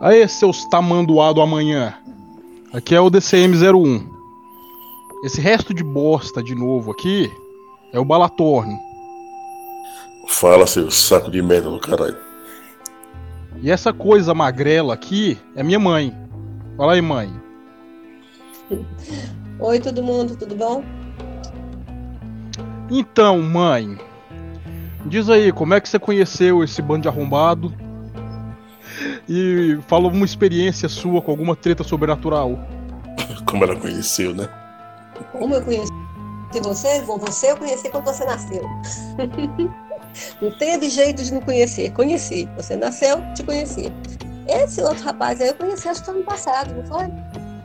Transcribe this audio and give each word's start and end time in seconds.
Aí, 0.00 0.28
seus 0.28 0.64
tamanduado 0.64 1.40
amanhã. 1.40 1.92
Aqui 2.72 2.94
é 2.94 3.00
o 3.00 3.10
DCM-01. 3.10 4.06
Esse 5.24 5.40
resto 5.40 5.74
de 5.74 5.82
bosta 5.82 6.40
de 6.40 6.54
novo 6.54 6.92
aqui 6.92 7.28
é 7.92 7.98
o 7.98 8.04
Balatorn. 8.04 8.78
Fala, 10.28 10.68
seu 10.68 10.88
saco 10.88 11.32
de 11.32 11.42
merda 11.42 11.68
do 11.68 11.80
caralho. 11.80 12.16
E 13.60 13.72
essa 13.72 13.92
coisa 13.92 14.32
magrela 14.32 14.94
aqui 14.94 15.36
é 15.56 15.64
minha 15.64 15.80
mãe. 15.80 16.16
Fala 16.76 16.92
aí, 16.92 17.02
mãe. 17.02 17.32
Oi, 19.58 19.80
todo 19.80 20.00
mundo, 20.00 20.36
tudo 20.36 20.54
bom? 20.54 20.84
Então, 22.88 23.42
mãe, 23.42 23.98
diz 25.06 25.28
aí, 25.28 25.50
como 25.50 25.74
é 25.74 25.80
que 25.80 25.88
você 25.88 25.98
conheceu 25.98 26.62
esse 26.62 26.80
bando 26.80 27.02
de 27.02 27.08
arrombado? 27.08 27.87
E 29.28 29.78
fala 29.86 30.08
uma 30.08 30.24
experiência 30.24 30.88
sua 30.88 31.20
com 31.20 31.30
alguma 31.30 31.54
treta 31.54 31.84
sobrenatural. 31.84 32.58
Como 33.46 33.64
ela 33.64 33.76
conheceu, 33.76 34.34
né? 34.34 34.48
Como 35.32 35.54
eu 35.54 35.62
conheci 35.62 35.92
você? 36.62 37.02
Bom, 37.02 37.18
você 37.18 37.52
eu 37.52 37.56
conheci 37.56 37.88
quando 37.90 38.04
você 38.04 38.24
nasceu. 38.24 38.62
não 40.40 40.50
teve 40.58 40.88
jeito 40.88 41.22
de 41.22 41.32
não 41.32 41.40
conhecer. 41.40 41.92
Conheci. 41.92 42.48
Você 42.56 42.76
nasceu, 42.76 43.22
te 43.34 43.42
conheci. 43.42 43.92
Esse 44.48 44.80
outro 44.80 45.04
rapaz 45.04 45.40
aí 45.40 45.48
eu 45.48 45.54
conheci 45.54 45.88
acho 45.88 46.02
que 46.02 46.10
ano 46.10 46.24
passado, 46.24 46.74
não 46.74 46.86
foi? 46.86 47.06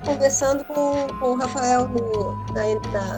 Conversando 0.05 0.65
com, 0.65 1.07
com 1.19 1.27
o 1.27 1.37
Rafael 1.37 1.87
no, 1.87 2.35
na, 2.53 2.91
na, 2.91 3.17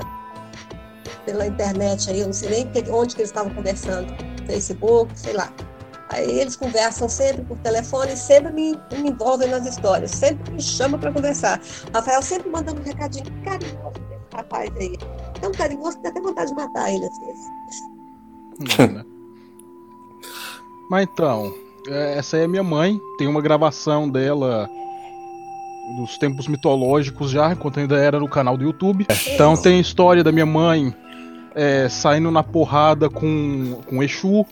pela 1.26 1.48
internet 1.48 2.12
aí, 2.12 2.20
eu 2.20 2.28
não 2.28 2.34
sei 2.34 2.50
nem 2.50 2.94
onde 2.94 3.16
que 3.16 3.22
eles 3.22 3.32
estavam 3.32 3.52
conversando. 3.56 4.14
Facebook, 4.46 5.12
sei 5.20 5.34
lá. 5.34 5.52
Aí 6.10 6.40
eles 6.40 6.56
conversam 6.56 7.10
sempre 7.10 7.44
por 7.44 7.58
telefone 7.58 8.14
e 8.14 8.18
sempre 8.18 8.54
me, 8.54 8.80
me 8.92 9.10
envolvem 9.10 9.50
nas 9.50 9.66
histórias, 9.66 10.12
sempre 10.12 10.54
me 10.54 10.62
chamam 10.62 11.00
para 11.00 11.12
conversar. 11.12 11.60
Rafael 11.94 12.22
sempre 12.22 12.50
mandando 12.50 12.80
um 12.80 12.84
recadinho 12.84 13.26
carinhoso 13.44 14.00
desse 14.10 14.36
rapaz 14.36 14.72
aí. 14.78 14.98
Tão 15.42 15.52
carinhoso 15.52 15.98
que 15.98 16.04
dá 16.04 16.10
até 16.10 16.22
vontade 16.22 16.50
de 16.50 16.56
matar 16.56 16.94
ele 16.94 17.06
às 17.06 17.20
vezes. 17.20 18.94
Né? 18.94 19.06
Mas 20.90 21.08
então, 21.12 21.54
é, 21.88 22.18
essa 22.18 22.38
é 22.38 22.46
a 22.46 22.48
minha 22.48 22.64
mãe, 22.64 23.00
tem 23.18 23.28
uma 23.28 23.42
gravação 23.42 24.08
dela 24.08 24.70
dos 25.98 26.18
tempos 26.18 26.48
mitológicos 26.48 27.32
já, 27.32 27.52
enquanto 27.52 27.80
ainda 27.80 27.98
era 27.98 28.20
no 28.20 28.28
canal 28.28 28.58
do 28.58 28.64
YouTube. 28.64 29.08
Então 29.34 29.56
tem 29.56 29.78
a 29.78 29.82
história 29.82 30.24
da 30.24 30.32
minha 30.32 30.46
mãe 30.46 30.94
é, 31.54 31.88
saindo 31.90 32.30
na 32.32 32.44
porrada 32.44 33.10
com, 33.10 33.82
com 33.88 34.04
Exu. 34.04 34.46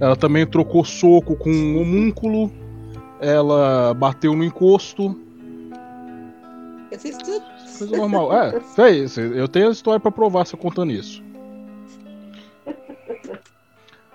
Ela 0.00 0.16
também 0.16 0.46
trocou 0.46 0.84
soco 0.84 1.36
com 1.36 1.50
um 1.50 1.80
homúnculo. 1.80 2.52
Ela 3.20 3.94
bateu 3.94 4.34
no 4.34 4.44
encosto. 4.44 5.18
Coisa 7.78 7.96
normal. 7.96 8.32
É, 8.32 8.60
fez. 8.60 9.16
Eu 9.18 9.48
tenho 9.48 9.68
a 9.68 9.72
história 9.72 10.00
para 10.00 10.10
provar 10.10 10.46
se 10.46 10.54
eu 10.54 10.58
contando 10.58 10.92
isso. 10.92 11.22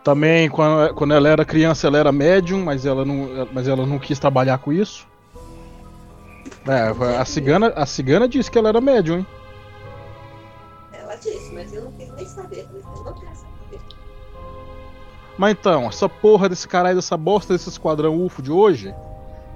Também, 0.03 0.49
quando, 0.49 1.13
ela 1.13 1.29
era 1.29 1.45
criança, 1.45 1.87
ela 1.87 1.97
era 1.97 2.11
médium, 2.11 2.61
mas 2.61 2.85
ela 2.85 3.05
não, 3.05 3.47
mas 3.53 3.69
ela 3.69 3.85
não 3.85 3.97
quis 3.97 4.19
trabalhar 4.19 4.57
com 4.57 4.73
isso. 4.73 5.07
É, 6.67 7.17
a 7.17 7.25
cigana, 7.25 7.67
a 7.75 7.85
cigana 7.85 8.27
disse 8.27 8.51
que 8.51 8.57
ela 8.57 8.69
era 8.69 8.81
médium, 8.81 9.19
hein? 9.19 9.27
Ela 10.91 11.15
disse, 11.15 11.53
mas 11.53 11.73
eu 11.73 11.85
não 11.85 11.91
quis 11.93 12.11
nem 12.15 12.25
saber. 12.25 12.67
Não. 12.73 13.22
Mas 15.37 15.51
então, 15.53 15.87
essa 15.87 16.07
porra 16.07 16.47
desse 16.47 16.67
caralho, 16.67 16.95
dessa 16.95 17.17
bosta 17.17 17.53
desse 17.53 17.69
esquadrão 17.69 18.23
UFO 18.23 18.41
de 18.41 18.51
hoje 18.51 18.93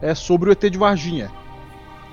é 0.01 0.15
sobre 0.15 0.49
o 0.49 0.51
ET 0.51 0.59
de 0.69 0.77
Varginha. 0.77 1.31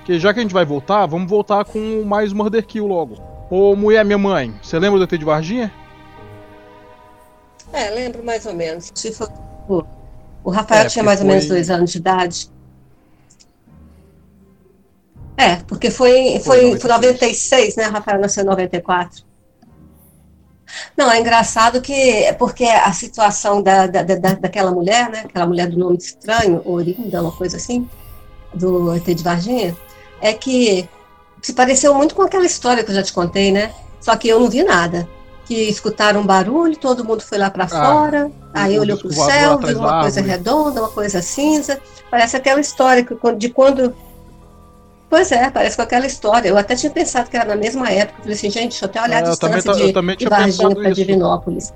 Que 0.05 0.19
já 0.19 0.33
que 0.33 0.39
a 0.39 0.43
gente 0.43 0.53
vai 0.53 0.65
voltar, 0.65 1.05
vamos 1.07 1.29
voltar 1.29 1.65
com 1.65 2.03
mais 2.05 2.31
Murder 2.31 2.65
Kill 2.65 2.85
logo. 2.85 3.15
Ô 3.49 3.75
mulher, 3.75 4.05
minha 4.05 4.17
mãe, 4.17 4.53
você 4.61 4.77
lembra 4.77 4.99
do 4.99 5.03
ET 5.05 5.17
de 5.19 5.25
Varginha? 5.25 5.71
É, 7.73 7.89
lembro 7.89 8.23
mais 8.23 8.45
ou 8.45 8.53
menos. 8.53 8.91
Se 8.93 9.11
for, 9.11 9.31
o, 10.43 10.49
Rafael 10.51 10.85
É, 10.85 10.87
tinha 10.87 11.03
mais 11.03 11.19
ou 11.21 11.25
menos 11.27 11.45
foi- 11.45 11.55
dois 11.55 11.69
anos 11.71 11.91
de 11.91 11.97
idade. 11.97 12.51
É, 15.37 15.57
porque 15.67 15.89
foi, 15.91 16.39
Foi 16.39 16.69
foi, 16.69 16.79
foi 16.79 16.89
96, 16.89 17.75
né? 17.75 17.89
O 17.89 17.91
Rafael 17.91 18.21
nasceu 18.21 18.43
em 18.43 18.47
94. 18.47 19.24
Não, 20.95 21.11
é 21.11 21.19
engraçado 21.19 21.81
que 21.81 21.93
é 21.93 22.33
porque 22.33 22.65
a 22.65 22.91
situação 22.91 23.61
da, 23.61 23.87
da, 23.87 24.03
da, 24.03 24.33
daquela 24.33 24.71
mulher, 24.71 25.09
né? 25.09 25.23
Aquela 25.25 25.47
mulher 25.47 25.67
do 25.67 25.77
nome 25.77 25.97
estranho, 25.97 26.61
Orinda, 26.65 27.21
uma 27.21 27.31
coisa 27.31 27.57
assim, 27.57 27.89
do 28.53 28.93
ET 28.95 29.05
de 29.05 29.23
Varginha, 29.23 29.75
é 30.21 30.33
que 30.33 30.87
se 31.41 31.53
pareceu 31.53 31.93
muito 31.93 32.15
com 32.15 32.23
aquela 32.23 32.45
história 32.45 32.83
que 32.83 32.89
eu 32.89 32.95
já 32.95 33.03
te 33.03 33.13
contei, 33.13 33.51
né? 33.51 33.71
Só 34.01 34.15
que 34.15 34.27
eu 34.27 34.39
não 34.39 34.49
vi 34.49 34.63
nada. 34.63 35.07
Que 35.45 35.69
escutaram 35.69 36.21
um 36.21 36.25
barulho, 36.25 36.75
todo 36.75 37.05
mundo 37.05 37.21
foi 37.21 37.37
lá 37.37 37.51
para 37.51 37.67
fora, 37.67 38.31
aí 38.51 38.79
olhou 38.79 38.97
para 38.97 39.07
o 39.07 39.13
céu, 39.13 39.59
viu 39.59 39.77
uma 39.77 40.01
coisa 40.01 40.21
redonda, 40.21 40.81
uma 40.81 40.89
coisa 40.89 41.21
cinza. 41.21 41.79
Parece 42.09 42.35
aquela 42.35 42.59
história 42.59 43.03
que, 43.03 43.15
de 43.35 43.49
quando. 43.49 43.95
Pois 45.09 45.31
é, 45.31 45.49
parece 45.49 45.75
com 45.75 45.83
aquela 45.83 46.05
história. 46.05 46.49
Eu 46.49 46.57
até 46.57 46.75
tinha 46.75 46.91
pensado 46.91 47.29
que 47.29 47.37
era 47.37 47.45
na 47.45 47.55
mesma 47.55 47.89
época. 47.89 48.19
Falei 48.21 48.33
assim, 48.35 48.49
gente, 48.49 48.71
deixa 48.71 48.85
eu 48.85 48.89
até 48.89 49.01
olhar 49.01 49.15
É, 49.15 49.17
a 49.17 49.25
eu 49.25 49.29
distância 49.31 49.69
eu 49.69 49.91
de, 49.93 50.15
de 50.17 50.25
Varginha 50.25 50.75
para. 50.75 50.91
Divinópolis. 50.91 51.73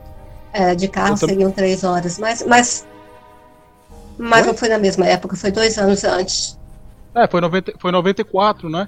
É, 0.51 0.73
de 0.75 0.87
carro 0.87 1.13
Eu 1.13 1.19
tam- 1.19 1.29
seriam 1.29 1.51
três 1.51 1.83
horas, 1.83 2.17
mas, 2.17 2.43
mas, 2.45 2.87
mas 4.17 4.45
não 4.47 4.53
foi 4.55 4.67
na 4.69 4.79
mesma 4.79 5.05
época, 5.05 5.35
foi 5.35 5.51
dois 5.51 5.77
anos 5.77 6.03
antes. 6.03 6.57
É, 7.15 7.27
foi, 7.27 7.41
90, 7.41 7.73
foi 7.79 7.91
94, 7.91 8.69
né? 8.69 8.87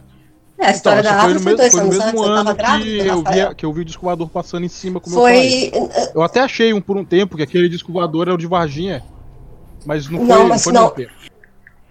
É, 0.59 0.67
a 0.67 0.71
história 0.71 0.99
Então, 1.01 1.11
da 1.11 1.21
árvore 1.21 1.39
foi, 1.43 1.55
dois 1.55 1.71
foi 1.71 1.79
no 1.81 1.85
anos 1.87 1.99
antes, 1.99 2.13
mesmo 2.13 2.25
eu 2.27 2.33
ano 2.33 2.55
grávida 2.55 2.85
que 2.85 2.97
do 2.97 3.09
eu, 3.09 3.23
vi, 3.23 3.55
que 3.55 3.65
eu 3.65 3.73
vi 3.73 3.81
o 3.81 3.85
disco 3.85 4.05
voador 4.05 4.29
passando 4.29 4.63
em 4.63 4.69
cima 4.69 4.99
com 4.99 5.09
meu 5.09 5.21
pai. 5.21 5.33
Foi. 5.33 5.71
Eu 6.13 6.21
até 6.23 6.39
achei 6.39 6.73
um 6.73 6.81
por 6.81 6.97
um 6.97 7.05
tempo 7.05 7.35
que 7.37 7.43
aquele 7.43 7.67
disco 7.69 7.91
voador 7.91 8.27
era 8.27 8.35
o 8.35 8.37
de 8.37 8.47
Varginha. 8.47 9.03
Mas 9.85 10.07
não 10.07 10.19
foi, 10.19 10.27
Não, 10.27 10.39
não 10.39 10.47
mas 10.49 10.63
foi 10.63 10.73
não. 10.73 10.93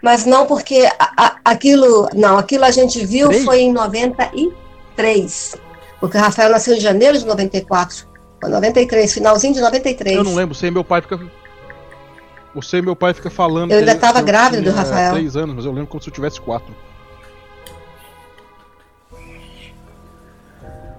Mas 0.02 0.24
não 0.24 0.46
porque 0.46 0.88
a- 0.98 1.12
a- 1.16 1.36
aquilo. 1.44 2.08
Não, 2.14 2.38
aquilo 2.38 2.64
a 2.64 2.70
gente 2.70 3.04
viu 3.04 3.28
Três? 3.28 3.44
foi 3.44 3.60
em 3.60 3.72
93. 3.72 5.56
Porque 6.00 6.16
o 6.16 6.20
Rafael 6.20 6.50
nasceu 6.50 6.74
em 6.74 6.80
janeiro 6.80 7.18
de 7.18 7.26
94. 7.26 8.06
Foi 8.40 8.48
93, 8.50 9.12
finalzinho 9.12 9.52
de 9.52 9.60
93. 9.60 10.16
Eu 10.16 10.24
não 10.24 10.34
lembro, 10.34 10.54
sei 10.54 10.70
meu 10.70 10.82
pai 10.84 11.02
fica. 11.02 11.20
Você 12.54 12.78
e 12.78 12.82
meu 12.82 12.96
pai 12.96 13.12
fica 13.14 13.28
falando. 13.30 13.70
Eu 13.72 13.78
ainda 13.80 13.94
que 13.94 14.00
tava 14.00 14.20
eu 14.20 14.24
grávida 14.24 14.62
do 14.62 14.70
Rafael. 14.74 15.12
três 15.12 15.36
anos, 15.36 15.54
mas 15.56 15.64
eu 15.66 15.72
lembro 15.72 15.88
como 15.88 16.02
se 16.02 16.08
eu 16.08 16.14
tivesse 16.14 16.40
quatro. 16.40 16.74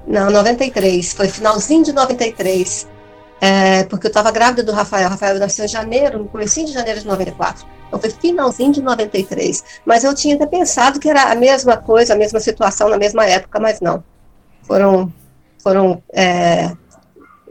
Não, 0.08 0.30
93. 0.30 1.14
Foi 1.14 1.28
finalzinho 1.28 1.84
de 1.84 1.94
93. 1.94 2.88
É, 3.40 3.84
porque 3.86 4.08
eu 4.08 4.10
estava 4.10 4.32
grávida 4.32 4.64
do 4.64 4.72
Rafael. 4.72 5.08
O 5.08 5.12
Rafael 5.12 5.40
nasceu 5.40 5.66
em 5.66 5.68
janeiro, 5.68 6.20
no 6.20 6.26
comecinho 6.26 6.68
de 6.68 6.74
janeiro 6.74 7.00
de 7.00 7.08
94. 7.08 7.66
Então 7.92 8.00
foi 8.00 8.10
finalzinho 8.10 8.72
de 8.72 8.82
93. 8.82 9.82
Mas 9.86 10.06
eu 10.06 10.16
tinha 10.16 10.36
até 10.36 10.46
pensado 10.46 10.98
que 10.98 11.10
era 11.10 11.30
a 11.30 11.36
mesma 11.36 11.76
coisa, 11.76 12.14
a 12.14 12.18
mesma 12.18 12.40
situação 12.40 12.88
na 12.88 12.98
mesma 12.98 13.26
época, 13.26 13.60
mas 13.60 13.82
não. 13.82 14.02
Foram, 14.64 15.12
foram 15.62 16.02
é, 16.14 16.72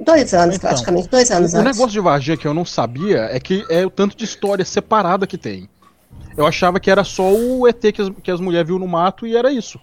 dois 0.00 0.32
anos, 0.32 0.56
Então, 0.56 0.70
praticamente, 0.70 1.08
dois 1.08 1.30
anos 1.30 1.52
O 1.52 1.58
antes. 1.58 1.76
negócio 1.76 1.92
de 1.92 2.00
Varginha 2.00 2.38
que 2.38 2.46
eu 2.48 2.54
não 2.54 2.64
sabia 2.64 3.28
é 3.30 3.38
que 3.38 3.66
é 3.68 3.84
o 3.84 3.90
tanto 3.90 4.16
de 4.16 4.24
história 4.24 4.64
separada 4.64 5.26
que 5.26 5.36
tem. 5.36 5.68
Eu 6.34 6.46
achava 6.46 6.80
que 6.80 6.90
era 6.90 7.04
só 7.04 7.30
o 7.30 7.68
ET 7.68 7.80
que 7.92 8.00
as, 8.00 8.08
que 8.22 8.30
as 8.30 8.40
mulheres 8.40 8.66
viu 8.66 8.78
no 8.78 8.88
mato 8.88 9.26
e 9.26 9.36
era 9.36 9.52
isso. 9.52 9.78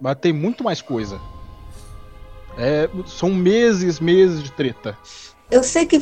Mas 0.00 0.16
tem 0.18 0.32
muito 0.32 0.64
mais 0.64 0.80
coisa. 0.80 1.20
É, 2.56 2.88
são 3.06 3.28
meses, 3.34 4.00
meses 4.00 4.42
de 4.42 4.50
treta. 4.52 4.96
Eu 5.50 5.62
sei 5.62 5.84
que. 5.84 6.00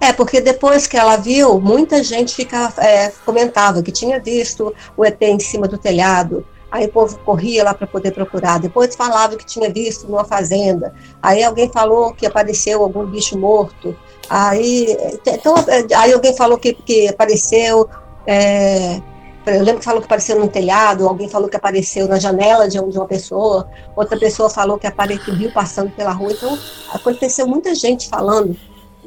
É, 0.00 0.12
porque 0.12 0.40
depois 0.40 0.86
que 0.86 0.96
ela 0.96 1.16
viu, 1.16 1.60
muita 1.60 2.02
gente 2.02 2.34
ficava, 2.34 2.80
é, 2.82 3.10
comentava 3.24 3.82
que 3.82 3.90
tinha 3.90 4.20
visto 4.20 4.72
o 4.96 5.04
ET 5.04 5.20
em 5.22 5.40
cima 5.40 5.66
do 5.66 5.76
telhado. 5.76 6.46
Aí 6.70 6.84
o 6.86 6.92
povo 6.92 7.18
corria 7.20 7.64
lá 7.64 7.74
para 7.74 7.86
poder 7.86 8.12
procurar. 8.12 8.60
Depois 8.60 8.94
falava 8.94 9.36
que 9.36 9.44
tinha 9.44 9.72
visto 9.72 10.06
numa 10.06 10.24
fazenda. 10.24 10.94
Aí 11.20 11.42
alguém 11.42 11.70
falou 11.72 12.12
que 12.14 12.26
apareceu 12.26 12.82
algum 12.82 13.06
bicho 13.06 13.38
morto. 13.38 13.96
Aí, 14.28 14.96
então, 15.26 15.54
é, 15.66 15.94
aí 15.96 16.12
alguém 16.12 16.36
falou 16.36 16.58
que, 16.58 16.74
que 16.74 17.08
apareceu. 17.08 17.88
é, 18.26 19.00
eu 19.46 19.62
lembro 19.62 19.78
que 19.78 19.84
falou 19.86 20.00
que 20.00 20.06
apareceu 20.06 20.38
no 20.38 20.46
telhado, 20.46 21.08
alguém 21.08 21.26
falou 21.26 21.48
que 21.48 21.56
apareceu 21.56 22.06
na 22.06 22.18
janela 22.18 22.68
de 22.68 22.78
um- 22.78 22.90
uma 22.90 23.06
pessoa, 23.06 23.66
outra 23.96 24.18
pessoa 24.18 24.50
falou 24.50 24.78
que 24.78 24.86
apareceu 24.86 25.34
viu 25.34 25.50
passando 25.50 25.90
pela 25.92 26.12
rua. 26.12 26.32
Então, 26.32 26.58
aconteceu 26.92 27.46
muita 27.46 27.74
gente 27.74 28.10
falando 28.10 28.54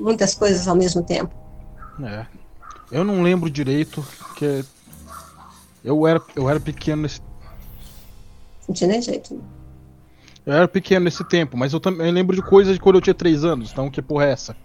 muitas 0.02 0.34
coisas 0.36 0.68
ao 0.68 0.76
mesmo 0.76 1.04
tempo. 1.04 1.34
É. 2.04 2.26
Eu 2.92 3.04
não 3.04 3.22
lembro 3.22 3.50
direito, 3.50 4.06
porque 4.18 4.64
eu 5.84 6.06
era, 6.06 6.22
eu 6.36 6.50
era 6.50 6.60
pequeno 6.60 7.04
nesse, 7.04 7.22
Não 8.68 8.76
tinha 8.76 8.90
nem 8.90 9.02
jeito. 9.02 9.42
eu 10.46 10.54
era 10.54 10.68
pequeno 10.68 11.06
nesse 11.06 11.24
tempo, 11.24 11.56
mas 11.56 11.72
eu 11.74 11.80
também 11.80 12.12
lembro 12.12 12.36
de 12.36 12.42
coisas 12.42 12.74
de 12.74 12.80
quando 12.80 12.96
eu 12.96 13.02
tinha 13.02 13.14
3 13.14 13.46
anos, 13.46 13.72
então 13.72 13.90
que 13.90 14.02
porra 14.02 14.26
é 14.26 14.32
essa? 14.32 14.56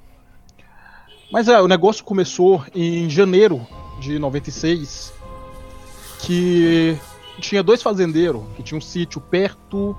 Mas 1.31 1.49
é, 1.49 1.61
o 1.61 1.69
negócio 1.69 2.05
começou 2.05 2.65
em 2.75 3.09
janeiro 3.11 3.67
de 4.01 4.19
96, 4.19 5.13
que 6.21 6.97
tinha 7.41 7.63
dois 7.63 7.83
fazendeiros 7.83 8.43
que 8.57 8.63
tinham 8.63 8.79
um 8.79 8.83
sítio 8.83 9.21
perto 9.21 9.97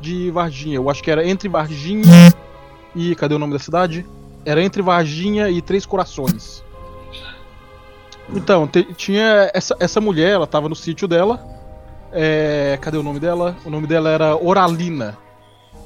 de 0.00 0.30
Varginha. 0.30 0.76
Eu 0.76 0.88
acho 0.88 1.02
que 1.02 1.10
era 1.10 1.26
entre 1.26 1.48
Varginha 1.48 2.32
e. 2.94 3.14
Cadê 3.16 3.34
o 3.34 3.38
nome 3.38 3.52
da 3.52 3.58
cidade? 3.58 4.06
Era 4.48 4.62
entre 4.62 4.80
Varginha 4.80 5.50
e 5.50 5.60
Três 5.60 5.84
Corações. 5.84 6.64
Então, 8.34 8.66
tinha 8.96 9.50
essa, 9.52 9.76
essa 9.78 10.00
mulher, 10.00 10.30
ela 10.30 10.46
tava 10.46 10.70
no 10.70 10.74
sítio 10.74 11.06
dela. 11.06 11.46
É, 12.10 12.78
cadê 12.80 12.96
o 12.96 13.02
nome 13.02 13.20
dela? 13.20 13.54
O 13.66 13.68
nome 13.68 13.86
dela 13.86 14.08
era 14.08 14.34
Oralina. 14.34 15.18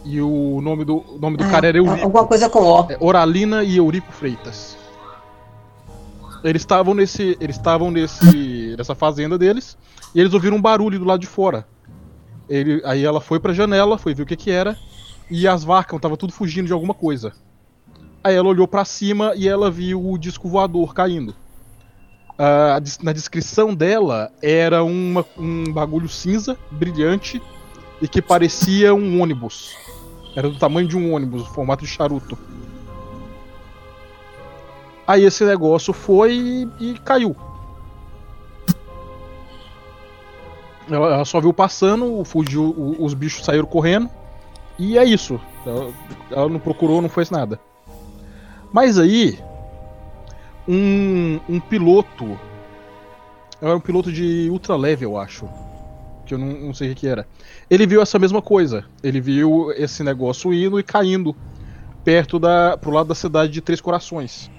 E 0.04 0.20
o 0.20 0.60
nome 0.60 0.84
do, 0.84 0.98
o 0.98 1.18
nome 1.18 1.36
do 1.38 1.42
Ah, 1.42 1.50
cara 1.50 1.66
era 1.66 1.78
Eurico. 1.78 2.04
Alguma 2.04 2.24
coisa 2.24 2.48
com 2.48 2.60
O. 2.60 2.86
É, 2.88 2.96
Oralina 3.00 3.64
e 3.64 3.78
Eurico 3.78 4.12
Freitas. 4.12 4.78
Eles 6.44 6.62
estavam 6.62 6.94
nesse, 6.94 7.36
eles 7.40 7.56
estavam 7.56 7.90
nesse, 7.90 8.76
nessa 8.78 8.94
fazenda 8.94 9.36
deles 9.36 9.76
e 10.14 10.20
eles 10.20 10.32
ouviram 10.34 10.56
um 10.56 10.62
barulho 10.62 11.00
do 11.00 11.04
lado 11.04 11.18
de 11.18 11.26
fora. 11.26 11.66
Ele, 12.48 12.80
aí 12.84 13.04
ela 13.04 13.20
foi 13.20 13.40
pra 13.40 13.52
janela, 13.52 13.98
foi 13.98 14.14
ver 14.14 14.22
o 14.22 14.26
que 14.26 14.36
que 14.36 14.52
era 14.52 14.76
e 15.28 15.48
as 15.48 15.64
vacas 15.64 15.96
estavam 15.96 16.16
tudo 16.16 16.32
fugindo 16.32 16.68
de 16.68 16.72
alguma 16.72 16.94
coisa. 16.94 17.32
Aí 18.24 18.34
ela 18.34 18.48
olhou 18.48 18.68
pra 18.68 18.84
cima 18.84 19.32
e 19.34 19.48
ela 19.48 19.70
viu 19.70 20.10
o 20.10 20.16
disco 20.16 20.48
voador 20.48 20.94
caindo. 20.94 21.34
Des- 22.82 22.98
na 22.98 23.12
descrição 23.12 23.74
dela 23.74 24.32
era 24.40 24.82
uma- 24.82 25.24
um 25.36 25.72
bagulho 25.72 26.08
cinza, 26.08 26.56
brilhante 26.70 27.42
e 28.00 28.08
que 28.08 28.20
parecia 28.22 28.94
um 28.94 29.20
ônibus. 29.20 29.76
Era 30.34 30.48
do 30.48 30.58
tamanho 30.58 30.88
de 30.88 30.96
um 30.96 31.14
ônibus, 31.14 31.46
formato 31.48 31.84
de 31.84 31.90
charuto. 31.90 32.38
Aí 35.06 35.24
esse 35.24 35.44
negócio 35.44 35.92
foi 35.92 36.68
e, 36.80 36.98
caiu. 37.00 37.36
Ela, 40.90 41.14
ela 41.14 41.24
só 41.24 41.40
viu 41.40 41.52
passando, 41.52 42.24
fugiu, 42.24 42.96
os 42.98 43.14
bichos 43.14 43.44
saíram 43.44 43.66
correndo. 43.66 44.08
E 44.78 44.96
é 44.96 45.04
isso. 45.04 45.40
Ela, 45.66 45.92
ela 46.30 46.48
não 46.48 46.58
procurou, 46.58 47.02
não 47.02 47.08
fez 47.08 47.30
nada. 47.30 47.60
Mas 48.72 48.98
aí, 48.98 49.38
um, 50.66 51.38
um 51.48 51.60
piloto. 51.60 52.38
Era 53.60 53.76
um 53.76 53.80
piloto 53.80 54.10
de 54.10 54.48
ultra 54.50 54.76
leve, 54.76 55.04
eu 55.04 55.16
acho. 55.16 55.48
Que 56.26 56.34
eu 56.34 56.38
não, 56.38 56.46
não 56.46 56.74
sei 56.74 56.92
o 56.92 56.94
que, 56.94 57.06
era. 57.06 57.26
Ele 57.68 57.86
viu 57.86 58.00
essa 58.00 58.18
mesma 58.18 58.40
coisa. 58.40 58.84
Ele 59.02 59.20
viu 59.20 59.72
esse 59.72 60.02
negócio 60.02 60.52
indo 60.52 60.78
e 60.78 60.82
caindo 60.82 61.36
perto 62.02 62.38
da. 62.38 62.76
pro 62.76 62.90
lado 62.90 63.08
da 63.08 63.14
cidade 63.14 63.52
de 63.52 63.60
Três 63.60 63.80
Corações. 63.80 64.50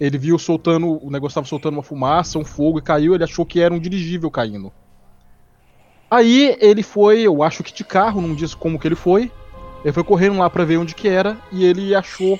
Ele 0.00 0.18
viu 0.18 0.38
soltando. 0.38 0.98
O 1.04 1.10
negócio 1.10 1.32
estava 1.32 1.46
soltando 1.46 1.74
uma 1.74 1.82
fumaça, 1.82 2.38
um 2.38 2.44
fogo 2.44 2.78
e 2.78 2.82
caiu. 2.82 3.14
Ele 3.14 3.24
achou 3.24 3.46
que 3.46 3.60
era 3.60 3.72
um 3.72 3.78
dirigível 3.78 4.30
caindo. 4.30 4.72
Aí 6.10 6.56
ele 6.58 6.82
foi, 6.82 7.20
eu 7.20 7.42
acho 7.42 7.62
que 7.62 7.72
de 7.72 7.84
carro, 7.84 8.22
não 8.22 8.34
diz 8.34 8.54
como 8.54 8.78
que 8.78 8.88
ele 8.88 8.94
foi. 8.94 9.30
Ele 9.84 9.92
foi 9.92 10.02
correndo 10.02 10.38
lá 10.38 10.50
pra 10.50 10.64
ver 10.64 10.78
onde 10.78 10.94
que 10.94 11.06
era 11.06 11.38
e 11.52 11.64
ele 11.64 11.94
achou 11.94 12.38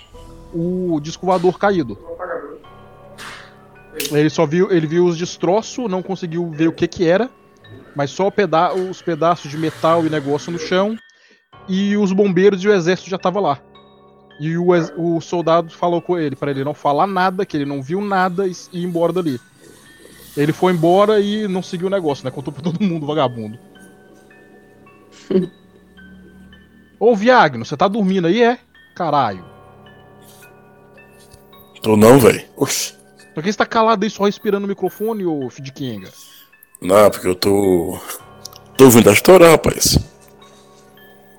o 0.53 1.01
disco 1.01 1.27
voador 1.27 1.59
caído. 1.59 1.99
Ele 4.13 4.31
só 4.31 4.47
viu, 4.47 4.71
ele 4.71 4.87
viu 4.87 5.05
os 5.05 5.19
destroços, 5.19 5.91
não 5.91 6.03
conseguiu 6.03 6.51
ver 6.51 6.69
o 6.69 6.73
que 6.73 6.87
que 6.87 7.07
era, 7.07 7.29
mas 7.95 8.11
só 8.11 8.31
peda 8.31 8.73
os 8.73 9.03
pedaços 9.03 9.51
de 9.51 9.59
metal 9.59 10.07
e 10.07 10.11
negócio 10.11 10.53
no 10.53 10.59
chão 10.59 10.97
e 11.69 11.97
os 11.97 12.13
bombeiros 12.13 12.63
e 12.63 12.69
o 12.69 12.73
exército 12.73 13.11
já 13.11 13.17
estavam 13.17 13.43
lá. 13.43 13.61
E 14.41 14.57
o, 14.57 14.69
o 14.97 15.21
soldado 15.21 15.71
falou 15.71 16.01
com 16.01 16.17
ele 16.17 16.37
para 16.37 16.53
ele 16.53 16.63
não 16.65 16.75
falar 16.75 17.07
nada, 17.07 17.45
que 17.45 17.57
ele 17.57 17.67
não 17.67 17.83
viu 17.83 18.01
nada 18.01 18.47
e 18.47 18.53
e 18.73 18.81
ir 18.81 18.85
embora 18.85 19.13
dali. 19.13 19.41
Ele 20.37 20.53
foi 20.53 20.73
embora 20.73 21.19
e 21.21 21.49
não 21.49 21.63
seguiu 21.63 21.89
o 21.89 21.91
negócio, 21.91 22.25
né? 22.25 22.31
Contou 22.31 22.53
pra 22.53 22.63
todo 22.63 22.81
mundo, 22.83 23.05
vagabundo. 23.05 23.59
Ô, 27.01 27.15
Viagno, 27.15 27.65
você 27.65 27.77
tá 27.77 27.89
dormindo 27.89 28.29
aí, 28.29 28.43
é? 28.43 28.59
Caralho. 28.95 29.58
Tô 31.89 31.97
não, 31.97 32.19
velho. 32.19 32.45
Oxi. 32.55 32.93
Por 33.33 33.43
que 33.43 33.51
você 33.51 33.57
tá 33.57 33.65
calado 33.65 34.05
aí 34.05 34.11
só 34.11 34.25
respirando 34.25 34.61
no 34.61 34.69
microfone, 34.69 35.25
ô 35.25 35.49
Fidkinga? 35.49 36.11
Não, 36.83 37.11
porque 37.11 37.27
eu 37.27 37.35
tô. 37.35 37.99
Tô 38.77 38.85
ouvindo 38.85 39.09
a 39.09 39.13
história, 39.15 39.51
rapaz. 39.53 39.99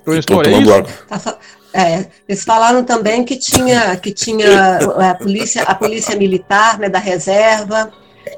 Eu 0.04 0.20
tô 0.24 0.40
é 0.40 0.42
tomando 0.42 0.62
isso? 0.62 0.74
água. 0.74 0.90
Tá 1.08 1.38
é, 1.72 2.06
eles 2.28 2.42
falaram 2.42 2.82
também 2.82 3.24
que 3.24 3.36
tinha, 3.36 3.96
que 3.96 4.12
tinha 4.12 4.78
a 4.78 5.14
polícia, 5.14 5.62
a 5.62 5.72
polícia 5.72 6.16
militar 6.16 6.80
né, 6.80 6.88
da 6.88 6.98
reserva, 6.98 7.92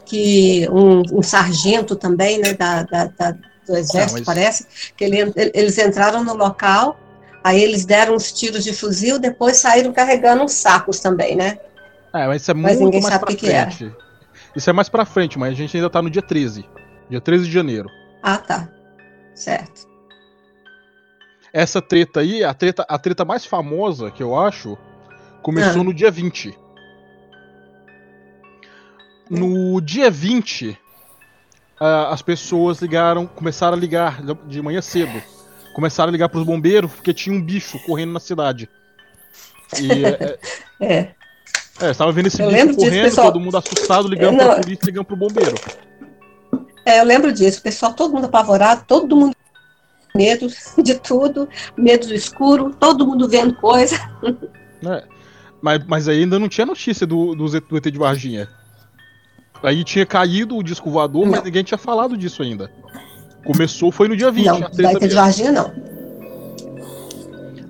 que 0.04 0.68
um, 0.70 1.00
um 1.18 1.22
sargento 1.22 1.96
também 1.96 2.38
né, 2.40 2.52
da, 2.52 2.82
da- 2.82 3.06
da- 3.06 3.36
do 3.66 3.74
exército, 3.74 4.18
mas- 4.18 4.26
parece, 4.26 4.66
que 4.94 5.02
ele- 5.04 5.32
eles 5.54 5.78
entraram 5.78 6.22
no 6.22 6.34
local, 6.34 7.00
aí 7.42 7.62
eles 7.62 7.86
deram 7.86 8.14
uns 8.16 8.30
tiros 8.32 8.64
de 8.64 8.74
fuzil, 8.74 9.18
depois 9.18 9.56
saíram 9.56 9.94
carregando 9.94 10.42
uns 10.44 10.52
sacos 10.52 11.00
também, 11.00 11.34
né? 11.34 11.56
É, 12.14 12.26
mas 12.26 12.42
isso 12.42 12.50
é 12.50 12.54
Mas 12.54 12.80
muito 12.80 13.00
mais 13.00 13.18
pra 13.18 13.32
era. 13.50 13.70
frente. 13.70 13.96
Isso 14.54 14.68
é 14.68 14.72
mais 14.72 14.88
pra 14.88 15.04
frente, 15.04 15.38
mas 15.38 15.52
a 15.52 15.54
gente 15.56 15.76
ainda 15.76 15.88
tá 15.88 16.02
no 16.02 16.10
dia 16.10 16.20
13. 16.22 16.64
Dia 17.08 17.20
13 17.20 17.46
de 17.46 17.52
janeiro. 17.52 17.88
Ah, 18.22 18.38
tá. 18.38 18.68
Certo. 19.34 19.86
Essa 21.52 21.80
treta 21.82 22.20
aí, 22.20 22.44
a 22.44 22.52
treta, 22.54 22.84
a 22.88 22.98
treta 22.98 23.24
mais 23.24 23.44
famosa 23.46 24.10
que 24.10 24.22
eu 24.22 24.38
acho, 24.38 24.76
começou 25.42 25.80
Ah. 25.80 25.84
no 25.84 25.92
dia 25.94 26.10
20. 26.10 26.56
No 29.30 29.80
dia 29.80 30.10
20, 30.10 30.78
ah, 31.80 32.10
as 32.12 32.20
pessoas 32.20 32.80
ligaram, 32.80 33.26
começaram 33.26 33.76
a 33.76 33.80
ligar 33.80 34.20
de 34.46 34.60
manhã 34.60 34.82
cedo. 34.82 35.22
Começaram 35.74 36.10
a 36.10 36.12
ligar 36.12 36.28
pros 36.28 36.44
bombeiros 36.44 36.92
porque 36.92 37.14
tinha 37.14 37.34
um 37.34 37.40
bicho 37.42 37.78
correndo 37.86 38.12
na 38.12 38.20
cidade. 38.20 38.68
E 39.80 39.88
é, 40.04 40.38
É. 40.80 41.14
é, 41.82 41.90
estava 41.90 42.12
vendo 42.12 42.26
esse 42.26 42.40
Eu 42.42 42.48
bicho 42.50 42.66
disso, 42.66 42.76
correndo, 42.78 43.04
pessoal. 43.04 43.32
todo 43.32 43.40
mundo 43.42 43.56
assustado, 43.56 44.08
ligando 44.08 44.32
Eu 44.34 44.38
não- 44.38 44.54
pra 44.54 44.62
polícia, 44.62 44.86
ligando 44.86 45.04
pro 45.04 45.16
bombeiro. 45.16 45.54
É, 46.84 47.00
eu 47.00 47.04
lembro 47.04 47.32
disso, 47.32 47.60
o 47.60 47.62
pessoal, 47.62 47.92
todo 47.94 48.12
mundo 48.14 48.24
apavorado, 48.26 48.84
todo 48.86 49.16
mundo 49.16 49.34
com 50.12 50.18
medo 50.18 50.46
de 50.82 50.94
tudo, 50.98 51.48
medo 51.76 52.06
do 52.08 52.14
escuro, 52.14 52.74
todo 52.78 53.06
mundo 53.06 53.28
vendo 53.28 53.54
coisa. 53.54 53.96
né? 54.82 55.02
Mas, 55.62 55.80
mas 55.86 56.08
aí 56.08 56.22
ainda 56.24 56.40
não 56.40 56.48
tinha 56.48 56.66
notícia 56.66 57.06
do, 57.06 57.36
do, 57.36 57.46
do 57.48 57.76
ET 57.76 57.84
de 57.84 57.96
Varginha. 57.96 58.48
Aí 59.62 59.84
tinha 59.84 60.04
caído 60.04 60.56
o 60.56 60.62
disco 60.62 60.90
voador, 60.90 61.24
mas 61.24 61.36
Não. 61.36 61.44
ninguém 61.44 61.62
tinha 61.62 61.78
falado 61.78 62.16
disso 62.16 62.42
ainda. 62.42 62.68
Começou, 63.46 63.92
foi 63.92 64.08
no 64.08 64.16
dia 64.16 64.28
20. 64.32 64.44
não, 64.46 64.56
a 64.56 64.68
treta 64.70 65.04
ET 65.04 65.08
de. 65.08 65.14
Varginha 65.14 65.52
não. 65.52 65.72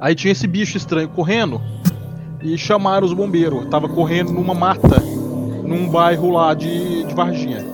Aí 0.00 0.14
tinha 0.14 0.32
esse 0.32 0.46
bicho 0.46 0.78
estranho 0.78 1.06
correndo 1.10 1.60
e 2.42 2.56
chamaram 2.58 3.06
os 3.06 3.12
bombeiros. 3.12 3.66
Tava 3.68 3.88
correndo 3.88 4.32
numa 4.32 4.54
mata, 4.54 5.00
num 5.64 5.88
bairro 5.88 6.30
lá 6.30 6.54
de, 6.54 7.04
de 7.04 7.14
Varginha. 7.14 7.64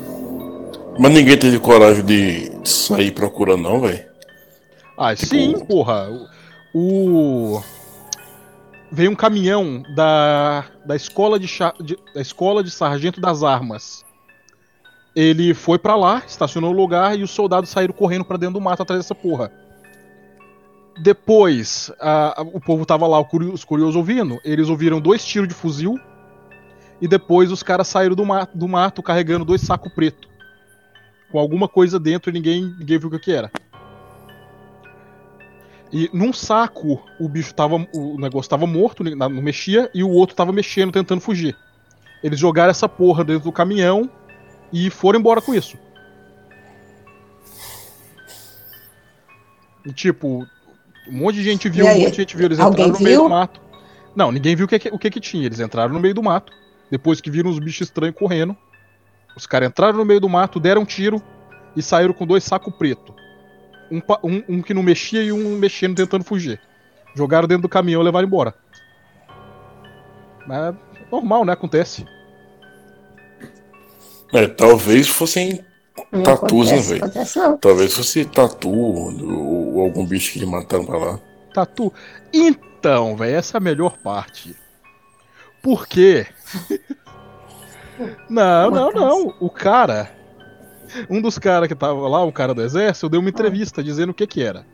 Mas 0.99 1.13
ninguém 1.13 1.37
teve 1.39 1.59
coragem 1.59 2.05
de 2.05 2.51
sair 2.65 3.13
procurando, 3.13 3.63
não, 3.63 3.81
velho. 3.81 4.05
Ah, 4.97 5.15
sim, 5.15 5.59
porra. 5.67 6.09
O. 6.75 7.57
o- 7.57 7.63
Veio 8.91 9.11
um 9.11 9.15
caminhão 9.15 9.83
da, 9.95 10.65
da, 10.87 10.97
escola 10.97 11.39
de, 11.39 11.47
cha- 11.47 11.75
de- 11.79 11.99
da 12.15 12.23
escola 12.23 12.65
de 12.65 12.71
sargento 12.71 13.21
das 13.21 13.43
armas. 13.43 14.03
Ele 15.15 15.53
foi 15.53 15.79
pra 15.79 15.95
lá, 15.95 16.23
estacionou 16.27 16.73
no 16.73 16.77
lugar 16.81 17.19
e 17.19 17.23
os 17.23 17.31
soldados 17.31 17.69
saíram 17.69 17.93
correndo 17.93 18.25
pra 18.25 18.39
dentro 18.39 18.55
do 18.55 18.61
mato 18.63 18.83
atrás 18.83 19.03
dessa 19.03 19.15
porra. 19.15 19.53
Depois, 21.01 21.93
a- 22.01 22.41
a- 22.41 22.43
o 22.43 22.61
povo 22.61 22.85
tava 22.85 23.07
lá, 23.07 23.21
os 23.21 23.65
curiosos 23.65 23.97
ouvindo. 23.97 24.39
Eles 24.45 24.69
ouviram 24.69 25.01
dois 25.01 25.25
tiros 25.25 25.49
de 25.49 25.55
fuzil. 25.55 25.99
E 27.01 27.07
depois 27.07 27.53
os 27.53 27.63
caras 27.63 27.87
saíram 27.87 28.17
do 28.17 28.27
mato, 28.27 28.59
do 28.59 28.67
mato 28.67 29.03
carregando 29.03 29.45
dois 29.45 29.61
sacos 29.61 29.93
pretos. 29.93 30.29
Com 31.31 31.39
alguma 31.39 31.69
coisa 31.69 31.99
dentro 32.01 32.31
e 32.31 32.33
ninguém, 32.33 32.75
ninguém 32.79 32.99
viu 32.99 33.09
o 33.09 33.11
que 33.13 33.19
que 33.19 33.33
era. 33.33 33.51
E 35.93 36.11
num 36.13 36.33
saco 36.33 37.01
o 37.21 37.29
bicho 37.29 37.55
tava. 37.55 37.77
O 37.95 38.19
negócio 38.21 38.51
tava 38.51 38.67
morto, 38.67 39.05
né, 39.05 39.15
não 39.15 39.31
mexia, 39.31 39.91
e 39.95 40.03
o 40.03 40.11
outro 40.11 40.35
tava 40.35 40.53
mexendo, 40.53 40.93
tentando 40.93 41.21
fugir. 41.21 41.57
Eles 42.23 42.39
jogaram 42.39 42.71
essa 42.71 42.89
porra 42.89 43.23
dentro 43.25 43.45
do 43.45 43.53
caminhão 43.53 44.11
e 44.73 44.91
foram 44.91 45.21
embora 45.21 45.41
com 45.41 45.55
isso. 45.55 45.79
E 49.87 49.93
tipo, 49.93 50.47
um 51.09 51.17
monte 51.19 51.37
de 51.37 51.43
gente 51.45 51.69
viu, 51.69 51.85
um 51.87 51.89
monte 52.01 52.11
de 52.11 52.17
gente 52.17 52.37
viu, 52.37 52.47
eles 52.47 52.59
Alguém 52.59 52.87
entraram 52.87 52.99
no 52.99 53.05
meio 53.05 53.17
viu? 53.21 53.25
do 53.25 53.31
mato. 53.31 53.61
Não, 54.15 54.33
ninguém 54.33 54.57
viu 54.57 54.67
o 54.67 54.69
que, 54.69 54.89
o 54.93 54.99
que 54.99 55.11
que 55.11 55.21
tinha. 55.21 55.47
Eles 55.47 55.61
entraram 55.61 55.93
no 55.93 56.01
meio 56.01 56.15
do 56.15 56.23
mato, 56.23 56.53
depois 56.91 57.21
que 57.21 57.31
viram 57.31 57.51
os 57.51 57.59
bichos 57.59 57.89
estranhos 57.89 58.17
correndo. 58.17 58.57
Os 59.37 59.47
caras 59.47 59.69
entraram 59.69 59.97
no 59.99 60.05
meio 60.05 60.21
do 60.21 60.29
mato, 60.29 60.59
deram 60.59 60.83
um 60.83 60.85
tiro 60.85 61.23
e 61.77 61.83
saíram 61.83 62.13
com 62.13 62.27
dois 62.27 62.43
sacos 62.45 62.75
pretos. 62.75 63.15
Um, 63.91 64.01
um- 64.25 64.43
um 64.49 64.63
que 64.63 64.75
não 64.75 64.83
mexia 64.83 65.23
e 65.23 65.33
um 65.33 65.57
mexendo 65.57 65.97
tentando 65.97 66.25
fugir. 66.25 66.61
Jogaram 67.15 67.47
dentro 67.49 67.63
do 67.63 67.69
caminhão 67.69 68.03
e 68.03 68.05
levaram 68.05 68.27
embora. 68.27 68.55
Mas 70.47 70.75
Normal, 71.11 71.45
né? 71.45 71.53
Acontece. 71.55 72.05
É, 74.35 74.47
talvez 74.47 75.09
fossem 75.09 75.65
Não 76.13 76.23
tatus, 76.23 76.71
né, 76.71 76.79
velho? 76.79 77.59
Talvez 77.61 77.93
fosse 77.95 78.25
tatu 78.25 78.71
ou, 78.71 79.75
ou 79.77 79.81
algum 79.83 80.05
bicho 80.07 80.33
que 80.33 80.45
mataram 80.47 80.85
pra 80.85 80.99
lá. 80.99 81.21
Tatu. 81.53 81.93
Então, 82.33 83.17
velho, 83.17 83.37
essa 83.37 83.57
é 83.57 83.59
a 83.59 83.61
melhor 83.61 83.97
parte. 83.99 84.55
Por 85.63 85.87
quê? 85.87 86.27
não, 88.29 88.71
não, 88.71 88.91
não. 88.93 89.35
O 89.41 89.51
cara. 89.51 90.11
Um 91.11 91.21
dos 91.21 91.39
caras 91.39 91.69
que 91.69 91.75
tava 91.75 92.09
lá, 92.09 92.25
um 92.25 92.33
cara 92.33 92.55
do 92.55 92.63
exército, 92.63 93.09
deu 93.09 93.21
uma 93.21 93.29
entrevista 93.29 93.83
dizendo 93.83 94.11
o 94.11 94.15
que 94.15 94.27
que 94.27 94.43
era. 94.43 94.65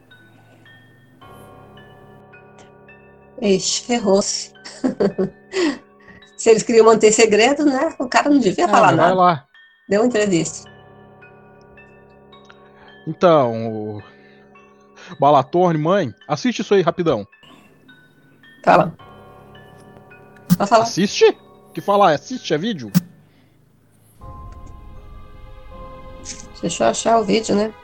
Ixi, 3.40 3.84
ferrou-se. 3.84 4.52
Se 6.36 6.50
eles 6.50 6.62
queriam 6.62 6.84
manter 6.86 7.10
segredo, 7.12 7.64
né? 7.64 7.94
O 7.98 8.06
cara 8.08 8.28
não 8.28 8.38
devia 8.38 8.66
Ah, 8.66 8.68
falar 8.68 8.92
nada. 8.92 9.14
lá. 9.14 9.44
Deu 9.88 10.02
uma 10.02 10.06
entrevista. 10.06 10.70
Então. 13.06 14.02
Balatorne, 15.18 15.78
mãe, 15.78 16.14
assiste 16.26 16.60
isso 16.60 16.74
aí 16.74 16.82
rapidão. 16.82 17.26
Fala. 18.64 18.94
Pode 20.56 20.70
falar. 20.70 20.84
Assiste? 20.84 21.36
Que 21.74 21.80
falar? 21.80 22.14
Assiste, 22.14 22.54
é 22.54 22.58
vídeo? 22.58 22.90
Deixa 26.60 26.84
eu 26.84 26.88
achar 26.88 27.20
o 27.20 27.24
vídeo, 27.24 27.54
né? 27.54 27.74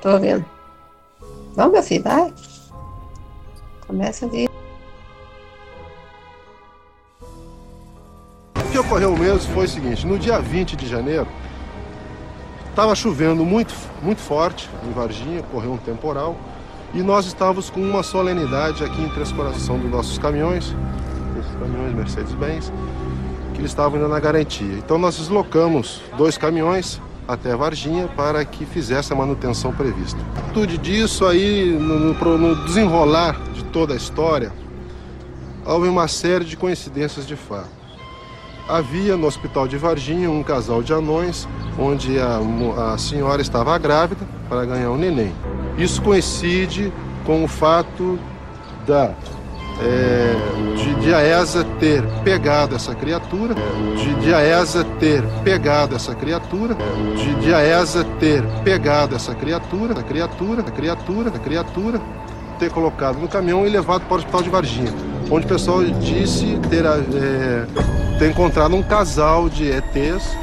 Tô 0.00 0.18
vendo. 0.18 0.44
Vamos, 1.54 1.72
meu 1.72 1.82
filho, 1.82 2.02
vai. 2.02 2.34
Começa 3.86 4.26
a 4.26 4.28
ver. 4.28 4.53
Ocorreu 8.94 9.16
mesmo 9.16 9.52
foi 9.52 9.64
o 9.64 9.68
seguinte: 9.68 10.06
no 10.06 10.18
dia 10.18 10.40
20 10.40 10.76
de 10.76 10.86
janeiro, 10.86 11.26
estava 12.70 12.94
chovendo 12.94 13.44
muito, 13.44 13.74
muito 14.00 14.20
forte 14.20 14.70
em 14.88 14.92
Varginha, 14.92 15.40
ocorreu 15.40 15.72
um 15.72 15.76
temporal, 15.76 16.36
e 16.94 17.02
nós 17.02 17.26
estávamos 17.26 17.70
com 17.70 17.80
uma 17.80 18.04
solenidade 18.04 18.84
aqui 18.84 19.02
em 19.02 19.08
Três 19.08 19.32
Coração 19.32 19.78
dos 19.80 19.90
nossos 19.90 20.16
caminhões, 20.16 20.72
esses 21.40 21.52
caminhões 21.58 21.92
Mercedes-Benz, 21.92 22.72
que 23.52 23.60
eles 23.60 23.72
estavam 23.72 23.96
ainda 23.96 24.08
na 24.08 24.20
garantia. 24.20 24.74
Então 24.74 24.96
nós 24.96 25.18
deslocamos 25.18 26.00
dois 26.16 26.38
caminhões 26.38 27.00
até 27.26 27.56
Varginha 27.56 28.06
para 28.14 28.44
que 28.44 28.64
fizesse 28.64 29.12
a 29.12 29.16
manutenção 29.16 29.72
prevista. 29.72 30.20
Tudo 30.52 30.78
disso 30.78 31.26
aí, 31.26 31.76
no, 31.80 32.14
no 32.14 32.38
no 32.38 32.64
desenrolar 32.64 33.40
de 33.54 33.64
toda 33.64 33.92
a 33.92 33.96
história, 33.96 34.52
houve 35.66 35.88
uma 35.88 36.06
série 36.06 36.44
de 36.44 36.56
coincidências 36.56 37.26
de 37.26 37.34
fato. 37.34 37.83
Havia 38.68 39.16
no 39.16 39.26
hospital 39.26 39.68
de 39.68 39.76
Varginha 39.76 40.30
um 40.30 40.42
casal 40.42 40.82
de 40.82 40.92
anões, 40.92 41.46
onde 41.78 42.18
a, 42.18 42.40
a 42.94 42.98
senhora 42.98 43.42
estava 43.42 43.76
grávida 43.76 44.26
para 44.48 44.64
ganhar 44.64 44.90
um 44.90 44.96
neném. 44.96 45.34
Isso 45.76 46.00
coincide 46.00 46.90
com 47.26 47.44
o 47.44 47.48
fato 47.48 48.18
da 48.86 49.14
é, 49.80 50.34
de, 50.76 50.94
de 51.00 51.14
a 51.14 51.20
ESA 51.20 51.64
ter 51.80 52.02
pegado 52.22 52.76
essa 52.76 52.94
criatura, 52.94 53.54
de, 53.96 54.14
de 54.14 54.32
a 54.32 54.40
ESA 54.40 54.84
ter 55.00 55.22
pegado 55.42 55.96
essa 55.96 56.14
criatura, 56.14 56.76
de, 57.16 57.34
de 57.34 57.52
a 57.52 57.60
ESA 57.60 58.04
ter 58.20 58.42
pegado 58.62 59.16
essa 59.16 59.34
criatura, 59.34 59.98
a 59.98 60.02
criatura, 60.02 60.60
a 60.60 60.70
criatura, 60.70 61.28
a 61.28 61.38
criatura, 61.38 62.00
ter 62.58 62.70
colocado 62.70 63.18
no 63.18 63.28
caminhão 63.28 63.66
e 63.66 63.70
levado 63.70 64.02
para 64.06 64.14
o 64.14 64.18
hospital 64.18 64.42
de 64.42 64.48
Varginha, 64.48 64.92
onde 65.30 65.46
o 65.46 65.48
pessoal 65.48 65.82
disse 65.84 66.58
ter, 66.70 66.84
é, 66.84 67.66
ter 68.18 68.30
encontrado 68.30 68.74
um 68.74 68.82
casal 68.82 69.48
de 69.48 69.70
ETs 69.70 70.36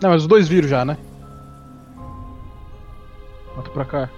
Não, 0.00 0.10
mas 0.10 0.22
os 0.22 0.28
dois 0.28 0.48
viram 0.48 0.68
já, 0.68 0.84
né? 0.84 0.96
Bota 3.54 3.70
pra 3.70 3.84
cá. 3.84 4.08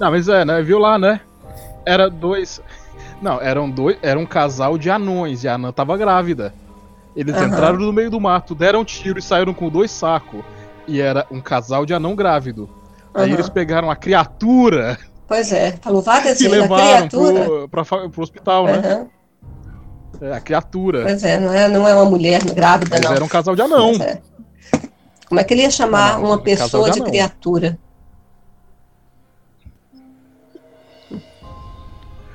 Não, 0.00 0.10
mas 0.10 0.28
é, 0.28 0.44
né? 0.44 0.62
Viu 0.62 0.78
lá, 0.78 0.98
né? 0.98 1.20
Era 1.84 2.10
dois. 2.10 2.60
Não, 3.22 3.40
eram 3.40 3.70
dois. 3.70 3.96
Era 4.02 4.18
um 4.18 4.26
casal 4.26 4.76
de 4.76 4.90
anões 4.90 5.42
e 5.44 5.48
a 5.48 5.54
anã 5.54 5.72
tava 5.72 5.96
grávida. 5.96 6.52
Eles 7.14 7.34
Aham. 7.34 7.46
entraram 7.46 7.78
no 7.78 7.92
meio 7.92 8.10
do 8.10 8.20
mato, 8.20 8.54
deram 8.54 8.80
um 8.80 8.84
tiro 8.84 9.18
e 9.18 9.22
saíram 9.22 9.54
com 9.54 9.70
dois 9.70 9.90
sacos. 9.90 10.44
E 10.86 11.00
era 11.00 11.26
um 11.30 11.40
casal 11.40 11.86
de 11.86 11.94
anão 11.94 12.14
grávido. 12.14 12.68
Aí 13.14 13.24
Aham. 13.24 13.32
eles 13.34 13.48
pegaram 13.48 13.90
a 13.90 13.96
criatura 13.96 14.98
Pois 15.26 15.50
é, 15.50 15.72
e 16.44 16.48
vezes. 16.48 16.52
A 16.58 16.60
levaram 16.62 17.08
criatura. 17.08 17.44
pro, 17.44 17.68
pra 17.68 17.84
pro 18.10 18.22
hospital, 18.22 18.66
né? 18.66 19.06
É, 20.20 20.32
a 20.32 20.40
criatura. 20.40 21.02
Pois 21.02 21.22
é, 21.24 21.38
não 21.38 21.52
é, 21.52 21.68
não 21.68 21.86
é 21.88 21.94
uma 21.94 22.04
mulher 22.06 22.42
grávida, 22.44 22.96
Mas 22.96 23.00
não. 23.04 23.12
era 23.12 23.24
um 23.24 23.28
casal 23.28 23.54
de 23.54 23.62
anão. 23.62 23.92
É. 24.00 24.18
Como 25.28 25.40
é 25.40 25.44
que 25.44 25.52
ele 25.54 25.62
ia 25.62 25.70
chamar 25.70 26.14
Não, 26.18 26.24
uma 26.26 26.36
um 26.36 26.38
pessoa 26.38 26.90
de 26.90 27.00
de 27.00 27.06
criatura? 27.06 27.78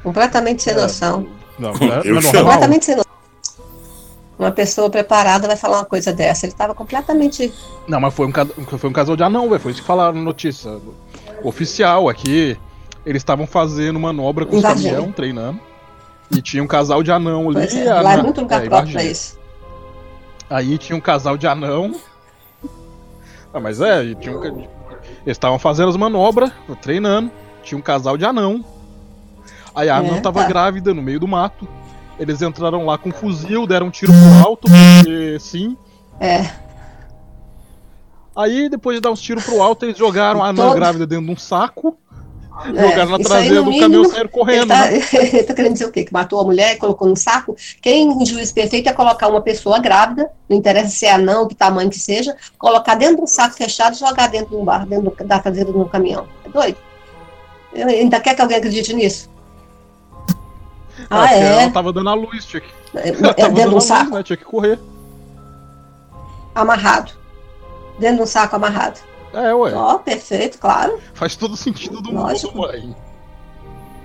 Completamente 0.04 0.64
sem 0.64 0.74
É. 0.74 0.76
noção. 0.76 1.28
Não, 1.60 1.74
não 1.74 1.88
Eu. 2.04 2.16
Completamente 2.22 2.86
sem 2.86 2.96
noção. 2.96 3.12
Uma 4.38 4.52
pessoa 4.52 4.90
preparada 4.90 5.48
vai 5.48 5.56
falar 5.56 5.78
uma 5.80 5.86
coisa 5.86 6.12
dessa. 6.12 6.46
Ele 6.48 6.54
estava 6.54 6.74
completamente. 6.74 7.54
Não, 7.88 8.00
mas 8.00 8.12
foi 8.14 8.26
um, 8.26 8.32
foi 8.78 8.90
um 8.90 8.94
casal 8.94 9.16
de 9.16 9.22
anão, 9.24 9.48
velho. 9.48 9.62
Foi 9.62 9.72
isso 9.72 9.82
que 9.82 9.88
falaram 9.88 10.14
na 10.16 10.22
notícia. 10.22 10.72
Oficial 11.44 12.10
aqui. 12.10 12.58
Eles 13.06 13.22
estavam 13.22 13.46
fazendo 13.46 14.00
manobra 14.00 14.46
com 14.46 14.56
os 14.56 14.60
Invadindo. 14.64 14.90
caminhão, 14.90 15.12
treinando. 15.12 15.60
E 16.36 16.42
tinha 16.42 16.64
um 16.64 16.68
casal 16.68 17.04
de 17.04 17.12
anão 17.12 17.46
ali. 17.50 17.54
Pois 17.54 17.76
é, 17.76 17.90
a 17.90 18.02
lá 18.02 18.14
é 18.14 18.24
muito 18.24 18.42
lugar 18.42 18.64
é, 18.66 18.70
próprio 18.70 18.94
para 18.94 19.04
isso. 19.04 19.40
Aí 20.50 20.78
tinha 20.78 20.96
um 20.96 21.02
casal 21.02 21.38
de 21.38 21.48
anão. 21.48 21.96
Ah, 23.54 23.60
mas 23.60 23.82
é, 23.82 24.14
tinha 24.16 24.38
um 24.38 24.44
eles 25.24 25.38
estavam 25.38 25.60
fazendo 25.60 25.90
as 25.90 25.98
manobras, 25.98 26.52
treinando. 26.82 27.32
Tinha 27.64 27.78
um 27.78 27.82
casal 27.82 28.18
de 28.18 28.26
anão. 28.26 28.64
Aí 29.76 29.90
a 29.90 29.98
anã 29.98 30.18
É, 30.18 30.22
tava 30.22 30.42
tá. 30.42 30.48
grávida 30.48 30.94
no 30.94 31.02
meio 31.02 31.20
do 31.20 31.28
mato. 31.28 31.68
Eles 32.20 32.42
entraram 32.42 32.86
lá 32.86 32.98
com 32.98 33.10
um 33.10 33.14
fuzil, 33.14 33.66
deram 33.68 33.88
um 33.88 33.92
tiro 33.92 34.12
pro 34.14 34.48
alto, 34.48 34.68
porque 34.70 35.38
sim. 35.40 35.76
É, 36.20 36.50
Aí, 38.36 38.70
depois 38.70 38.96
de 38.96 39.02
dar 39.02 39.12
uns 39.12 39.22
tiros 39.22 39.44
pro 39.44 39.62
alto, 39.62 39.86
eles 39.86 39.98
jogaram 39.98 40.42
a 40.42 40.48
anã 40.50 40.68
Todo- 40.68 40.76
grávida 40.76 41.06
dentro 41.06 41.26
de 41.26 41.32
um 41.32 41.38
saco, 41.38 41.98
é, 42.66 42.90
jogaram 42.90 43.12
na 43.12 43.18
isso 43.18 43.34
aí, 43.34 43.48
traseira 43.50 43.64
do 43.64 43.78
caminhão 43.78 44.06
saíram 44.06 44.20
Ele 44.22 44.30
correndo. 44.30 44.68
tá, 44.68 44.86
né? 44.86 45.02
ele 45.14 45.44
tá 45.44 45.54
querendo 45.54 45.74
dizer 45.74 45.86
o 45.86 45.92
quê? 45.92 46.04
Que 46.04 46.14
matou 46.14 46.40
a 46.40 46.44
mulher 46.44 46.78
colocou 46.78 47.08
no 47.08 47.16
saco? 47.16 47.56
Quem, 47.82 48.10
em 48.12 48.26
juiz 48.26 48.52
perfeito, 48.52 48.88
é 48.90 48.94
colocar 48.94 49.28
uma 49.28 49.42
pessoa 49.42 49.80
grávida, 49.80 50.30
não 50.50 50.58
interessa 50.58 50.90
se 50.90 51.06
é 51.06 51.12
anão, 51.14 51.48
que 51.48 51.56
tamanho 51.56 51.90
que 51.90 52.00
seja, 52.00 52.36
colocar 52.58 52.96
dentro 52.96 53.18
de 53.18 53.22
um 53.24 53.28
saco 53.28 53.56
fechado 53.56 53.96
e 53.96 54.00
jogar 54.00 54.28
dentro 54.28 54.50
de 54.50 54.56
um 54.56 54.64
bar, 54.64 54.86
dentro 54.86 55.14
da 55.26 55.40
traseira 55.40 55.72
de 55.72 55.78
um 55.78 55.86
caminhão. 55.88 56.28
É 56.46 56.50
doido? 56.50 56.78
Ele 57.74 57.92
Ainda 57.92 58.20
quer 58.20 58.36
que 58.36 58.42
alguém 58.42 58.58
acredite 58.58 58.94
nisso? 58.94 59.30
Ah, 61.10 61.22
porque 61.22 61.34
é? 61.36 61.64
Ela 61.64 61.72
tava 61.72 61.92
dando 61.94 62.10
a 62.10 62.14
luz, 62.14 62.46
tinha 62.46 62.62
que, 62.62 62.70
É, 62.96 63.10
ela 63.18 63.30
é 63.30 63.34
tava 63.34 63.50
dentro 63.54 63.54
de 63.56 63.68
um 63.70 63.74
luz, 63.76 63.84
saco, 63.86 64.12
né? 64.16 64.24
Tinha 64.24 64.38
que 64.38 64.46
correr. 64.46 64.80
amarrado. 66.54 67.12
Dentro 67.98 68.18
de 68.18 68.22
um 68.24 68.26
saco 68.26 68.56
amarrado. 68.56 69.00
É, 69.34 69.54
ué. 69.54 69.74
Ó, 69.74 69.98
perfeito, 70.00 70.58
claro. 70.58 71.00
Faz 71.14 71.36
todo 71.36 71.56
sentido 71.56 72.02
do 72.02 72.12
Lógico. 72.12 72.56
mundo, 72.56 72.68
mãe. 72.68 72.96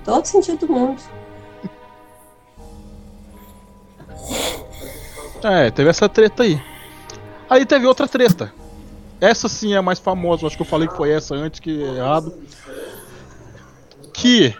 Todo 0.05 0.25
sentido 0.25 0.65
do 0.67 0.73
mundo. 0.73 1.01
É, 5.43 5.69
teve 5.71 5.89
essa 5.89 6.09
treta 6.09 6.43
aí. 6.43 6.61
Aí 7.49 7.65
teve 7.65 7.85
outra 7.85 8.07
treta. 8.07 8.53
Essa 9.19 9.47
sim 9.49 9.73
é 9.73 9.77
a 9.77 9.81
mais 9.81 9.99
famosa, 9.99 10.45
acho 10.45 10.55
que 10.55 10.61
eu 10.61 10.65
falei 10.67 10.87
que 10.87 10.95
foi 10.95 11.11
essa 11.11 11.33
antes, 11.35 11.59
que 11.59 11.83
é 11.83 11.95
errado. 11.97 12.33
Que 14.13 14.55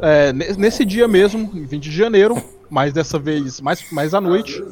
é, 0.00 0.32
ne- 0.32 0.52
nesse 0.54 0.84
dia 0.84 1.06
mesmo, 1.08 1.50
em 1.54 1.64
20 1.64 1.84
de 1.84 1.96
janeiro, 1.96 2.42
mas 2.70 2.92
dessa 2.92 3.18
vez 3.18 3.60
mais, 3.60 3.90
mais 3.90 4.14
à 4.14 4.20
noite, 4.20 4.62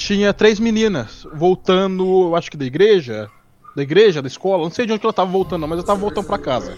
tinha 0.00 0.32
três 0.32 0.58
meninas 0.58 1.26
voltando, 1.34 2.28
eu 2.28 2.34
acho 2.34 2.50
que 2.50 2.56
da 2.56 2.64
igreja, 2.64 3.30
da 3.76 3.82
igreja, 3.82 4.22
da 4.22 4.28
escola, 4.28 4.62
não 4.62 4.70
sei 4.70 4.86
de 4.86 4.92
onde 4.92 5.00
que 5.00 5.06
ela 5.06 5.12
tava 5.12 5.30
voltando, 5.30 5.68
mas 5.68 5.78
ela 5.78 5.86
tava 5.86 6.00
voltando 6.00 6.26
pra 6.26 6.38
casa. 6.38 6.76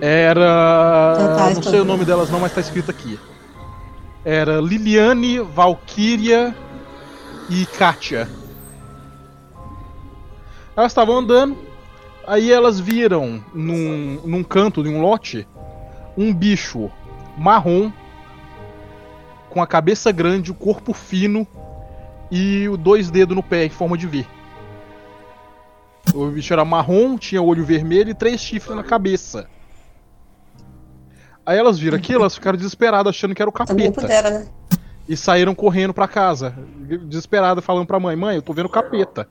Era. 0.00 1.16
Ah, 1.16 1.36
tá, 1.36 1.50
não 1.50 1.62
sei 1.62 1.80
o 1.80 1.84
nome 1.84 2.04
delas 2.04 2.30
não, 2.30 2.38
mas 2.38 2.54
tá 2.54 2.60
escrito 2.60 2.88
aqui. 2.88 3.18
Era 4.24 4.60
Liliane, 4.60 5.40
Valkyria 5.40 6.54
e 7.50 7.66
Kátia. 7.66 8.28
Elas 10.76 10.92
estavam 10.92 11.18
andando, 11.18 11.56
aí 12.26 12.52
elas 12.52 12.78
viram 12.78 13.44
num, 13.52 14.20
num 14.24 14.44
canto 14.44 14.84
de 14.84 14.88
um 14.88 15.00
lote 15.00 15.46
um 16.16 16.32
bicho 16.32 16.90
marrom 17.36 17.90
com 19.50 19.60
a 19.60 19.66
cabeça 19.66 20.12
grande, 20.12 20.52
o 20.52 20.54
corpo 20.54 20.92
fino 20.92 21.46
e 22.30 22.68
os 22.68 22.78
dois 22.78 23.10
dedos 23.10 23.36
no 23.36 23.42
pé 23.42 23.66
em 23.66 23.70
forma 23.70 23.96
de 23.96 24.06
V. 24.06 24.26
O 26.14 26.26
bicho 26.26 26.52
era 26.52 26.64
marrom, 26.64 27.16
tinha 27.16 27.40
olho 27.40 27.64
vermelho 27.64 28.10
e 28.10 28.14
três 28.14 28.40
chifres 28.40 28.76
na 28.76 28.82
cabeça. 28.82 29.48
Aí 31.46 31.58
elas 31.58 31.78
viram 31.78 31.96
aquilo, 31.96 32.20
elas 32.20 32.34
ficaram 32.34 32.56
desesperadas, 32.56 33.14
achando 33.14 33.34
que 33.34 33.42
era 33.42 33.48
o 33.48 33.52
capeta. 33.52 34.00
puderam, 34.00 34.30
né? 34.30 34.46
E 35.08 35.16
saíram 35.16 35.54
correndo 35.54 35.92
pra 35.92 36.08
casa, 36.08 36.54
desesperadas, 37.02 37.64
falando 37.64 37.86
pra 37.86 38.00
mãe: 38.00 38.16
Mãe, 38.16 38.36
eu 38.36 38.42
tô 38.42 38.52
vendo 38.52 38.66
o 38.66 38.70
capeta. 38.70 39.28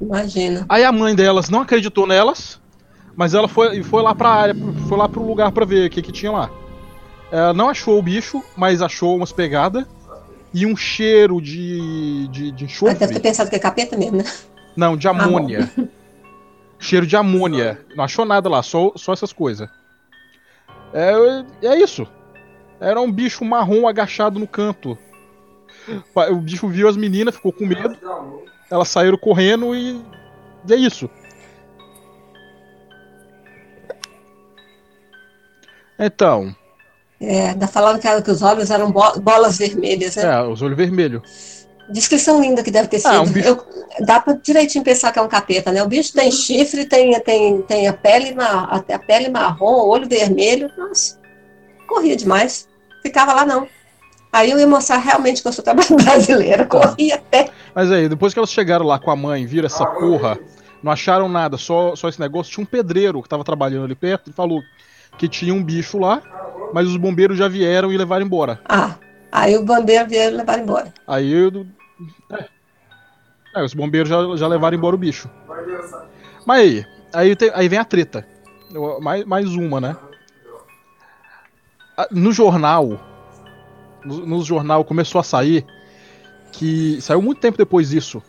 Imagina. 0.00 0.66
Aí 0.68 0.84
a 0.84 0.92
mãe 0.92 1.14
delas 1.14 1.48
não 1.48 1.62
acreditou 1.62 2.06
nelas, 2.06 2.60
mas 3.16 3.34
ela 3.34 3.48
foi, 3.48 3.82
foi 3.82 4.02
lá 4.02 4.14
pra 4.14 4.28
área, 4.28 4.54
foi 4.86 4.98
lá 4.98 5.08
pro 5.08 5.26
lugar 5.26 5.50
pra 5.50 5.64
ver 5.64 5.86
o 5.86 5.90
que, 5.90 6.02
que 6.02 6.12
tinha 6.12 6.30
lá. 6.30 6.50
Ela 7.32 7.52
não 7.54 7.68
achou 7.68 7.98
o 7.98 8.02
bicho, 8.02 8.42
mas 8.56 8.82
achou 8.82 9.16
umas 9.16 9.32
pegadas 9.32 9.86
e 10.52 10.66
um 10.66 10.76
cheiro 10.76 11.40
de, 11.40 12.28
de, 12.28 12.50
de 12.50 12.64
Mas 12.64 12.72
enxofre. 12.72 12.94
deve 12.94 13.14
ter 13.14 13.20
pensado 13.20 13.50
que 13.50 13.56
é 13.56 13.58
capeta 13.58 13.96
mesmo, 13.96 14.18
né? 14.18 14.24
Não, 14.76 14.96
de 14.96 15.08
amônia. 15.08 15.70
cheiro 16.78 17.06
de 17.06 17.16
amônia. 17.16 17.84
Não 17.94 18.04
achou 18.04 18.24
nada 18.24 18.48
lá, 18.48 18.62
só, 18.62 18.92
só 18.96 19.12
essas 19.12 19.32
coisas. 19.32 19.68
É, 20.92 21.66
é 21.66 21.80
isso. 21.80 22.06
Era 22.80 23.00
um 23.00 23.10
bicho 23.10 23.44
marrom 23.44 23.86
agachado 23.86 24.38
no 24.38 24.46
canto. 24.46 24.96
O 26.14 26.36
bicho 26.36 26.68
viu 26.68 26.88
as 26.88 26.96
meninas, 26.96 27.34
ficou 27.34 27.52
com 27.52 27.66
medo. 27.66 27.96
Elas 28.70 28.88
saíram 28.88 29.18
correndo 29.18 29.74
e. 29.74 30.00
e 30.66 30.72
é 30.72 30.76
isso. 30.76 31.10
Então, 35.98 36.54
É, 37.20 37.50
ainda 37.50 37.66
falaram 37.66 37.98
que, 37.98 38.06
era- 38.06 38.22
que 38.22 38.30
os 38.30 38.42
olhos 38.42 38.70
eram 38.70 38.92
bo- 38.92 39.18
bolas 39.20 39.58
vermelhas, 39.58 40.14
né? 40.16 40.22
é, 40.24 40.42
os 40.42 40.62
olhos 40.62 40.76
vermelhos. 40.76 41.66
Descrição 41.90 42.40
linda 42.40 42.62
que 42.62 42.70
deve 42.70 42.86
ter 42.88 42.98
sido. 42.98 43.10
Ah, 43.10 43.22
um 43.22 43.26
bicho- 43.26 43.48
Eu- 43.48 43.64
dá 44.04 44.20
pra 44.20 44.34
direitinho 44.34 44.84
pensar 44.84 45.10
que 45.10 45.18
é 45.18 45.22
um 45.22 45.26
capeta, 45.28 45.72
né? 45.72 45.82
O 45.82 45.88
bicho 45.88 46.12
tem 46.12 46.30
chifre, 46.30 46.84
tem, 46.84 47.18
tem, 47.20 47.62
tem 47.62 47.88
a, 47.88 47.92
pele 47.92 48.34
ma- 48.34 48.64
a, 48.70 48.98
pele 48.98 49.28
marrom, 49.30 49.88
olho 49.88 50.06
vermelho. 50.08 50.70
Nossa, 50.76 51.18
corria 51.88 52.14
demais. 52.14 52.68
Ficava 53.02 53.32
lá 53.32 53.44
não. 53.46 53.66
Aí 54.30 54.50
eu 54.50 54.58
ia 54.58 54.66
mostrar 54.66 54.98
realmente 54.98 55.40
que 55.40 55.48
eu 55.48 55.52
sou 55.52 55.64
brasileira. 56.04 56.66
Corria 56.66 57.14
até. 57.14 57.48
Mas 57.74 57.90
aí, 57.90 58.08
depois 58.08 58.34
que 58.34 58.38
elas 58.38 58.50
chegaram 58.52 58.84
lá 58.86 58.98
com 58.98 59.10
a 59.10 59.16
mãe, 59.16 59.46
viram 59.46 59.66
essa 59.66 59.86
porra, 59.86 60.38
não 60.82 60.92
acharam 60.92 61.28
nada, 61.28 61.56
só, 61.56 61.96
só 61.96 62.08
esse 62.10 62.20
negócio. 62.20 62.52
Tinha 62.52 62.62
um 62.62 62.66
pedreiro 62.66 63.22
que 63.22 63.28
tava 63.28 63.42
trabalhando 63.42 63.84
ali 63.86 63.94
perto 63.94 64.28
e 64.28 64.32
falou 64.32 64.60
que 65.16 65.26
tinha 65.26 65.54
um 65.54 65.64
bicho 65.64 65.98
lá, 65.98 66.20
mas 66.72 66.86
os 66.88 66.96
bombeiros 66.96 67.36
já 67.38 67.48
vieram 67.48 67.92
e 67.92 67.96
levaram 67.96 68.24
embora. 68.24 68.60
Ah, 68.64 68.94
aí 69.32 69.56
o 69.56 69.64
bombeiro 69.64 70.08
veio 70.08 70.36
levar 70.36 70.58
embora. 70.58 70.92
Aí 71.06 71.32
eu. 71.32 71.66
É. 72.32 72.44
É, 73.56 73.64
os 73.64 73.74
bombeiros 73.74 74.08
já, 74.08 74.18
já 74.36 74.46
levaram 74.46 74.76
embora 74.76 74.94
o 74.94 74.98
bicho. 74.98 75.28
Mas 76.46 76.60
aí, 76.60 76.86
aí, 77.12 77.36
tem- 77.36 77.50
aí 77.54 77.68
vem 77.68 77.78
a 77.78 77.84
treta. 77.84 78.26
Mais, 79.00 79.24
mais 79.24 79.46
uma, 79.54 79.80
né? 79.80 79.96
No 82.10 82.32
jornal. 82.32 83.00
No, 84.04 84.24
no 84.26 84.44
jornal 84.44 84.84
começou 84.84 85.18
a 85.20 85.24
sair 85.24 85.64
que. 86.52 87.00
Saiu 87.00 87.20
muito 87.22 87.40
tempo 87.40 87.58
depois 87.58 87.90
disso. 87.90 88.22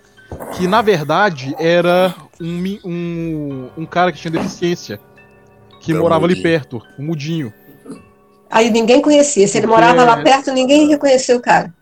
Que 0.55 0.67
na 0.67 0.81
verdade 0.81 1.55
era 1.59 2.13
um, 2.39 2.79
um, 2.85 3.69
um 3.77 3.85
cara 3.85 4.11
que 4.11 4.19
tinha 4.19 4.31
deficiência. 4.31 4.99
Que 5.81 5.91
É 5.91 5.95
o 5.95 5.99
morava 5.99 6.25
ali 6.25 6.41
perto, 6.41 6.81
um 6.97 7.05
mudinho. 7.05 7.53
Aí 8.49 8.69
ninguém 8.71 9.01
conhecia. 9.01 9.47
Se 9.47 9.57
ele 9.57 9.67
Porque- 9.67 9.81
morava 9.81 10.03
lá 10.03 10.23
perto, 10.23 10.51
ninguém 10.51 10.87
reconheceu 10.87 11.37
o 11.37 11.41
cara. 11.41 11.73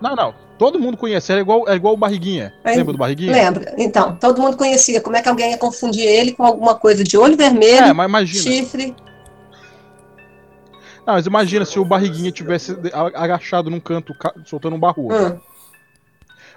Não, 0.00 0.14
não. 0.14 0.34
Todo 0.58 0.78
mundo 0.78 0.96
conhece. 0.96 1.32
Era 1.32 1.40
igual, 1.40 1.68
é 1.68 1.74
igual 1.74 1.94
o 1.94 1.96
Barriguinha. 1.96 2.52
Aí- 2.62 2.76
Lembra 2.76 2.92
do 2.92 2.98
Barriguinha? 2.98 3.32
Lembra? 3.32 3.74
Então, 3.78 4.14
todo 4.16 4.40
mundo 4.40 4.56
conhecia. 4.56 5.00
Como 5.00 5.16
é 5.16 5.22
que 5.22 5.28
alguém 5.28 5.50
ia 5.50 5.58
confundir 5.58 6.04
ele 6.06 6.32
com 6.32 6.44
alguma 6.44 6.74
coisa 6.74 7.02
de 7.02 7.16
olho 7.16 7.36
vermelho, 7.36 7.86
É, 7.86 7.92
mas 7.92 8.08
imagina. 8.08 8.42
chifre? 8.42 8.94
Não, 11.06 11.14
mas 11.14 11.26
imagina 11.26 11.64
se 11.64 11.80
o 11.80 11.84
Barriguinha 11.84 12.30
tivesse 12.30 12.76
agachado 13.14 13.68
num 13.70 13.80
canto, 13.80 14.14
ca- 14.14 14.34
soltando 14.44 14.76
um 14.76 14.78
barro. 14.78 15.08
Hum. 15.12 15.38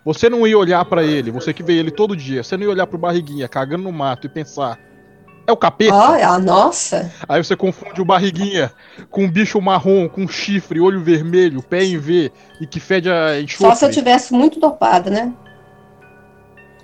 Você 0.04 0.30
não 0.30 0.46
ia 0.46 0.58
olhar 0.58 0.86
pra 0.86 1.04
ele, 1.04 1.32
você 1.32 1.52
que 1.52 1.64
vê 1.64 1.74
ele 1.74 1.90
todo 1.90 2.16
dia, 2.16 2.44
você 2.44 2.56
não 2.56 2.64
ia 2.66 2.70
olhar 2.70 2.86
pro 2.86 2.98
Barriguinha 2.98 3.48
cagando 3.48 3.84
no 3.86 3.92
mato 3.92 4.28
e 4.28 4.30
pensar, 4.30 4.78
é 5.48 5.52
o 5.52 5.58
capeta? 5.58 5.94
Olha, 5.94 6.38
nossa. 6.40 7.12
Aí 7.28 7.44
você 7.44 7.56
confunde 7.56 8.02
o 8.02 8.06
Barriguinha 8.06 8.72
com 9.10 9.26
um 9.26 9.32
bicho 9.32 9.62
marrom, 9.62 10.08
com 10.10 10.28
chifre, 10.28 10.80
olho 10.80 11.02
vermelho, 11.02 11.62
pé 11.62 11.84
em 11.84 11.98
V 11.98 12.32
e 12.60 12.66
que 12.66 12.80
fede 12.80 13.10
a 13.10 13.40
enxofre. 13.40 13.68
Só 13.68 13.76
se 13.76 13.86
eu 13.86 13.92
tivesse 13.92 14.34
muito 14.34 14.60
dopada, 14.60 15.10
né? 15.10 15.34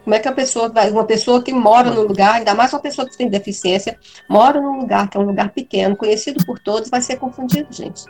Como 0.04 0.16
é 0.16 0.20
que 0.20 0.28
a 0.28 0.32
pessoa 0.32 0.68
vai, 0.68 0.90
uma 0.90 1.06
pessoa 1.06 1.44
que 1.44 1.54
mora 1.54 1.92
no 1.92 2.02
lugar, 2.02 2.36
ainda 2.36 2.56
mais 2.56 2.74
uma 2.74 2.80
pessoa 2.80 3.08
que 3.08 3.16
tem 3.16 3.30
deficiência, 3.30 3.98
mora 4.28 4.60
num 4.60 4.80
lugar 4.80 5.08
que 5.08 5.16
é 5.16 5.20
um 5.20 5.26
lugar 5.26 5.52
pequeno, 5.52 5.96
conhecido 5.96 6.44
por 6.46 6.58
todos, 6.58 6.90
vai 6.90 7.02
ser 7.02 7.18
confundido, 7.18 7.68
gente. 7.72 8.04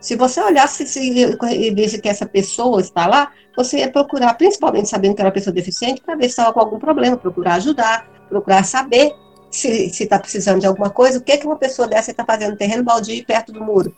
Se 0.00 0.16
você 0.16 0.40
olhasse 0.40 0.86
se- 0.86 1.00
e 1.00 1.70
visse 1.74 2.00
que 2.00 2.08
essa 2.08 2.26
pessoa 2.26 2.80
está 2.80 3.06
lá, 3.06 3.30
você 3.56 3.78
ia 3.78 3.90
procurar, 3.90 4.34
principalmente 4.34 4.88
sabendo 4.88 5.14
que 5.14 5.20
era 5.20 5.28
uma 5.28 5.34
pessoa 5.34 5.52
deficiente, 5.52 6.00
para 6.00 6.14
ver 6.16 6.24
se 6.24 6.30
estava 6.30 6.52
com 6.52 6.60
algum 6.60 6.78
problema, 6.78 7.16
procurar 7.18 7.54
ajudar, 7.54 8.06
procurar 8.28 8.64
saber 8.64 9.12
se 9.54 10.02
está 10.02 10.18
precisando 10.18 10.60
de 10.60 10.66
alguma 10.66 10.90
coisa, 10.90 11.18
o 11.18 11.22
que, 11.22 11.36
que 11.38 11.46
uma 11.46 11.56
pessoa 11.56 11.88
dessa 11.88 12.10
está 12.10 12.24
fazendo 12.24 12.52
no 12.52 12.56
terreno 12.56 12.82
baldio 12.82 13.24
perto 13.24 13.52
do 13.52 13.62
muro. 13.62 13.94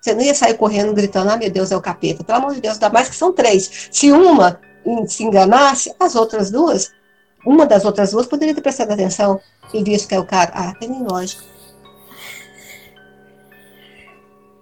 Você 0.00 0.14
não 0.14 0.22
ia 0.22 0.34
sair 0.34 0.54
correndo 0.54 0.92
gritando, 0.92 1.30
ah, 1.30 1.36
meu 1.36 1.50
Deus, 1.50 1.70
é 1.70 1.76
o 1.76 1.80
capeta. 1.80 2.24
Pelo 2.24 2.38
amor 2.38 2.54
de 2.54 2.60
Deus, 2.60 2.74
ainda 2.74 2.90
mais 2.90 3.08
que 3.08 3.14
são 3.14 3.32
três. 3.32 3.88
Se 3.90 4.10
uma 4.10 4.60
se 5.06 5.22
enganasse, 5.22 5.94
as 6.00 6.16
outras 6.16 6.50
duas, 6.50 6.92
uma 7.46 7.66
das 7.66 7.84
outras 7.84 8.10
duas 8.10 8.26
poderia 8.26 8.54
ter 8.54 8.60
prestado 8.60 8.90
atenção 8.92 9.40
e 9.72 9.82
visto 9.82 10.08
que 10.08 10.14
é 10.14 10.18
o 10.18 10.26
cara. 10.26 10.50
Ah, 10.54 10.74
tem 10.74 10.88
nem. 10.88 11.06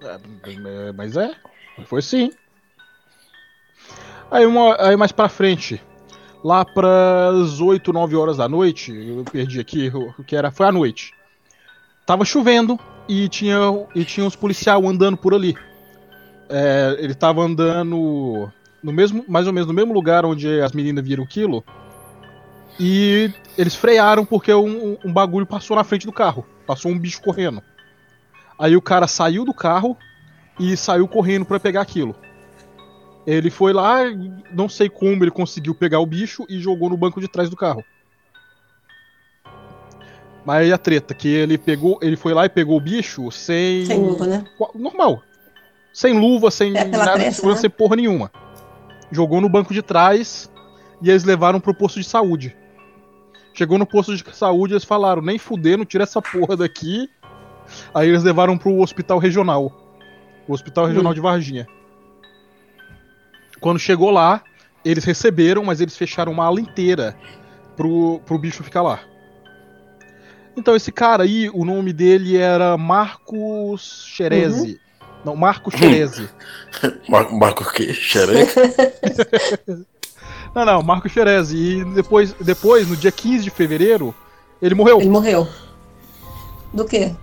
É, 0.02 0.92
Mas 0.92 1.16
é, 1.16 1.34
foi 1.86 2.02
sim. 2.02 2.30
Aí, 4.30 4.46
uma, 4.46 4.76
aí 4.80 4.96
mais 4.96 5.10
pra 5.10 5.28
frente, 5.28 5.82
lá 6.42 6.64
pras 6.64 7.60
8, 7.60 7.92
9 7.92 8.16
horas 8.16 8.36
da 8.36 8.48
noite, 8.48 8.92
eu 8.92 9.24
perdi 9.24 9.60
aqui 9.60 9.90
o 10.18 10.24
que 10.24 10.36
era, 10.36 10.50
foi 10.50 10.66
à 10.66 10.72
noite. 10.72 11.12
Tava 12.06 12.24
chovendo 12.24 12.78
e 13.08 13.28
tinha, 13.28 13.56
e 13.94 14.04
tinha 14.04 14.26
uns 14.26 14.36
policial 14.36 14.86
andando 14.86 15.16
por 15.16 15.34
ali. 15.34 15.56
É, 16.48 16.96
ele 16.98 17.14
tava 17.14 17.42
andando 17.42 18.50
no 18.82 18.92
mesmo, 18.92 19.24
mais 19.28 19.46
ou 19.46 19.52
menos 19.52 19.68
no 19.68 19.74
mesmo 19.74 19.92
lugar 19.92 20.24
onde 20.24 20.60
as 20.60 20.72
meninas 20.72 21.04
viram 21.04 21.24
o 21.24 21.26
quilo. 21.26 21.64
E 22.78 23.30
eles 23.58 23.74
frearam 23.74 24.24
porque 24.24 24.52
um, 24.52 24.96
um 25.04 25.12
bagulho 25.12 25.46
passou 25.46 25.76
na 25.76 25.84
frente 25.84 26.06
do 26.06 26.12
carro. 26.12 26.46
Passou 26.66 26.90
um 26.90 26.98
bicho 26.98 27.20
correndo. 27.20 27.62
Aí 28.58 28.76
o 28.76 28.82
cara 28.82 29.06
saiu 29.06 29.44
do 29.44 29.54
carro 29.54 29.96
e 30.58 30.76
saiu 30.76 31.06
correndo 31.06 31.44
pra 31.44 31.60
pegar 31.60 31.82
aquilo. 31.82 32.14
Ele 33.26 33.50
foi 33.50 33.72
lá, 33.72 33.98
não 34.52 34.68
sei 34.68 34.88
como 34.88 35.22
ele 35.22 35.30
conseguiu 35.30 35.74
pegar 35.74 36.00
o 36.00 36.06
bicho 36.06 36.44
e 36.48 36.58
jogou 36.58 36.88
no 36.88 36.96
banco 36.96 37.20
de 37.20 37.28
trás 37.28 37.50
do 37.50 37.56
carro. 37.56 37.84
Mas 40.44 40.62
aí 40.62 40.72
a 40.72 40.78
treta, 40.78 41.12
que 41.14 41.28
ele 41.28 41.58
pegou, 41.58 41.98
ele 42.00 42.16
foi 42.16 42.32
lá 42.32 42.46
e 42.46 42.48
pegou 42.48 42.76
o 42.76 42.80
bicho 42.80 43.30
sem. 43.30 43.84
Sem 43.84 43.98
luva, 44.02 44.26
né? 44.26 44.44
Normal. 44.74 45.22
Sem 45.92 46.18
luva, 46.18 46.50
sem 46.50 46.74
É, 46.76 46.84
nada 46.84 47.12
de 47.12 47.12
pressa, 47.18 47.36
segurança, 47.36 47.58
né? 47.58 47.60
sem 47.62 47.70
porra 47.70 47.96
nenhuma. 47.96 48.30
Jogou 49.12 49.40
no 49.40 49.48
banco 49.48 49.74
de 49.74 49.82
trás 49.82 50.50
e 51.02 51.10
eles 51.10 51.24
levaram 51.24 51.60
pro 51.60 51.74
posto 51.74 51.98
de 52.00 52.04
saúde. 52.06 52.56
Chegou 53.52 53.76
no 53.76 53.84
posto 53.84 54.16
de 54.16 54.24
saúde 54.34 54.72
eles 54.72 54.84
falaram, 54.84 55.20
nem 55.20 55.36
fudendo, 55.36 55.84
tira 55.84 56.04
essa 56.04 56.22
porra 56.22 56.56
daqui. 56.56 57.08
Aí 57.92 58.08
eles 58.08 58.22
levaram 58.22 58.56
pro 58.56 58.78
hospital 58.80 59.18
regional. 59.18 59.72
O 60.48 60.52
hospital 60.54 60.86
regional 60.86 61.10
Hum. 61.12 61.14
de 61.14 61.20
Varginha. 61.20 61.66
Quando 63.60 63.78
chegou 63.78 64.10
lá, 64.10 64.42
eles 64.84 65.04
receberam, 65.04 65.64
mas 65.64 65.80
eles 65.80 65.96
fecharam 65.96 66.32
uma 66.32 66.44
ala 66.44 66.60
inteira 66.60 67.16
pro, 67.76 68.20
pro 68.24 68.38
bicho 68.38 68.62
ficar 68.62 68.82
lá. 68.82 69.00
Então 70.56 70.74
esse 70.74 70.90
cara 70.90 71.22
aí, 71.22 71.48
o 71.50 71.64
nome 71.64 71.92
dele 71.92 72.36
era 72.36 72.76
Marcos 72.76 74.04
Xerezi. 74.08 74.80
Não, 75.24 75.36
Marcos 75.36 75.74
Xerezi. 75.74 76.28
Marco, 77.08 77.34
Marco 77.36 77.64
o 77.64 77.72
quê? 77.72 77.92
Xereca? 77.92 78.60
não, 80.54 80.64
não, 80.64 80.82
Marcos 80.82 81.12
Xerezi. 81.12 81.56
E 81.56 81.84
depois, 81.84 82.32
depois, 82.40 82.88
no 82.88 82.96
dia 82.96 83.12
15 83.12 83.44
de 83.44 83.50
fevereiro, 83.50 84.14
ele 84.60 84.74
morreu. 84.74 85.00
Ele 85.00 85.10
morreu. 85.10 85.46
Do 86.72 86.84
quê? 86.84 87.14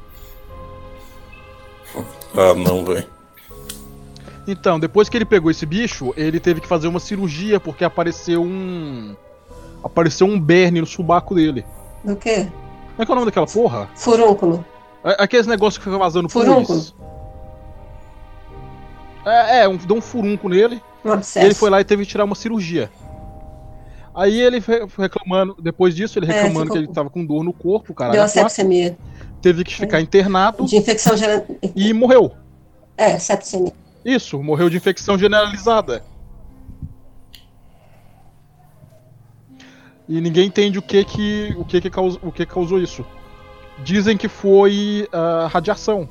Ah, 2.36 2.54
não, 2.54 2.86
velho. 2.86 3.17
Então, 4.48 4.80
depois 4.80 5.10
que 5.10 5.18
ele 5.18 5.26
pegou 5.26 5.52
esse 5.52 5.66
bicho, 5.66 6.14
ele 6.16 6.40
teve 6.40 6.62
que 6.62 6.68
fazer 6.68 6.88
uma 6.88 7.00
cirurgia 7.00 7.60
porque 7.60 7.84
apareceu 7.84 8.42
um. 8.42 9.16
Apareceu 9.84 10.26
um 10.26 10.40
berne 10.40 10.80
no 10.80 10.88
subaco 10.88 11.36
dele. 11.36 11.66
Do 12.04 12.16
quê? 12.16 12.48
Como 12.92 13.02
é 13.02 13.06
que 13.06 13.12
é 13.12 13.14
o 13.14 13.16
nome 13.16 13.26
daquela 13.26 13.46
porra? 13.46 13.90
Furúnculo. 13.96 14.66
É- 15.04 15.22
Aqueles 15.24 15.46
negócios 15.48 15.78
que 15.78 15.84
ficam 15.84 16.00
vazando 16.00 16.30
Furúnculo. 16.30 16.80
pus. 16.80 16.96
É, 19.26 19.60
é, 19.64 19.68
um, 19.68 19.76
deu 19.76 19.98
um 19.98 20.02
furunco 20.02 20.48
nele. 20.48 20.82
Um 21.04 21.10
E 21.10 21.14
abscesso. 21.14 21.46
ele 21.46 21.54
foi 21.54 21.70
lá 21.70 21.82
e 21.82 21.84
teve 21.84 22.04
que 22.06 22.10
tirar 22.10 22.24
uma 22.24 22.36
cirurgia. 22.36 22.90
Aí 24.16 24.40
ele 24.40 24.64
reclamando, 24.98 25.56
depois 25.62 25.96
disso, 25.96 26.18
ele 26.18 26.26
É, 26.26 26.34
reclamando 26.34 26.62
ficou- 26.68 26.72
que 26.78 26.78
ele 26.86 26.88
tava 26.94 27.10
com 27.10 27.24
dor 27.24 27.44
no 27.44 27.54
corpo, 27.54 27.94
cara. 27.94 28.14
Deu 28.14 28.24
a 28.24 28.28
sepsemia. 28.28 28.98
Teve 29.42 29.64
que 29.64 29.76
ficar 29.76 30.02
internado 30.02 30.66
De 30.66 30.76
infecção 30.78 31.16
geral. 31.16 31.46
e 31.76 31.94
morreu. 31.94 32.32
É, 32.98 33.20
sepsemia. 33.20 33.74
Isso, 34.06 34.42
morreu 34.42 34.70
de 34.70 34.78
infecção 34.78 35.18
generalizada. 35.18 36.04
E 40.08 40.22
ninguém 40.22 40.48
entende 40.48 40.80
o 40.80 40.82
que 40.82 41.04
que 41.04 41.56
o 41.58 41.66
que 41.66 41.82
que 41.82 41.90
causou, 41.90 42.20
o 42.24 42.32
que 42.32 42.46
causou 42.46 42.80
isso. 42.80 43.06
Dizem 43.84 44.16
que 44.16 44.30
foi 44.30 45.08
a 45.12 45.48
radiação. 45.48 46.08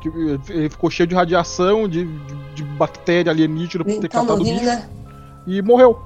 Que 0.00 0.08
eh, 0.08 0.38
ele 0.48 0.70
ficou 0.70 0.90
cheio 0.90 1.06
de 1.06 1.14
radiação, 1.14 1.86
de, 1.86 2.04
de, 2.04 2.34
de 2.54 2.62
bactéria 2.62 3.30
alienígena 3.30 3.84
por 3.84 3.90
ter 3.90 4.06
Então, 4.06 4.22
catado 4.22 4.34
o 4.34 4.38
novinho, 4.38 4.60
bicho 4.60 4.66
né? 4.66 4.88
e 5.46 5.60
morreu. 5.60 6.00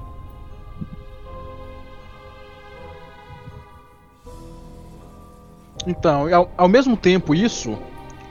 Então, 5.87 6.33
ao, 6.33 6.51
ao 6.57 6.67
mesmo 6.67 6.95
tempo 6.95 7.35
isso, 7.35 7.77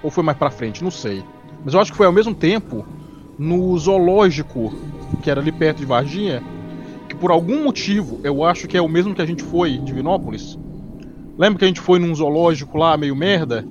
ou 0.03 0.11
foi 0.11 0.23
mais 0.25 0.39
pra 0.39 0.51
frente, 0.51 0.83
não 0.83 0.91
sei. 0.91 1.23
Mas 1.65 1.75
eu 1.75 1.81
acho 1.81 1.91
que 1.93 1.97
foi 1.97 2.07
ao 2.07 2.13
mesmo 2.13 2.35
tempo 2.35 2.85
no 3.39 3.77
zoológico 3.79 4.73
que 5.23 5.31
era 5.31 5.41
ali 5.41 5.53
perto 5.53 5.79
de 5.79 5.87
Varginha, 5.87 6.43
que 7.09 7.15
por 7.15 7.31
algum 7.31 7.63
motivo, 7.63 8.19
eu 8.25 8.45
acho 8.45 8.67
que 8.67 8.77
é 8.77 8.83
o 8.83 8.89
mesmo 8.89 9.15
que 9.15 9.23
a 9.23 9.27
gente 9.27 9.43
foi 9.43 9.73
em 9.75 9.85
Divinópolis. 9.85 10.59
Lembra 11.39 11.59
que 11.61 11.65
a 11.65 11.69
gente 11.69 11.81
foi 11.81 11.99
num 11.99 12.15
zoológico 12.15 12.77
lá 12.77 12.97
meio 12.97 13.15
merda 13.15 13.65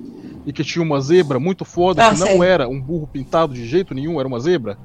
e 0.46 0.52
que 0.52 0.64
tinha 0.64 0.82
uma 0.82 1.00
zebra 1.00 1.38
muito 1.38 1.64
foda 1.64 2.04
Ah, 2.06 2.12
que 2.14 2.20
não 2.20 2.26
sei. 2.26 2.40
era 2.42 2.68
um 2.68 2.80
burro 2.80 3.06
pintado 3.06 3.52
de 3.54 3.66
jeito 3.66 3.94
nenhum, 3.94 4.18
era 4.18 4.26
uma 4.28 4.40
zebra? 4.40 4.78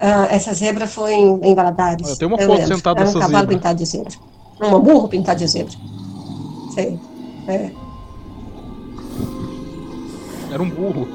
Ah, 0.00 0.26
essa 0.30 0.52
zebra 0.54 0.86
foi 0.86 1.12
em, 1.14 1.40
em 1.42 1.54
Valadares. 1.54 2.10
Ah, 2.12 2.16
tem 2.16 2.26
uma 2.26 2.36
eu 2.40 2.46
foto 2.46 2.58
lembro. 2.60 2.76
sentada 2.76 3.00
Era 3.00 3.10
um 3.10 3.12
cavalo 3.12 3.32
zebra. 3.38 3.56
pintado 3.56 3.78
de 3.78 3.84
zebra. 3.84 4.12
Um 4.60 4.80
burro 4.80 5.08
pintado 5.08 5.38
de 5.38 5.46
zebra. 5.46 5.72
Sei. 6.74 6.98
É. 7.46 7.70
Era 10.52 10.62
um 10.62 10.68
burro. 10.70 11.06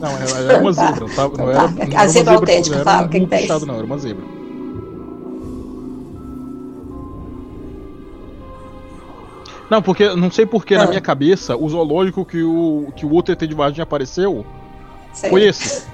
Não, 0.00 0.16
era, 0.16 0.58
uma 0.60 0.74
Tá. 0.74 0.86
zebra, 0.86 1.08
tá? 1.14 1.22
Não 1.28 1.30
Tá. 1.30 1.42
era, 1.42 1.60
A 1.64 1.64
não 1.64 1.82
era 1.82 1.94
uma 2.02 2.08
zebra 2.08 2.34
autêntica, 2.34 2.68
não 2.76 2.82
era 2.82 2.84
fala, 2.90 3.06
o 3.06 3.08
que 3.10 3.18
burro 3.18 3.28
que 3.28 3.34
é 3.34 3.38
puxado, 3.40 3.58
isso? 3.58 3.66
não, 3.66 3.74
era 3.74 3.84
uma 3.86 3.98
zebra. 3.98 4.24
Não, 9.70 9.82
porque 9.82 10.08
não 10.14 10.30
sei 10.30 10.46
porque 10.46 10.76
na 10.76 10.84
Ah. 10.84 10.86
minha 10.86 11.00
cabeça 11.00 11.54
o 11.56 11.68
zoológico 11.68 12.24
que 12.24 12.42
o 12.42 12.90
que 12.96 13.04
o 13.04 13.12
outro 13.12 13.32
ET 13.32 13.46
de 13.46 13.54
Varginha 13.54 13.82
apareceu 13.82 14.44
Sei. 15.12 15.28
foi 15.28 15.42
esse. 15.44 15.86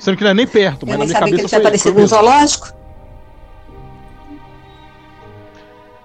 Sendo 0.00 0.16
que 0.16 0.24
não 0.24 0.30
é 0.32 0.34
nem 0.34 0.46
perto, 0.46 0.84
mas 0.84 0.94
Eu 0.94 0.98
na 1.00 1.04
minha 1.04 1.18
sabia 1.18 1.36
que 1.36 1.36
cabeça 1.36 1.42
ele 1.42 1.48
tinha 1.48 1.60
foi, 1.60 1.66
aparecido 1.66 2.00
no 2.00 2.06
zoológico. 2.06 2.72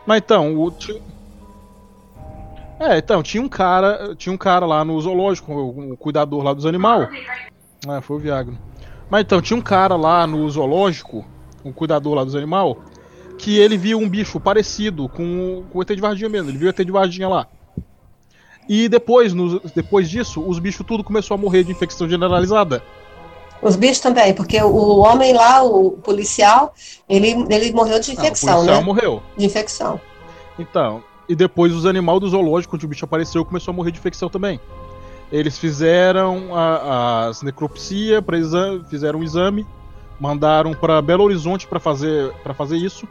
Mas 0.06 0.18
então, 0.20 0.56
o 0.56 0.72
É, 2.86 2.98
então, 2.98 3.24
tinha 3.24 3.41
um 3.41 3.48
cara, 3.48 4.13
tinha 4.15 4.34
um 4.34 4.38
cara 4.38 4.65
lá 4.65 4.84
no 4.84 5.00
zoológico, 5.00 5.54
o, 5.54 5.93
o 5.93 5.98
cuidador 5.98 6.43
lá 6.43 6.54
dos 6.54 6.65
animais. 6.65 7.08
Ah, 7.88 8.02
foi 8.02 8.17
o 8.17 8.19
Viagra. 8.19 8.54
Mas 9.10 9.22
então, 9.22 9.41
tinha 9.41 9.58
um 9.58 9.62
cara 9.62 9.96
lá 9.96 10.28
no 10.28 10.50
zoológico, 10.50 11.26
um 11.63 11.72
cuidador 11.72 12.13
lá 12.13 12.26
dos 12.26 12.36
animais, 12.36 12.76
que 13.38 13.58
ele 13.58 13.78
viu 13.78 14.00
um 14.00 14.10
bicho 14.10 14.38
parecido 14.38 15.08
com, 15.08 15.63
com 15.72 15.80
o 15.80 15.82
ET 15.82 15.89
de 15.96 16.02
Varginha 16.02 16.30
mesmo, 16.30 16.50
ele 16.50 16.58
viu 16.58 16.67
o 16.67 16.69
ET 16.69 16.78
de 16.84 16.91
Varginha 16.91 17.30
lá. 17.30 17.48
E 18.67 18.89
depois, 18.89 19.34
nos- 19.34 19.62
depois 19.72 20.10
disso, 20.10 20.41
os 20.46 20.60
bichos 20.60 20.86
tudo 20.86 21.04
começou 21.06 21.36
a 21.36 21.38
morrer 21.38 21.63
de 21.63 21.72
infecção 21.72 22.08
generalizada. 22.10 22.84
Os 23.62 23.78
bichos 23.78 24.00
também, 24.02 24.34
porque 24.34 24.62
o, 24.62 24.67
o 24.67 25.00
homem 25.00 25.32
lá, 25.34 25.63
o 25.63 25.91
policial, 25.91 26.74
ele, 27.08 27.30
ele 27.50 27.72
morreu 27.72 27.98
de 28.00 28.12
Ah, 28.12 28.13
o 28.13 28.17
infecção, 28.17 28.56
policial 28.56 28.78
né? 28.80 28.84
morreu. 28.84 29.24
De 29.38 29.46
infecção. 29.46 30.02
Então, 30.60 31.02
e 31.28 31.36
depois 31.36 31.74
os 31.74 31.86
animais 31.86 32.20
do 32.20 32.30
zoológico, 32.30 32.76
onde 32.76 32.86
o 32.86 32.90
bicho 32.90 33.06
apareceu, 33.06 33.44
começou 33.46 33.72
a 33.72 33.76
morrer 33.76 33.92
de 33.92 34.00
infecção 34.00 34.30
também. 34.30 34.60
Eles 35.32 35.58
fizeram 35.58 36.56
a, 36.56 37.28
as 37.28 37.42
necropsia, 37.42 38.24
fizeram 38.90 39.20
um 39.20 39.24
exame, 39.24 39.66
mandaram 40.20 40.74
para 40.74 41.02
Belo 41.02 41.24
Horizonte 41.24 41.66
para 41.68 41.80
fazer, 41.80 42.32
fazer 42.54 42.78
isso, 42.78 43.08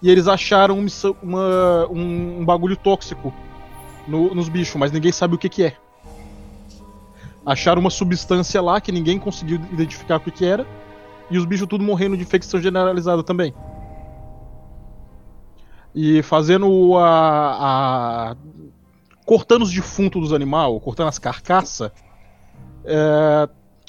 e 0.00 0.10
eles 0.10 0.28
acharam 0.28 0.78
uma- 1.22 1.86
um, 1.90 2.40
um 2.40 2.44
bagulho 2.44 2.76
tóxico 2.76 3.34
no- 4.06 4.34
nos 4.34 4.48
bichos, 4.48 4.76
mas 4.76 4.90
ninguém 4.92 5.12
sabe 5.12 5.34
o 5.34 5.38
que, 5.38 5.48
que 5.48 5.64
é. 5.64 5.76
Acharam 7.44 7.80
uma 7.80 7.90
substância 7.90 8.60
lá 8.62 8.80
que 8.80 8.92
ninguém 8.92 9.18
conseguiu 9.18 9.60
identificar 9.72 10.16
o 10.16 10.20
que, 10.20 10.30
que 10.30 10.44
era, 10.44 10.66
e 11.30 11.36
os 11.36 11.44
bichos 11.44 11.68
tudo 11.68 11.84
morrendo 11.84 12.16
de 12.16 12.22
infecção 12.22 12.60
generalizada 12.60 13.22
também. 13.22 13.54
E 15.94 16.22
fazendo 16.22 16.96
a. 16.96 18.30
a- 18.32 18.36
cortando 19.24 19.62
os 19.62 19.70
defuntos 19.72 20.22
dos 20.22 20.32
animais, 20.32 20.80
cortando 20.82 21.08
as 21.08 21.18
carcaças. 21.18 21.90
É... 22.84 23.48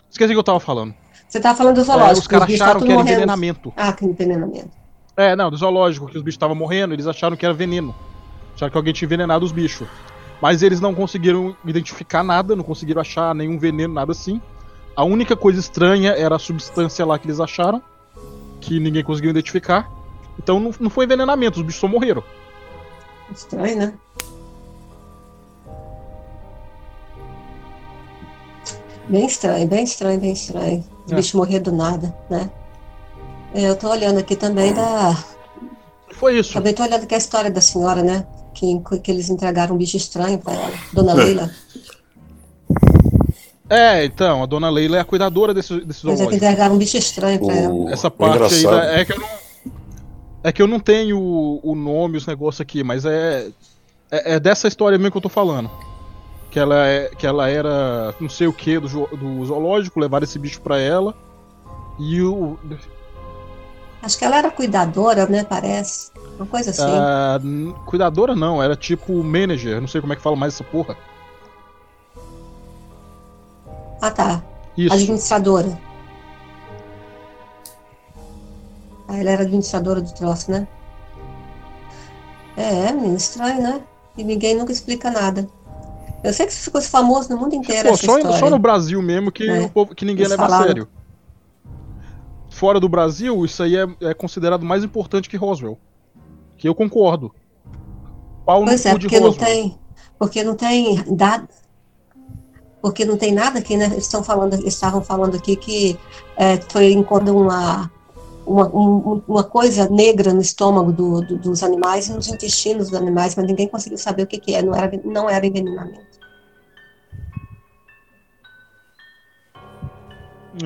Esqueci 0.10 0.32
o 0.32 0.36
que 0.36 0.40
eu 0.40 0.44
tava 0.44 0.60
falando. 0.60 0.94
Você 1.28 1.40
tá 1.40 1.54
falando 1.56 1.76
do 1.76 1.82
É, 1.82 1.84
zoológico, 1.84 2.20
os 2.20 2.28
caras 2.28 2.48
tá 2.48 2.54
acharam 2.56 2.80
tudo 2.80 2.86
que 2.88 2.92
era 2.92 2.98
morrendo. 3.00 3.16
envenenamento. 3.18 3.74
Ah, 3.78 3.94
que 3.94 4.06
envenenamento. 4.06 4.70
É, 5.16 5.36
não, 5.36 5.50
do 5.52 5.58
zoológico, 5.58 6.08
que 6.08 6.18
os 6.18 6.24
bichos 6.24 6.36
estavam 6.36 6.56
morrendo, 6.56 6.94
eles 6.94 7.06
acharam 7.06 7.38
que 7.38 7.46
era 7.46 7.54
veneno. 7.54 7.94
Acharam 8.56 8.72
que 8.72 8.78
alguém 8.78 8.94
tinha 8.94 9.06
envenenado 9.06 9.46
os 9.46 9.52
bichos. 9.52 9.88
Mas 10.42 10.64
eles 10.64 10.80
não 10.82 10.96
conseguiram 10.96 11.56
identificar 11.66 12.24
nada, 12.24 12.56
não 12.56 12.64
conseguiram 12.64 13.00
achar 13.02 13.36
nenhum 13.36 13.60
veneno, 13.60 13.94
nada 13.94 14.12
assim. 14.12 14.42
A 14.96 15.04
única 15.04 15.36
coisa 15.36 15.60
estranha 15.60 16.12
era 16.12 16.36
a 16.36 16.40
substância 16.40 17.06
lá 17.06 17.20
que 17.20 17.28
eles 17.28 17.40
acharam, 17.40 17.82
que 18.60 18.80
ninguém 18.80 19.04
conseguiu 19.04 19.30
identificar. 19.30 19.90
Então 20.42 20.60
não, 20.60 20.74
não 20.80 20.90
foi 20.90 21.06
envenenamento, 21.06 21.60
os 21.60 21.66
bichos 21.66 21.82
só 21.82 21.88
morreram. 21.88 22.24
Estranho, 23.32 23.78
né? 23.78 23.94
Bem 29.08 29.26
estranho, 29.26 29.68
bem 29.68 29.84
estranho, 29.84 30.20
bem 30.20 30.32
estranho. 30.34 30.84
Os 31.06 31.12
É. 31.12 31.16
bichos 31.16 31.34
morrer 31.34 31.60
do 31.60 31.72
nada, 31.72 32.16
né? 32.30 32.50
É, 33.54 33.68
Eu 33.70 33.76
tô 33.76 33.90
olhando 33.90 34.20
aqui 34.20 34.36
também 34.36 34.74
da. 34.74 35.16
Foi 36.14 36.38
isso. 36.38 36.54
Também 36.54 36.74
tô 36.74 36.84
olhando 36.84 37.04
aqui 37.04 37.16
a 37.16 37.18
história 37.18 37.50
da 37.50 37.62
senhora, 37.62 38.04
né? 38.04 38.26
Que, 38.54 38.80
que 39.02 39.10
eles 39.12 39.30
entregaram 39.30 39.76
um 39.76 39.78
bicho 39.78 39.98
estranho 39.98 40.38
pra 40.38 40.54
ela. 40.54 40.74
Dona 40.94 41.12
É. 41.14 41.16
Leila. 41.16 41.52
É, 43.72 44.06
então, 44.06 44.42
a 44.42 44.46
dona 44.48 44.70
Leila 44.70 44.98
é 44.98 45.00
a 45.00 45.06
cuidadora 45.06 45.54
desse, 45.54 45.80
desse 45.82 46.04
Mas 46.06 46.20
é 46.20 46.26
que 46.28 46.36
entregaram 46.36 46.74
um 46.76 46.78
bicho 46.78 46.98
estranho 46.98 47.40
pra 47.44 47.56
ela. 47.56 47.74
O, 47.74 47.90
Essa 47.90 48.08
o 48.08 48.12
parte 48.12 48.54
aí 48.54 48.64
da- 48.64 48.84
é 49.00 49.06
que 49.06 49.14
eu 49.14 49.20
não. 49.20 49.28
É 50.50 50.52
que 50.52 50.64
eu 50.64 50.68
não 50.68 50.80
tenho 50.80 51.20
o, 51.20 51.60
o 51.62 51.76
nome, 51.76 52.18
os 52.18 52.26
negócios 52.26 52.60
aqui, 52.60 52.84
mas 52.84 53.06
é, 53.06 53.50
é. 54.10 54.34
é 54.34 54.40
dessa 54.40 54.68
história 54.68 54.98
mesmo 54.98 55.12
que 55.12 55.18
eu 55.18 55.22
tô 55.22 55.30
falando. 55.30 55.70
Que 56.50 56.60
ela, 56.60 56.88
é, 56.88 57.10
que 57.10 57.28
ela 57.28 57.48
era 57.48 58.16
não 58.20 58.30
sei 58.30 58.48
o 58.48 58.54
que 58.54 58.80
do, 58.80 58.88
do 58.88 59.46
zoológico, 59.46 60.00
levaram 60.00 60.24
esse 60.24 60.40
bicho 60.40 60.60
pra 60.60 60.80
ela. 60.80 61.14
E 62.00 62.20
o. 62.24 62.58
Acho 64.02 64.18
que 64.18 64.26
ela 64.26 64.38
era 64.40 64.50
cuidadora, 64.50 65.28
né? 65.28 65.44
Parece. 65.44 66.10
Uma 66.38 66.48
coisa 66.48 66.72
assim. 66.72 66.82
a 66.82 67.40
n- 67.44 67.72
cuidadora 67.86 68.36
não, 68.36 68.64
era 68.64 68.76
tipo 68.76 69.24
manager, 69.24 69.80
não 69.80 69.88
sei 69.88 70.02
como 70.02 70.14
é 70.14 70.16
que 70.16 70.22
fala 70.24 70.36
mais 70.36 70.56
essa 70.56 70.64
porra. 70.64 70.98
Ah, 74.02 74.10
tá. 74.10 74.42
Isso. 74.76 74.96
Administradora. 74.96 75.78
Ah, 79.12 79.18
ela 79.18 79.32
era 79.32 79.42
administradora 79.42 80.00
do 80.02 80.14
troço, 80.14 80.52
né? 80.52 80.68
É, 82.56 82.92
menino, 82.92 83.18
estranho, 83.18 83.62
né? 83.62 83.82
E 84.16 84.24
ninguém 84.24 84.56
nunca 84.56 84.72
explica 84.72 85.10
nada. 85.10 85.48
Eu 86.24 86.32
sei 86.34 86.46
que 86.46 86.52
isso 86.52 86.62
ficou 86.66 86.80
famoso 86.82 87.30
no 87.30 87.38
mundo 87.38 87.56
inteiro 87.56 87.90
Pô, 87.90 87.98
só, 87.98 88.18
história. 88.20 88.38
só 88.38 88.50
no 88.50 88.60
Brasil 88.60 89.02
mesmo 89.02 89.32
que, 89.32 89.50
É. 89.50 89.62
o 89.62 89.70
povo- 89.70 89.96
que 89.96 90.06
ninguém 90.06 90.26
Eles 90.26 90.32
leva 90.32 90.44
a 90.44 90.48
falaram. 90.48 90.68
sério. 90.68 90.88
Fora 92.52 92.80
do 92.80 92.90
Brasil, 92.90 93.44
isso 93.46 93.64
aí 93.64 93.76
é, 93.78 93.88
é 94.02 94.14
considerado 94.14 94.64
mais 94.66 94.84
importante 94.84 95.30
que 95.30 95.38
Roswell. 95.38 95.78
Que 96.58 96.68
eu 96.68 96.76
concordo. 96.76 97.34
Pau 98.46 98.60
no 98.62 98.66
Pois 98.68 98.86
é, 98.86 98.92
porque 98.92 99.20
não 99.20 99.34
tem, 99.34 99.80
porque 100.20 100.44
não 100.44 100.56
tem 100.56 101.02
dado, 101.16 101.48
porque 102.82 103.06
não 103.06 103.16
tem 103.18 103.32
nada 103.34 103.60
aqui, 103.60 103.78
né? 103.78 103.86
Eles 103.86 104.04
estão 104.04 104.24
falando, 104.24 104.56
estavam 104.68 105.02
falando 105.02 105.36
aqui 105.36 105.56
que 105.56 105.98
é, 106.36 106.58
foi 106.70 106.92
enquanto 106.92 107.30
uma 107.30 107.90
uma, 108.50 108.68
um, 108.68 109.22
uma 109.28 109.44
coisa 109.44 109.88
negra 109.90 110.34
no 110.34 110.42
estômago 110.42 110.92
do, 110.92 111.22
do, 111.22 111.38
dos 111.38 111.62
animais 111.62 112.08
e 112.08 112.14
nos 112.14 112.28
intestinos 112.28 112.90
dos 112.90 113.00
animais, 113.00 113.36
mas 113.36 113.46
ninguém 113.46 113.68
conseguiu 113.68 113.98
saber 114.00 114.24
o 114.24 114.28
que, 114.28 114.40
que 114.40 114.56
é, 114.56 114.64
não 114.64 114.76
era, 114.76 115.00
não 115.06 115.30
era 115.30 115.46
envenenamento. 115.46 116.10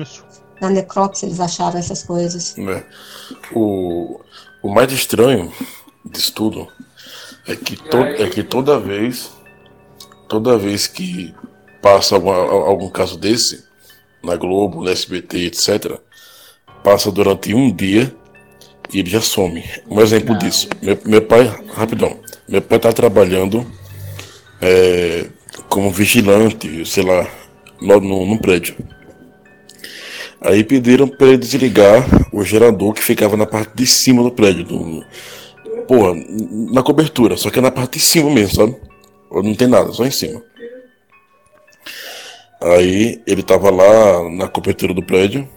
Isso. 0.00 0.24
Na 0.60 0.70
necrópsia 0.70 1.26
eles 1.26 1.40
acharam 1.40 1.78
essas 1.78 2.02
coisas. 2.02 2.56
né? 2.56 2.84
O, 3.54 4.18
o 4.62 4.68
mais 4.72 4.90
estranho 4.90 5.52
disso 6.04 6.32
tudo 6.32 6.68
é 7.46 7.54
que, 7.54 7.76
to, 7.76 7.98
é 7.98 8.30
que 8.30 8.42
toda 8.42 8.78
vez, 8.78 9.30
toda 10.26 10.56
vez 10.56 10.86
que 10.86 11.34
passa 11.82 12.14
algum, 12.14 12.30
algum 12.30 12.88
caso 12.88 13.18
desse, 13.18 13.62
na 14.22 14.36
Globo, 14.36 14.82
no 14.82 14.88
SBT, 14.88 15.46
etc., 15.46 16.00
passa 16.84 17.10
durante 17.10 17.54
um 17.54 17.72
dia 17.74 18.14
e 18.92 19.00
ele 19.00 19.10
já 19.10 19.20
some. 19.20 19.64
Um 19.90 20.00
exemplo 20.00 20.38
disso. 20.38 20.68
Meu, 20.82 20.98
meu 21.04 21.22
pai, 21.22 21.50
rapidão, 21.72 22.18
meu 22.46 22.60
pai 22.60 22.78
tá 22.78 22.92
trabalhando 22.92 23.66
é, 24.60 25.26
como 25.68 25.90
vigilante, 25.90 26.84
sei 26.86 27.02
lá, 27.02 27.26
no, 27.80 28.00
no, 28.00 28.38
prédio. 28.38 28.76
Aí 30.40 30.62
pediram 30.62 31.08
para 31.08 31.28
ele 31.28 31.38
desligar 31.38 32.04
o 32.30 32.44
gerador 32.44 32.92
que 32.92 33.02
ficava 33.02 33.36
na 33.36 33.46
parte 33.46 33.74
de 33.74 33.86
cima 33.86 34.22
do 34.22 34.30
prédio. 34.30 34.64
Do, 34.64 35.04
porra, 35.88 36.14
na 36.70 36.82
cobertura, 36.82 37.36
só 37.36 37.50
que 37.50 37.58
é 37.58 37.62
na 37.62 37.70
parte 37.70 37.98
de 37.98 38.04
cima 38.04 38.30
mesmo, 38.30 38.54
sabe? 38.54 38.76
Não 39.32 39.54
tem 39.54 39.66
nada, 39.66 39.90
só 39.92 40.04
em 40.04 40.10
cima. 40.10 40.42
Aí 42.60 43.20
ele 43.26 43.42
tava 43.42 43.70
lá 43.70 44.28
na 44.30 44.48
cobertura 44.48 44.94
do 44.94 45.02
prédio. 45.02 45.48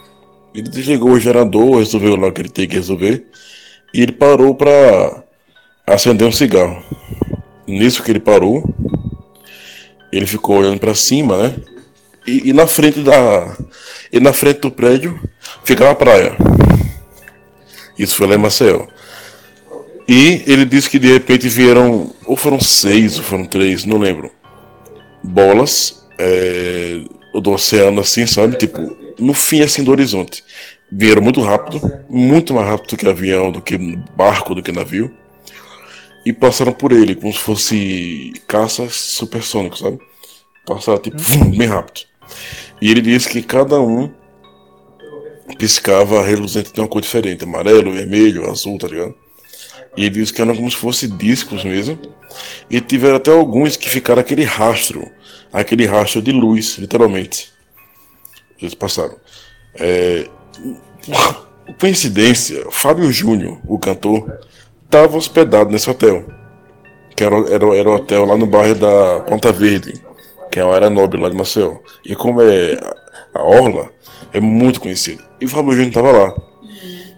Ele 0.58 0.70
desligou 0.70 1.12
o 1.12 1.20
gerador, 1.20 1.78
resolveu 1.78 2.16
lá 2.16 2.30
o 2.30 2.32
que 2.32 2.42
ele 2.42 2.50
tem 2.50 2.68
que 2.68 2.74
resolver. 2.74 3.28
E 3.94 4.02
ele 4.02 4.12
parou 4.12 4.56
pra 4.56 5.24
acender 5.86 6.28
um 6.28 6.32
cigarro. 6.32 6.84
Nisso 7.68 8.02
que 8.02 8.10
ele 8.10 8.20
parou, 8.20 8.68
ele 10.12 10.26
ficou 10.26 10.58
olhando 10.58 10.80
pra 10.80 10.96
cima, 10.96 11.38
né? 11.38 11.56
E, 12.26 12.50
e 12.50 12.54
na 12.54 12.66
frente 12.66 13.02
da. 13.02 13.56
E 14.12 14.20
na 14.20 14.34
frente 14.34 14.62
do 14.62 14.72
prédio 14.72 15.20
ficava 15.64 15.92
a 15.92 15.96
praia. 15.96 16.36
Isso 18.00 18.16
foi 18.16 18.26
lá 18.26 18.34
em 18.34 18.40
Maceió. 18.40 18.88
E 20.08 20.42
ele 20.48 20.66
disse 20.66 20.90
que 20.90 20.98
de 20.98 21.14
repente 21.14 21.48
vieram, 21.48 22.12
ou 22.26 22.36
foram 22.36 22.60
seis, 22.60 23.20
ou 23.20 23.24
foram 23.24 23.46
três, 23.46 23.86
não 23.86 24.00
lembro, 24.00 24.32
bolas 25.24 26.04
é, 26.18 27.02
do 27.40 27.52
oceano 27.52 28.02
assim, 28.02 28.26
sabe? 28.26 28.58
Tipo, 28.58 28.98
no 29.20 29.34
fim 29.34 29.62
assim 29.62 29.84
do 29.84 29.92
horizonte. 29.92 30.44
Vieram 30.92 31.22
muito 31.22 31.42
rápido, 31.42 31.82
muito 32.10 32.54
mais 32.54 32.68
rápido 32.68 32.92
do 32.92 32.98
que 32.98 33.08
avião, 33.08 33.52
do 33.52 33.62
que 33.62 33.78
barco, 34.16 34.56
do 34.56 34.64
que 34.64 34.72
navio. 34.72 35.14
E 36.26 36.32
passaram 36.34 36.74
por 36.74 36.92
ele, 36.92 37.16
como 37.16 37.32
se 37.32 37.40
fosse 37.40 38.34
caças 38.48 38.96
supersônicos, 38.96 39.80
sabe? 39.80 40.00
Passaram 40.66 41.00
tipo, 41.00 41.18
vum, 41.18 41.52
bem 41.58 41.68
rápido. 41.68 42.06
E 42.82 42.90
ele 42.92 43.02
disse 43.02 43.30
que 43.30 43.42
cada 43.42 43.80
um 43.80 44.12
piscava 45.58 46.22
reluzente 46.22 46.74
de 46.74 46.80
uma 46.80 46.88
cor 46.88 47.02
diferente, 47.02 47.44
amarelo, 47.44 47.92
vermelho, 47.92 48.50
azul, 48.50 48.78
tá 48.78 48.88
ligado? 48.88 49.16
E 49.96 50.06
ele 50.06 50.12
disse 50.12 50.32
que 50.32 50.42
eram 50.42 50.56
como 50.56 50.70
se 50.70 50.78
fossem 50.78 51.10
discos 51.18 51.64
mesmo. 51.64 51.98
E 52.70 52.80
tiveram 52.80 53.16
até 53.16 53.32
alguns 53.32 53.76
que 53.76 53.90
ficaram 53.90 54.22
aquele 54.22 54.44
rastro, 54.44 55.10
aquele 55.52 55.86
rastro 55.86 56.22
de 56.22 56.32
luz, 56.32 56.78
literalmente. 56.78 57.52
Eles 58.62 58.76
passaram. 58.76 59.18
É... 59.76 60.28
Coincidência, 61.80 62.66
Fábio 62.72 63.12
Júnior, 63.12 63.60
o 63.68 63.78
cantor, 63.78 64.40
estava 64.86 65.18
hospedado 65.18 65.70
nesse 65.70 65.90
hotel. 65.90 66.26
Que 67.16 67.24
era, 67.24 67.36
era, 67.50 67.76
era 67.76 67.90
o 67.90 67.96
hotel 67.96 68.26
lá 68.26 68.38
no 68.38 68.46
bairro 68.46 68.76
da 68.76 69.20
Ponta 69.22 69.52
Verde, 69.52 69.94
que 70.52 70.60
é 70.60 70.64
uma 70.64 70.76
área 70.76 70.90
nobre 70.90 71.20
lá 71.20 71.30
de 71.30 71.36
Maceió. 71.36 71.78
E 72.06 72.16
como 72.16 72.42
é 72.42 72.80
a 73.34 73.44
Orla, 73.44 73.90
é 74.34 74.40
muito 74.40 74.80
conhecido. 74.80 75.24
E 75.40 75.46
o 75.46 75.50
Fábio 75.50 75.72
Júnior 75.72 75.90
estava 75.90 76.12
lá. 76.12 76.36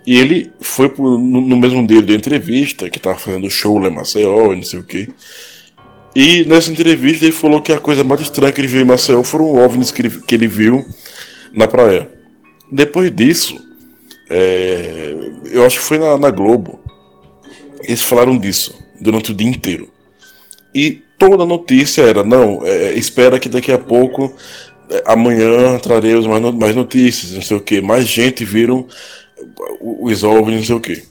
E 0.05 0.17
ele 0.17 0.51
foi 0.59 0.89
pro, 0.89 1.17
no, 1.17 1.41
no, 1.41 1.57
mesmo 1.57 1.85
dia 1.85 2.01
da 2.01 2.13
entrevista, 2.13 2.89
que 2.89 2.97
estava 2.97 3.17
fazendo 3.17 3.49
show 3.49 3.77
lá 3.77 3.89
em 3.89 3.93
Maceió, 3.95 4.53
e 4.53 4.55
não 4.55 4.63
sei 4.63 4.79
o 4.79 4.83
que. 4.83 5.09
E 6.15 6.43
nessa 6.45 6.71
entrevista 6.71 7.25
ele 7.25 7.31
falou 7.31 7.61
que 7.61 7.71
a 7.71 7.79
coisa 7.79 8.03
mais 8.03 8.21
estranha 8.21 8.51
que 8.51 8.59
ele 8.59 8.67
viu 8.67 8.81
em 8.81 8.85
Maceió 8.85 9.21
foram 9.23 9.53
OVNIs 9.53 9.91
que 9.91 10.01
ele, 10.01 10.09
que 10.09 10.35
ele 10.35 10.47
viu 10.47 10.85
na 11.53 11.67
praia. 11.67 12.09
Depois 12.71 13.13
disso, 13.15 13.57
é, 14.29 15.15
eu 15.51 15.65
acho 15.65 15.79
que 15.79 15.85
foi 15.85 15.97
na, 15.97 16.17
na 16.17 16.29
Globo, 16.29 16.79
eles 17.83 18.01
falaram 18.01 18.37
disso 18.37 18.77
durante 18.99 19.31
o 19.31 19.35
dia 19.35 19.47
inteiro. 19.47 19.89
E 20.73 21.01
toda 21.17 21.45
notícia 21.45 22.03
era: 22.03 22.23
não, 22.23 22.65
é, 22.65 22.93
espera 22.93 23.39
que 23.39 23.49
daqui 23.49 23.71
a 23.71 23.77
pouco, 23.79 24.33
é, 24.89 25.03
amanhã 25.07 25.79
traremos 25.79 26.27
mais, 26.27 26.55
mais 26.55 26.75
notícias, 26.75 27.31
não 27.31 27.41
sei 27.41 27.57
o 27.57 27.61
que. 27.61 27.81
Mais 27.81 28.07
gente 28.07 28.45
viram 28.45 28.87
os 29.81 30.23
OVNIs, 30.23 30.59
não 30.59 30.65
sei 30.65 30.75
o 30.75 30.79
que. 30.79 31.09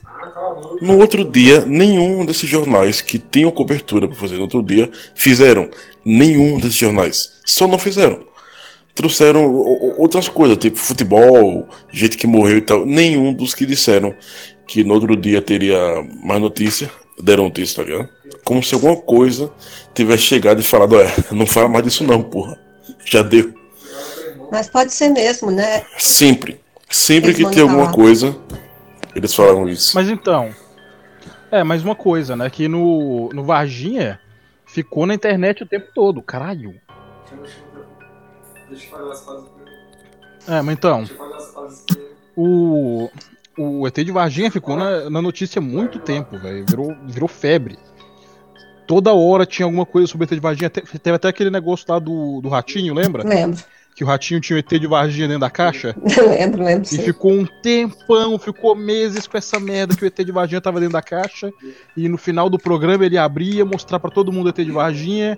No 0.80 0.98
outro 0.98 1.24
dia, 1.24 1.64
nenhum 1.66 2.24
desses 2.24 2.48
jornais 2.48 3.00
que 3.00 3.18
tinham 3.18 3.50
cobertura 3.50 4.06
para 4.06 4.16
fazer 4.16 4.36
no 4.36 4.42
outro 4.42 4.62
dia 4.62 4.88
fizeram. 5.14 5.68
Nenhum 6.04 6.58
desses 6.58 6.76
jornais. 6.76 7.32
Só 7.44 7.66
não 7.66 7.78
fizeram. 7.78 8.27
Trouxeram 8.98 9.54
outras 9.96 10.28
coisas, 10.28 10.58
tipo 10.58 10.76
futebol, 10.76 11.68
gente 11.88 12.16
que 12.16 12.26
morreu 12.26 12.58
e 12.58 12.60
tal. 12.60 12.84
Nenhum 12.84 13.32
dos 13.32 13.54
que 13.54 13.64
disseram 13.64 14.12
que 14.66 14.82
no 14.82 14.92
outro 14.92 15.14
dia 15.14 15.40
teria 15.40 15.78
mais 16.20 16.40
notícia, 16.40 16.90
deram 17.16 17.44
notícia, 17.44 17.76
tá 17.76 17.88
ligado? 17.88 18.08
Como 18.42 18.60
se 18.60 18.74
alguma 18.74 18.96
coisa 18.96 19.52
tivesse 19.94 20.24
chegado 20.24 20.58
e 20.58 20.64
falado, 20.64 21.00
é, 21.00 21.14
não 21.30 21.46
fala 21.46 21.68
mais 21.68 21.84
disso 21.84 22.02
não, 22.02 22.20
porra. 22.24 22.58
Já 23.04 23.22
deu. 23.22 23.54
Mas 24.50 24.68
pode 24.68 24.92
ser 24.92 25.10
mesmo, 25.10 25.52
né? 25.52 25.84
Sempre. 25.96 26.60
Sempre 26.90 27.30
eles 27.30 27.46
que 27.46 27.54
tem 27.54 27.62
alguma 27.62 27.92
coisa, 27.92 28.36
eles 29.14 29.32
falam 29.32 29.68
isso. 29.68 29.92
Mas 29.94 30.08
então. 30.08 30.52
É, 31.52 31.62
mais 31.62 31.84
uma 31.84 31.94
coisa, 31.94 32.34
né? 32.34 32.50
Que 32.50 32.66
no, 32.66 33.28
no 33.32 33.44
Varginha 33.44 34.18
ficou 34.66 35.06
na 35.06 35.14
internet 35.14 35.62
o 35.62 35.66
tempo 35.66 35.86
todo. 35.94 36.20
Caralho. 36.20 36.74
Deixa 38.68 38.86
eu 38.86 38.90
fazer 38.90 39.10
as 39.10 39.24
fases. 39.24 39.48
É, 40.46 40.62
mas 40.62 40.76
então. 40.76 41.04
O, 42.36 43.10
o 43.56 43.86
ET 43.86 43.94
de 43.94 44.12
Varginha 44.12 44.50
ficou 44.50 44.76
na, 44.76 45.10
na 45.10 45.20
notícia 45.20 45.58
há 45.58 45.62
muito 45.62 45.98
tempo, 45.98 46.38
velho. 46.38 46.64
Virou, 46.68 46.96
virou 47.06 47.28
febre. 47.28 47.78
Toda 48.86 49.12
hora 49.12 49.44
tinha 49.44 49.66
alguma 49.66 49.84
coisa 49.84 50.06
sobre 50.06 50.24
o 50.24 50.26
ET 50.26 50.30
de 50.30 50.40
Varginha. 50.40 50.70
Teve 50.70 51.16
até 51.16 51.28
aquele 51.28 51.50
negócio 51.50 51.84
lá 51.88 51.98
do, 51.98 52.40
do 52.40 52.48
ratinho, 52.48 52.94
lembra? 52.94 53.22
Lembro 53.26 53.62
que 53.98 54.04
o 54.04 54.06
ratinho 54.06 54.40
tinha 54.40 54.56
o 54.56 54.60
ET 54.60 54.68
de 54.68 54.86
Varginha 54.86 55.26
dentro 55.26 55.40
da 55.40 55.50
caixa? 55.50 55.92
lembro, 56.06 56.62
lembro. 56.62 56.84
E 56.84 56.86
sim. 56.86 57.02
ficou 57.02 57.32
um 57.32 57.44
tempão, 57.44 58.38
ficou 58.38 58.76
meses 58.76 59.26
com 59.26 59.36
essa 59.36 59.58
merda 59.58 59.96
que 59.96 60.04
o 60.04 60.06
ET 60.06 60.16
de 60.16 60.30
Varginha 60.30 60.60
tava 60.60 60.78
dentro 60.78 60.92
da 60.92 61.02
caixa. 61.02 61.52
E 61.96 62.08
no 62.08 62.16
final 62.16 62.48
do 62.48 62.60
programa 62.60 63.04
ele 63.04 63.18
abria, 63.18 63.64
mostrar 63.64 63.98
para 63.98 64.12
todo 64.12 64.30
mundo 64.30 64.46
o 64.46 64.48
ET 64.50 64.56
de 64.56 64.70
Varginha. 64.70 65.36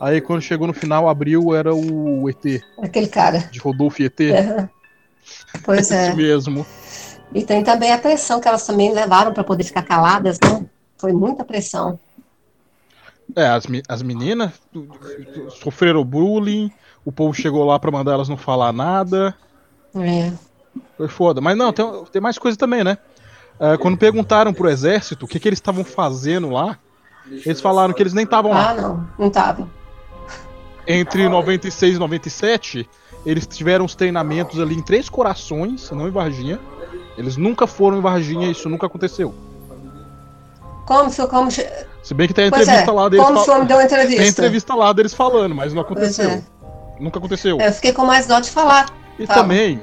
Aí 0.00 0.20
quando 0.20 0.42
chegou 0.42 0.66
no 0.66 0.74
final, 0.74 1.08
abriu, 1.08 1.54
era 1.54 1.74
o 1.74 2.28
ET. 2.28 2.62
Aquele 2.82 3.06
cara. 3.06 3.38
De 3.50 3.58
Rodolfo 3.58 4.02
ET. 4.02 4.18
Pois 5.64 5.90
é. 5.92 6.08
Isso 6.08 6.16
mesmo. 6.16 6.66
E 7.32 7.42
tem 7.42 7.64
também 7.64 7.92
a 7.92 7.98
pressão 7.98 8.40
que 8.40 8.46
elas 8.46 8.66
também 8.66 8.92
levaram 8.92 9.32
para 9.32 9.42
poder 9.42 9.64
ficar 9.64 9.82
caladas, 9.82 10.38
né? 10.40 10.64
Foi 10.96 11.12
muita 11.12 11.44
pressão. 11.44 11.98
É, 13.34 13.48
as, 13.48 13.64
as 13.88 14.02
meninas 14.02 14.52
sofreram 15.62 16.04
bullying, 16.04 16.70
o 17.04 17.10
povo 17.10 17.34
chegou 17.34 17.64
lá 17.64 17.78
pra 17.78 17.90
mandar 17.90 18.12
elas 18.12 18.28
não 18.28 18.36
falar 18.36 18.72
nada. 18.72 19.34
É. 19.96 20.32
Foi 20.96 21.08
foda. 21.08 21.40
Mas 21.40 21.56
não, 21.56 21.72
tem, 21.72 21.84
tem 22.12 22.22
mais 22.22 22.38
coisa 22.38 22.56
também, 22.56 22.84
né? 22.84 22.98
Uh, 23.58 23.78
quando 23.78 23.96
perguntaram 23.96 24.52
pro 24.52 24.68
exército 24.68 25.24
o 25.24 25.28
que, 25.28 25.38
que 25.38 25.48
eles 25.48 25.58
estavam 25.58 25.84
fazendo 25.84 26.50
lá, 26.50 26.78
eles 27.30 27.60
falaram 27.60 27.94
que 27.94 28.02
eles 28.02 28.12
nem 28.12 28.24
estavam 28.24 28.52
lá. 28.52 28.70
Ah, 28.70 28.74
não, 28.74 29.08
não 29.18 29.28
estavam. 29.28 29.70
Entre 30.86 31.28
96 31.28 31.96
e 31.96 31.98
97, 31.98 32.88
eles 33.24 33.46
tiveram 33.46 33.84
os 33.84 33.94
treinamentos 33.94 34.60
ali 34.60 34.74
em 34.74 34.82
Três 34.82 35.08
Corações, 35.08 35.90
não 35.90 36.06
em 36.06 36.10
Varginha. 36.10 36.60
Eles 37.16 37.36
nunca 37.36 37.66
foram 37.66 37.98
em 37.98 38.00
Varginha, 38.00 38.50
isso 38.50 38.68
nunca 38.68 38.86
aconteceu. 38.86 39.34
Como, 40.86 41.10
como... 41.28 41.50
Se 41.50 42.12
bem 42.12 42.28
que 42.28 42.34
tem 42.34 42.44
a 42.44 42.48
entrevista 42.48 42.90
é, 42.90 42.92
lá 42.92 43.08
deles. 43.08 43.24
Como 43.24 43.44
fal... 43.44 43.64
deu 43.64 43.80
entrevista? 43.80 44.20
Tem 44.20 44.30
entrevista 44.30 44.74
lá 44.74 44.92
deles 44.92 45.14
falando, 45.14 45.54
mas 45.54 45.72
não 45.72 45.80
aconteceu. 45.80 46.30
É. 46.30 46.42
Nunca 47.00 47.18
aconteceu. 47.18 47.58
Eu 47.58 47.72
fiquei 47.72 47.92
com 47.92 48.04
mais 48.04 48.26
dó 48.26 48.40
de 48.40 48.50
falar. 48.50 48.92
E 49.18 49.26
também. 49.26 49.80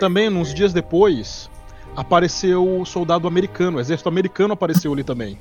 Também, 0.00 0.28
uns 0.28 0.52
dias 0.52 0.72
depois, 0.72 1.48
apareceu 1.96 2.80
o 2.80 2.84
soldado 2.84 3.26
americano, 3.26 3.78
o 3.78 3.80
exército 3.80 4.08
americano 4.08 4.54
apareceu 4.54 4.92
ali 4.92 5.04
também. 5.04 5.38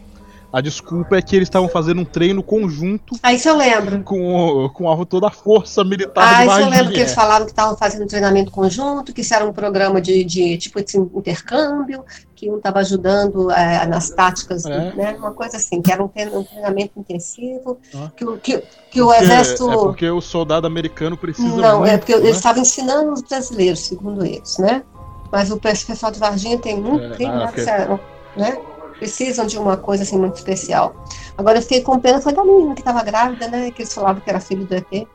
A 0.51 0.62
desculpa 0.62 1.17
é 1.17 1.21
que 1.21 1.36
eles 1.36 1.47
estavam 1.47 1.67
fazendo 1.67 1.99
um 2.01 2.05
treino 2.05 2.41
conjunto 2.41 3.15
Ah, 3.21 3.33
isso 3.33 3.49
eu 3.49 3.57
lembro. 3.57 4.01
com, 4.03 4.69
com 4.73 4.89
a- 4.89 5.05
toda 5.05 5.27
a 5.27 5.31
força 5.31 5.83
militar 5.83 6.23
Ah, 6.25 6.45
isso 6.45 6.60
eu 6.60 6.69
lembro 6.69 6.93
que 6.93 6.99
eles 7.01 7.13
falavam 7.13 7.45
que 7.45 7.51
estavam 7.51 7.75
fazendo 7.75 8.03
um 8.03 8.07
treinamento 8.07 8.49
conjunto, 8.49 9.13
que 9.13 9.21
isso 9.21 9.33
era 9.33 9.45
um 9.45 9.51
programa 9.51 9.99
de, 10.01 10.23
de 10.23 10.57
tipo 10.57 10.81
de 10.83 10.97
intercâmbio, 10.97 12.03
que 12.33 12.49
um 12.49 12.57
estava 12.57 12.79
ajudando 12.79 13.51
eh, 13.51 13.86
nas 13.88 14.10
táticas, 14.10 14.65
É. 14.65 14.93
né? 14.95 15.15
Uma 15.19 15.31
coisa 15.33 15.57
assim, 15.57 15.81
que 15.81 15.91
era 15.91 16.01
um 16.03 16.07
treinamento 16.07 16.93
intensivo, 16.97 17.77
Ah. 17.93 18.10
que, 18.15 18.23
o- 18.25 18.38
que, 18.38 18.63
que 18.89 19.01
o 19.01 19.07
Porque- 19.07 19.23
exército. 19.23 19.69
É 19.69 19.73
porque 19.75 20.10
o 20.10 20.21
soldado 20.21 20.65
americano 20.65 21.17
precisa 21.17 21.55
Não, 21.57 21.79
muito, 21.79 21.91
é 21.91 21.97
porque 21.97 22.15
né? 22.15 22.21
eles 22.23 22.38
estavam 22.38 22.62
ensinando 22.62 23.12
os 23.12 23.21
brasileiros, 23.21 23.81
segundo 23.81 24.25
eles, 24.25 24.57
né? 24.60 24.81
Mas 25.29 25.51
o 25.51 25.57
pessoal 25.57 26.10
de 26.12 26.19
Varginha 26.19 26.57
tem 26.57 26.79
muito, 26.79 27.03
É, 27.03 27.15
tem 27.17 27.27
ah, 27.27 27.33
lá, 27.36 27.45
ok. 27.49 27.63
sério, 27.63 27.99
né? 28.36 28.57
Precisam 28.97 29.45
de 29.45 29.57
uma 29.57 29.77
coisa 29.77 30.03
assim 30.03 30.17
muito 30.17 30.36
especial. 30.36 30.95
Agora 31.38 31.57
eu 31.60 31.62
fiquei 31.62 31.81
com 31.81 31.99
pena 31.99 32.19
foi 32.19 32.33
da 32.33 32.43
menina 32.43 32.73
que 32.73 32.81
estava 32.81 33.03
grávida, 33.03 33.47
né? 33.47 33.71
Que 33.71 33.83
eles 33.83 33.93
falavam 33.93 34.21
que 34.21 34.29
era 34.29 34.39
filho 34.39 34.65
do 34.65 34.73
ET. 34.73 35.07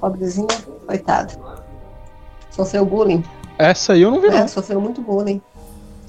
Pobrezinha, 0.00 0.46
coitada. 0.86 1.32
Sofreu 2.50 2.84
bullying, 2.84 3.24
Essa 3.56 3.92
aí 3.92 4.02
eu 4.02 4.10
não 4.10 4.20
vi, 4.20 4.28
não. 4.28 4.46
Sofreu 4.48 4.80
muito 4.80 5.00
bullying. 5.00 5.40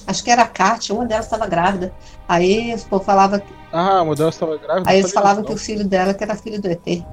Acho 0.06 0.24
que 0.24 0.32
era 0.32 0.42
a 0.42 0.48
Kátia, 0.48 0.94
uma 0.96 1.06
delas 1.06 1.26
estava 1.26 1.46
grávida. 1.46 1.94
Aí 2.28 2.74
o 2.74 2.80
povo 2.86 3.04
falava, 3.04 3.42
Ah, 3.72 4.00
a 4.00 4.06
modelo 4.06 4.30
estava 4.30 4.58
grávida. 4.58 4.90
aí 4.90 5.00
eles 5.00 5.12
falavam 5.12 5.44
que 5.44 5.54
disso, 5.54 5.64
o 5.64 5.66
filho 5.66 5.88
dela 5.88 6.14
que 6.14 6.24
era 6.24 6.36
filho 6.36 6.60
do 6.60 6.68
ET. 6.68 7.04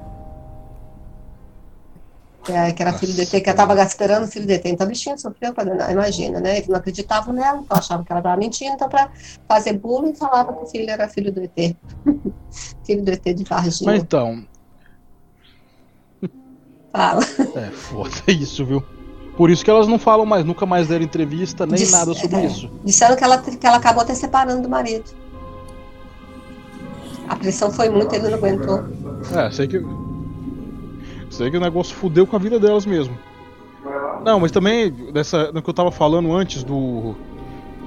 Que, 2.47 2.53
é- 2.53 2.73
que 2.73 2.81
era 2.83 2.93
filho 2.93 3.13
do 3.13 3.21
ET, 3.21 3.29
que 3.29 3.37
ela 3.37 3.51
estava 3.51 3.83
esperando 3.83 4.25
o 4.25 4.29
filho 4.29 4.47
do 4.47 4.53
ET. 4.53 4.65
Então 4.65 4.87
a 4.87 4.89
bichinha 4.89 5.19
sofreu, 5.19 5.53
imagina, 5.91 6.39
né? 6.39 6.59
Eles 6.59 6.69
não 6.69 6.77
acreditavam 6.77 7.35
nela, 7.35 7.59
então 7.59 7.77
achavam 7.77 8.05
que 8.05 8.13
ela 8.13 8.21
estava 8.21 8.37
mentindo. 8.37 8.75
Então, 8.75 8.89
para 8.89 9.11
fazer 9.49 9.73
bullying, 9.73 10.15
falava 10.15 10.53
que 10.53 10.63
o 10.63 10.67
filho 10.67 10.89
era 10.89 11.09
filho 11.09 11.33
do 11.33 11.41
ET. 11.43 11.53
filho 12.87 13.05
do 13.05 13.11
ET 13.11 13.23
de 13.35 13.45
não. 13.45 13.85
Mas 13.85 13.85
Varginha. 13.85 13.97
então, 13.99 14.47
Fala. 16.93 17.23
é 17.57 17.71
foda 17.71 18.15
isso, 18.31 18.65
viu? 18.65 18.83
Por 19.37 19.51
isso 19.51 19.63
que 19.65 19.71
elas 19.71 19.87
não 19.87 19.99
falam 19.99 20.25
mais, 20.25 20.45
nunca 20.45 20.65
mais 20.65 20.89
deram 20.89 21.05
entrevista, 21.05 21.67
nem 21.67 21.87
nada 21.91 22.15
sobre 22.15 22.37
é, 22.37 22.47
isso. 22.47 22.71
Disseram 22.85 23.17
que 23.17 23.25
ela, 23.25 23.37
que 23.39 23.67
ela 23.67 23.77
acabou 23.77 24.03
até 24.03 24.15
separando 24.15 24.63
do 24.63 24.69
marido. 24.69 25.05
A 27.29 27.37
pressão 27.37 27.71
foi 27.71 27.91
muito, 27.91 28.15
ele 28.15 28.29
não 28.29 28.39
aguentou. 28.39 28.85
É, 29.37 29.51
sei 29.51 29.67
que. 29.67 29.85
Sei 31.31 31.51
que 31.51 31.57
o 31.57 31.61
negócio 31.61 31.95
fudeu 31.95 32.27
com 32.27 32.37
a 32.37 32.39
vida 32.39 32.59
delas 32.59 32.87
mesmo. 32.87 33.17
Não, 34.25 34.41
mas 34.41 34.51
também, 34.51 34.91
dessa, 35.13 35.53
no 35.53 35.63
que 35.63 35.69
eu 35.71 35.75
tava 35.75 35.91
falando 35.91 36.33
antes 36.33 36.63
do. 36.65 37.15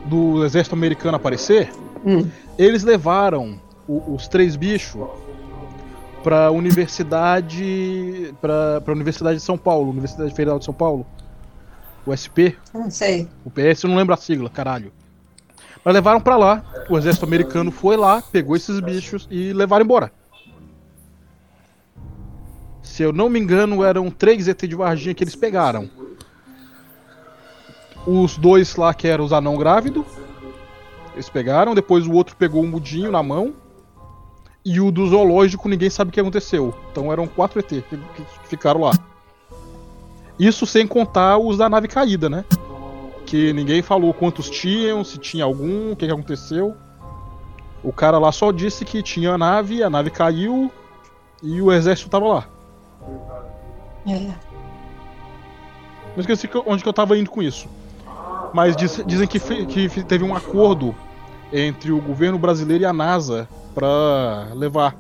Do 0.06 0.44
exército 0.46 0.76
americano 0.76 1.18
aparecer, 1.18 1.70
Hum. 2.06 2.28
eles 2.58 2.84
levaram 2.84 3.60
o- 3.88 4.16
os 4.16 4.28
três 4.28 4.56
bichos 4.56 5.06
pra 6.24 6.50
universidade. 6.52 8.34
Pra, 8.42 8.82
pra 8.82 8.94
Universidade 8.94 9.38
de 9.38 9.44
São 9.44 9.58
Paulo, 9.58 9.92
Universidade 9.92 10.34
Federal 10.34 10.58
de 10.60 10.66
São 10.66 10.74
Paulo. 10.74 11.06
O 12.06 12.14
SP, 12.16 12.56
Não 12.74 12.90
sei. 12.90 13.28
o 13.46 13.50
PS, 13.52 13.84
eu 13.84 13.90
não 13.90 13.98
lembro 13.98 14.14
a 14.14 14.18
sigla, 14.18 14.50
caralho. 14.50 14.92
Mas 15.84 15.94
levaram 15.94 16.20
pra 16.22 16.36
lá, 16.38 16.64
o 16.90 16.98
exército 16.98 17.26
americano 17.26 17.72
foi 17.72 17.96
lá, 17.98 18.22
pegou 18.22 18.56
esses 18.56 18.80
bichos 18.80 19.28
e 19.30 19.54
levaram 19.54 19.84
embora. 19.86 20.12
Se 22.90 23.04
eu 23.04 23.14
não 23.14 23.30
me 23.30 23.40
engano, 23.40 23.84
eram 23.84 24.10
três 24.10 24.48
ET 24.48 24.60
de 24.64 24.76
Varginha 24.76 25.14
que 25.14 25.24
eles 25.24 25.36
pegaram. 25.36 25.88
Os 28.06 28.36
dois 28.36 28.76
lá 28.76 28.96
que 28.96 29.08
eram 29.08 29.24
os 29.24 29.32
anão 29.32 29.56
grávido, 29.58 30.04
eles 31.14 31.30
pegaram, 31.30 31.76
depois 31.76 32.08
o 32.08 32.12
outro 32.12 32.36
pegou 32.36 32.64
o 32.64 32.68
mudinho 32.68 33.12
na 33.12 33.22
mão. 33.22 33.54
E 34.66 34.82
o 34.82 34.92
do 34.92 35.08
zoológico 35.08 35.70
ninguém 35.70 35.90
sabe 35.90 36.10
o 36.10 36.12
que 36.12 36.20
aconteceu. 36.20 36.74
Então 36.92 37.14
eram 37.14 37.28
quatro 37.28 37.60
ET 37.60 37.68
que, 37.68 37.84
que 37.84 38.26
ficaram 38.46 38.82
lá. 38.82 38.92
Isso 40.40 40.66
sem 40.66 40.88
contar 40.88 41.38
os 41.38 41.60
da 41.60 41.70
nave 41.70 41.88
caída, 41.88 42.28
né? 42.28 42.44
Que 43.24 43.54
ninguém 43.54 43.84
falou 43.84 44.16
quantos 44.16 44.50
tinham, 44.50 45.04
se 45.04 45.20
tinha 45.20 45.44
algum, 45.44 45.92
o 45.92 45.96
que, 45.96 46.08
que 46.08 46.12
aconteceu. 46.12 46.76
O 47.84 47.94
cara 47.94 48.18
lá 48.18 48.32
só 48.32 48.52
disse 48.52 48.84
que 48.84 49.04
tinha 49.04 49.34
a 49.34 49.38
nave, 49.38 49.84
a 49.84 49.90
nave 49.92 50.10
caiu 50.10 50.72
e 51.44 51.62
o 51.62 51.72
exército 51.72 52.10
tava 52.10 52.28
lá. 52.28 52.59
É. 54.08 54.20
Não 56.16 56.20
esqueci 56.20 56.50
onde 56.66 56.82
que 56.84 56.90
eu 56.90 56.94
tava 56.94 57.18
indo 57.18 57.30
com 57.30 57.42
isso. 57.42 57.68
Mas 58.54 58.76
diz- 58.76 59.04
dizem 59.06 59.28
que, 59.28 59.38
fe- 59.40 59.66
que 59.66 60.04
teve 60.04 60.24
um 60.24 60.36
acordo 60.36 60.96
entre 61.54 61.92
o 61.92 62.02
governo 62.02 62.38
brasileiro 62.40 62.84
e 62.84 62.86
a 62.86 62.94
NASA 62.94 63.48
pra 63.76 64.48
levar. 64.56 64.96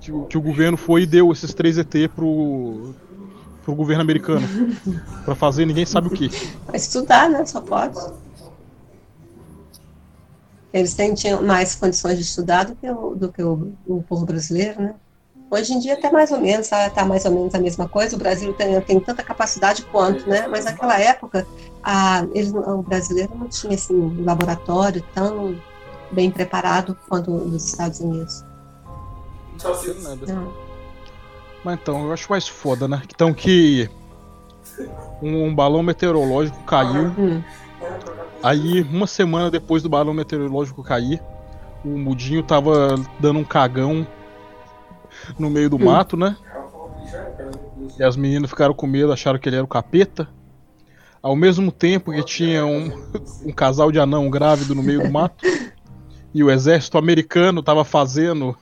Que, 0.00 0.10
o- 0.12 0.24
que 0.26 0.36
o 0.36 0.40
governo 0.40 0.76
foi 0.76 1.02
e 1.02 1.06
deu 1.06 1.30
esses 1.32 1.54
três 1.54 1.78
ET 1.78 1.94
pro, 2.14 2.92
pro 3.64 3.74
governo 3.74 4.02
americano. 4.02 4.46
pra 5.24 5.34
fazer 5.34 5.64
ninguém 5.64 5.86
sabe 5.86 6.08
o 6.08 6.10
que. 6.10 6.28
Vai 6.66 6.76
estudar, 6.76 7.30
né? 7.30 7.44
Só 7.46 7.60
pode. 7.60 7.98
Eles 10.72 10.92
têm, 10.94 11.14
tinham 11.14 11.40
mais 11.42 11.76
condições 11.76 12.16
de 12.16 12.22
estudar 12.24 12.64
do 12.64 12.74
que 12.74 12.90
o, 12.90 13.14
do 13.14 13.32
que 13.32 13.42
o, 13.42 13.72
o 13.86 14.02
povo 14.02 14.26
brasileiro, 14.26 14.82
né? 14.82 14.94
Hoje 15.54 15.72
em 15.72 15.78
dia 15.78 15.94
até 15.94 16.10
mais 16.10 16.32
ou 16.32 16.40
menos, 16.40 16.72
está 16.72 17.04
mais 17.04 17.24
ou 17.24 17.30
menos 17.30 17.54
a 17.54 17.60
mesma 17.60 17.86
coisa. 17.86 18.16
O 18.16 18.18
Brasil 18.18 18.52
tem, 18.54 18.80
tem 18.80 18.98
tanta 18.98 19.22
capacidade 19.22 19.82
quanto, 19.84 20.28
né? 20.28 20.48
Mas 20.48 20.64
naquela 20.64 20.98
época, 20.98 21.46
a, 21.80 22.26
eles, 22.32 22.52
o 22.52 22.82
brasileiro 22.82 23.32
não 23.36 23.46
tinha 23.46 23.76
assim, 23.76 23.94
um 23.94 24.24
laboratório 24.24 25.00
tão 25.14 25.56
bem 26.10 26.28
preparado 26.28 26.96
quanto 27.08 27.30
o 27.30 27.48
dos 27.48 27.66
Estados 27.66 28.00
Unidos. 28.00 28.44
Não. 30.26 30.52
Mas 31.62 31.78
então, 31.80 32.04
eu 32.04 32.12
acho 32.12 32.28
mais 32.28 32.48
foda, 32.48 32.88
né? 32.88 33.00
Então 33.14 33.32
que 33.32 33.88
um, 35.22 35.44
um 35.44 35.54
balão 35.54 35.84
meteorológico 35.84 36.60
caiu. 36.64 37.12
Hum. 37.16 37.40
Aí, 38.42 38.82
uma 38.82 39.06
semana 39.06 39.52
depois 39.52 39.84
do 39.84 39.88
balão 39.88 40.12
meteorológico 40.12 40.82
cair, 40.82 41.22
o 41.84 41.96
Mudinho 41.96 42.42
tava 42.42 42.96
dando 43.20 43.38
um 43.38 43.44
cagão 43.44 44.04
no 45.38 45.50
meio 45.50 45.68
do 45.70 45.76
Hum. 45.76 45.84
mato, 45.84 46.16
né? 46.16 46.36
E 47.98 48.02
as 48.02 48.16
meninas 48.16 48.50
ficaram 48.50 48.74
com 48.74 48.86
medo, 48.86 49.12
acharam 49.12 49.38
que 49.38 49.48
ele 49.48 49.56
era 49.56 49.64
o 49.64 49.68
capeta. 49.68 50.28
Ao 51.22 51.34
mesmo 51.34 51.72
tempo 51.72 52.12
que 52.12 52.22
tinha 52.22 52.66
um, 52.66 52.90
um 53.46 53.52
casal 53.52 53.90
de 53.90 53.98
anão 53.98 54.28
grávido 54.30 54.74
no 54.74 54.82
meio 54.82 55.02
do 55.02 55.10
mato. 55.10 55.44
E 56.34 56.42
o 56.42 56.50
exército 56.50 56.98
americano 56.98 57.62
tava 57.62 57.84
fazendo. 57.84 58.56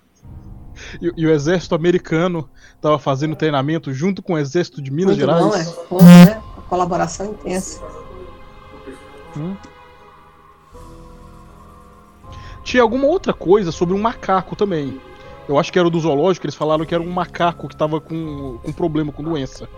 E, 1.00 1.10
e 1.16 1.26
o 1.26 1.30
exército 1.30 1.74
americano 1.74 2.48
tava 2.80 2.98
fazendo 2.98 3.34
treinamento 3.36 3.92
junto 3.92 4.22
com 4.22 4.34
o 4.34 4.38
exército 4.38 4.82
de 4.82 4.90
Minas 4.90 5.16
Muito 5.16 5.20
Gerais. 5.20 5.66
bom, 5.88 5.98
é. 5.98 6.00
Bom, 6.00 6.04
né? 6.04 6.42
A 6.58 6.60
colaboração 6.62 7.26
intensa. 7.32 7.80
Hum. 9.36 9.56
Tinha 12.62 12.82
alguma 12.82 13.06
outra 13.06 13.32
coisa 13.32 13.72
sobre 13.72 13.94
um 13.94 14.00
macaco 14.00 14.54
também. 14.54 15.00
Eu 15.48 15.58
acho 15.58 15.72
que 15.72 15.78
era 15.78 15.88
o 15.88 15.90
do 15.90 15.98
zoológico, 15.98 16.46
eles 16.46 16.54
falaram 16.54 16.84
que 16.84 16.94
era 16.94 17.02
um 17.02 17.10
macaco 17.10 17.68
que 17.68 17.76
tava 17.76 18.00
com, 18.00 18.58
com 18.62 18.72
problema, 18.72 19.12
com 19.12 19.22
doença. 19.22 19.68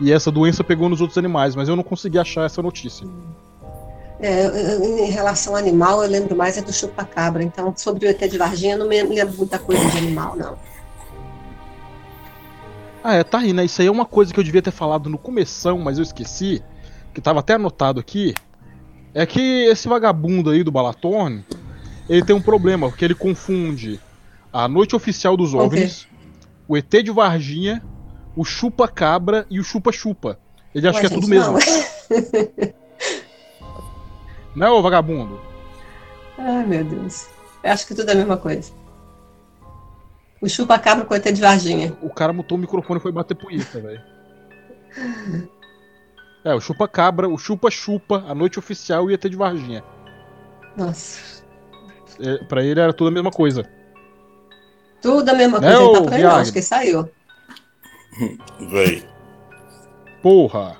E 0.00 0.10
essa 0.10 0.30
doença 0.30 0.64
pegou 0.64 0.88
nos 0.88 1.00
outros 1.00 1.18
animais, 1.18 1.54
mas 1.54 1.68
eu 1.68 1.76
não 1.76 1.82
consegui 1.82 2.18
achar 2.18 2.46
essa 2.46 2.62
notícia. 2.62 3.06
É, 4.18 4.46
eu- 4.46 4.98
em 5.06 5.10
relação 5.10 5.54
ao 5.54 5.58
animal, 5.58 6.02
eu 6.02 6.08
lembro 6.10 6.34
mais 6.34 6.56
é 6.56 6.62
do 6.62 6.72
chupacabra. 6.72 7.42
Então, 7.42 7.74
sobre 7.76 8.06
o 8.06 8.10
ET 8.10 8.28
de 8.28 8.38
Varginha, 8.38 8.74
eu 8.74 8.78
não 8.78 8.88
me 8.88 9.02
lembro 9.02 9.36
muita 9.36 9.58
coisa 9.58 9.84
de 9.90 9.98
animal, 9.98 10.36
não. 10.36 10.56
Ah, 13.02 13.14
é, 13.14 13.24
tá 13.24 13.38
aí, 13.38 13.52
né? 13.52 13.64
Isso 13.64 13.80
aí 13.80 13.88
é 13.88 13.90
uma 13.90 14.04
coisa 14.04 14.32
que 14.32 14.38
eu 14.38 14.44
devia 14.44 14.60
ter 14.60 14.70
falado 14.70 15.08
no 15.08 15.16
começão, 15.16 15.78
mas 15.78 15.98
eu 15.98 16.02
esqueci, 16.02 16.62
que 17.14 17.20
tava 17.20 17.40
até 17.40 17.54
anotado 17.54 17.98
aqui. 17.98 18.34
É 19.14 19.24
que 19.24 19.40
esse 19.40 19.88
vagabundo 19.88 20.50
aí 20.50 20.62
do 20.62 20.70
Balatorne, 20.70 21.44
ele 22.08 22.22
tem 22.22 22.36
um 22.36 22.42
problema, 22.42 22.88
porque 22.88 23.04
ele 23.04 23.14
confunde 23.14 23.98
a 24.52 24.68
noite 24.68 24.96
oficial 24.96 25.36
dos? 25.36 25.54
OVNIs, 25.54 26.06
o 26.66 26.76
ET 26.76 26.90
de 26.90 27.10
Varginha, 27.10 27.82
o 28.36 28.44
chupa-cabra 28.44 29.46
e 29.50 29.58
o 29.60 29.64
chupa-chupa. 29.64 30.38
Ele 30.74 30.86
acha 30.88 30.98
Ué, 30.98 31.00
que 31.00 31.06
é 31.06 31.10
tudo 31.10 31.28
mesmo. 31.28 31.52
não. 31.52 32.80
Não 34.54 34.66
é, 34.66 34.70
ô 34.70 34.82
vagabundo? 34.82 35.40
Ai, 36.36 36.66
meu 36.66 36.84
Deus. 36.84 37.28
Eu 37.62 37.70
acho 37.70 37.86
que 37.86 37.94
tudo 37.94 38.08
é 38.08 38.12
a 38.12 38.16
mesma 38.16 38.36
coisa. 38.36 38.72
O 40.40 40.48
chupa-cabra 40.48 41.04
com 41.04 41.14
o 41.14 41.16
ET 41.16 41.24
de 41.24 41.40
Varginha. 41.40 41.96
O 42.02 42.10
cara 42.10 42.32
mutou 42.32 42.56
o 42.56 42.60
microfone 42.60 42.98
e 42.98 43.02
foi 43.02 43.12
bater 43.12 43.34
punheta, 43.36 43.80
velho. 43.80 44.02
É, 46.44 46.54
o 46.54 46.60
chupa-cabra, 46.60 47.28
o 47.28 47.36
chupa-chupa, 47.36 48.24
a 48.26 48.34
noite 48.34 48.58
oficial 48.58 49.08
e 49.08 49.12
o 49.12 49.14
ET 49.14 49.22
de 49.22 49.36
Varginha. 49.36 49.84
Nossa. 50.76 51.44
É, 52.18 52.38
pra 52.44 52.64
ele 52.64 52.80
era 52.80 52.92
tudo 52.92 53.08
a 53.08 53.12
mesma 53.12 53.30
coisa. 53.30 53.64
Tudo 55.00 55.28
a 55.28 55.34
mesma 55.34 55.58
coisa. 55.60 55.74
Ele 55.76 55.92
tá 55.94 56.00
não. 56.00 56.06
Viagra? 56.08 56.34
Acho 56.36 56.52
que 56.52 56.62
saiu. 56.62 57.08
Véi. 58.70 59.04
Porra! 60.22 60.76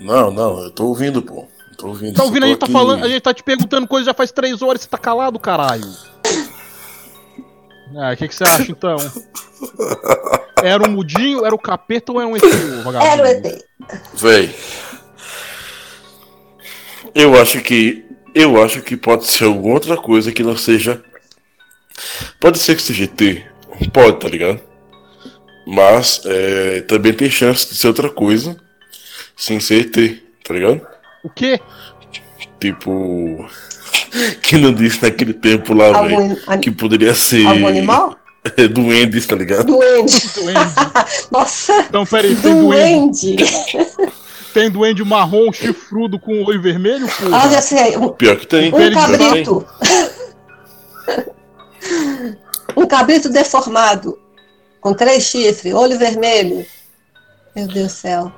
Não, 0.00 0.30
não, 0.30 0.60
eu 0.64 0.70
tô 0.70 0.86
ouvindo, 0.86 1.22
pô. 1.22 1.46
Tô 1.76 1.88
ouvindo. 1.88 2.14
Tá 2.14 2.24
ouvindo? 2.24 2.44
A 2.44 2.48
gente 2.48 2.58
tá 2.58 2.66
aqui- 2.66 2.72
falando, 2.72 3.04
a 3.04 3.08
gente 3.08 3.20
tá 3.20 3.34
te 3.34 3.42
perguntando 3.42 3.86
coisa 3.86 4.06
já 4.06 4.14
faz 4.14 4.30
três 4.32 4.62
horas 4.62 4.80
e 4.80 4.84
você 4.84 4.90
tá 4.90 4.98
calado, 4.98 5.38
caralho. 5.38 5.84
Ah, 7.96 8.12
o 8.12 8.16
que, 8.16 8.26
que 8.28 8.34
você 8.34 8.44
acha 8.44 8.70
então? 8.72 8.96
Era 10.62 10.88
um 10.88 10.92
mudinho, 10.92 11.44
era 11.44 11.54
o 11.54 11.58
capeta 11.58 12.10
ou 12.12 12.20
era 12.20 12.28
um 12.28 12.36
ET? 12.36 12.42
Era 12.42 13.22
o 13.22 13.26
ET. 13.26 13.64
Véi. 14.14 14.54
Eu 17.14 17.40
acho 17.40 17.60
que. 17.60 18.04
Eu 18.34 18.60
acho 18.62 18.82
que 18.82 18.96
pode 18.96 19.26
ser 19.26 19.44
alguma 19.44 19.74
outra 19.74 19.96
coisa 19.96 20.32
que 20.32 20.42
não 20.42 20.56
seja. 20.56 21.02
Pode 22.40 22.58
ser 22.58 22.76
que 22.76 22.82
seja 22.82 23.04
ET. 23.04 23.44
Pode, 23.92 24.20
tá 24.20 24.28
ligado? 24.28 24.60
Mas 25.66 26.20
é, 26.24 26.82
também 26.82 27.12
tem 27.12 27.30
chance 27.30 27.68
de 27.68 27.74
ser 27.76 27.86
outra 27.88 28.08
coisa 28.10 28.56
sem 29.36 29.58
ser 29.60 29.80
ET, 29.86 30.18
tá 30.46 30.54
ligado? 30.54 30.80
O 31.22 31.30
quê? 31.30 31.58
Tipo. 32.60 33.46
Que 34.42 34.56
não 34.58 34.72
disse 34.72 35.02
naquele 35.02 35.32
tempo 35.34 35.74
lá, 35.74 36.02
velho. 36.02 36.38
An- 36.46 36.58
Que 36.58 36.70
poderia 36.70 37.14
ser. 37.14 37.46
algum 37.46 37.66
animal? 37.66 38.16
Duendes, 38.72 39.26
tá 39.26 39.34
ligado? 39.36 39.64
Duende. 39.66 40.20
Duende. 40.34 40.74
Nossa, 41.32 41.80
Então, 41.88 42.04
peraí, 42.04 42.36
tem 42.36 42.54
duende, 42.60 43.36
duende. 43.36 44.02
tem 44.52 44.70
duende 44.70 45.02
marrom, 45.02 45.50
chifrudo 45.50 46.18
com 46.18 46.42
olho 46.44 46.60
vermelho, 46.60 47.06
Ah, 47.32 47.48
já 47.48 47.62
sei. 47.62 47.96
Um, 47.96 48.10
Pior 48.10 48.36
que 48.36 48.46
tem. 48.46 48.68
um 48.72 48.76
que 48.76 49.18
tem. 49.18 49.44
um 52.76 52.86
cabrito 52.86 53.28
deformado. 53.28 54.18
Com 54.80 54.92
três 54.92 55.24
chifres, 55.24 55.72
olho 55.72 55.98
vermelho. 55.98 56.66
Meu 57.54 57.66
Deus 57.66 57.92
do 57.92 57.96
céu. 57.96 58.32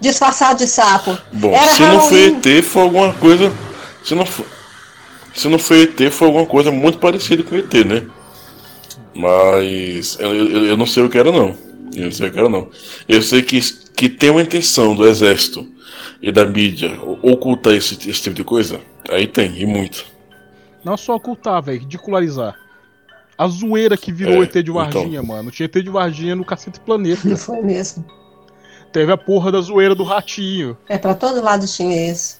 Disfarçado 0.00 0.58
de 0.58 0.66
sapo. 0.66 1.16
Bom, 1.32 1.52
Era 1.52 1.72
se 1.72 1.82
não 1.82 2.00
foi 2.00 2.30
Halloween. 2.30 2.58
ET, 2.58 2.64
foi 2.64 2.82
alguma 2.82 3.12
coisa. 3.14 3.52
Se 4.04 4.14
não 4.14 4.26
foi, 4.26 4.46
se 5.34 5.48
não 5.48 5.58
foi 5.58 5.82
ET, 5.82 6.10
foi 6.10 6.26
alguma 6.28 6.46
coisa 6.46 6.70
muito 6.70 6.98
parecida 6.98 7.42
com 7.42 7.56
ET, 7.56 7.72
né? 7.84 8.06
Mas 9.14 10.16
eu, 10.20 10.34
eu, 10.34 10.66
eu 10.66 10.76
não 10.76 10.86
sei 10.86 11.02
o 11.02 11.08
que 11.08 11.18
era, 11.18 11.30
não. 11.32 11.56
Eu 11.94 12.04
não 12.04 12.12
sei 12.12 12.28
o 12.28 12.32
que 12.32 12.38
era, 12.38 12.48
não. 12.48 12.68
Eu 13.08 13.22
sei 13.22 13.42
que, 13.42 13.60
que 13.94 14.08
tem 14.08 14.30
uma 14.30 14.42
intenção 14.42 14.94
do 14.94 15.06
exército 15.06 15.66
e 16.22 16.30
da 16.30 16.44
mídia 16.44 16.98
ocultar 17.22 17.74
esse, 17.74 17.94
esse 18.08 18.22
tipo 18.22 18.36
de 18.36 18.44
coisa. 18.44 18.80
Aí 19.10 19.26
tem, 19.26 19.60
e 19.60 19.66
muito. 19.66 20.04
Não 20.84 20.96
só 20.96 21.16
ocultar, 21.16 21.62
velho, 21.62 21.80
ridicularizar. 21.80 22.56
A 23.38 23.46
zoeira 23.46 23.96
que 23.96 24.10
virou 24.12 24.42
É, 24.42 24.46
ET 24.46 24.52
de 24.64 24.70
Varginha, 24.70 25.22
mano. 25.22 25.50
Tinha 25.52 25.66
ET 25.66 25.72
de 25.72 25.88
Varginha 25.88 26.34
no 26.34 26.44
Cacete 26.44 26.80
Planeta. 26.80 27.20
Não 27.24 27.36
foi 27.36 27.62
mesmo. 27.62 28.04
Teve 28.92 29.12
a 29.12 29.16
porra 29.16 29.52
da 29.52 29.60
zoeira 29.60 29.94
do 29.94 30.02
ratinho. 30.02 30.76
É, 30.88 30.98
pra 30.98 31.14
todo 31.14 31.40
lado 31.42 31.66
tinha 31.66 32.10
isso. 32.10 32.38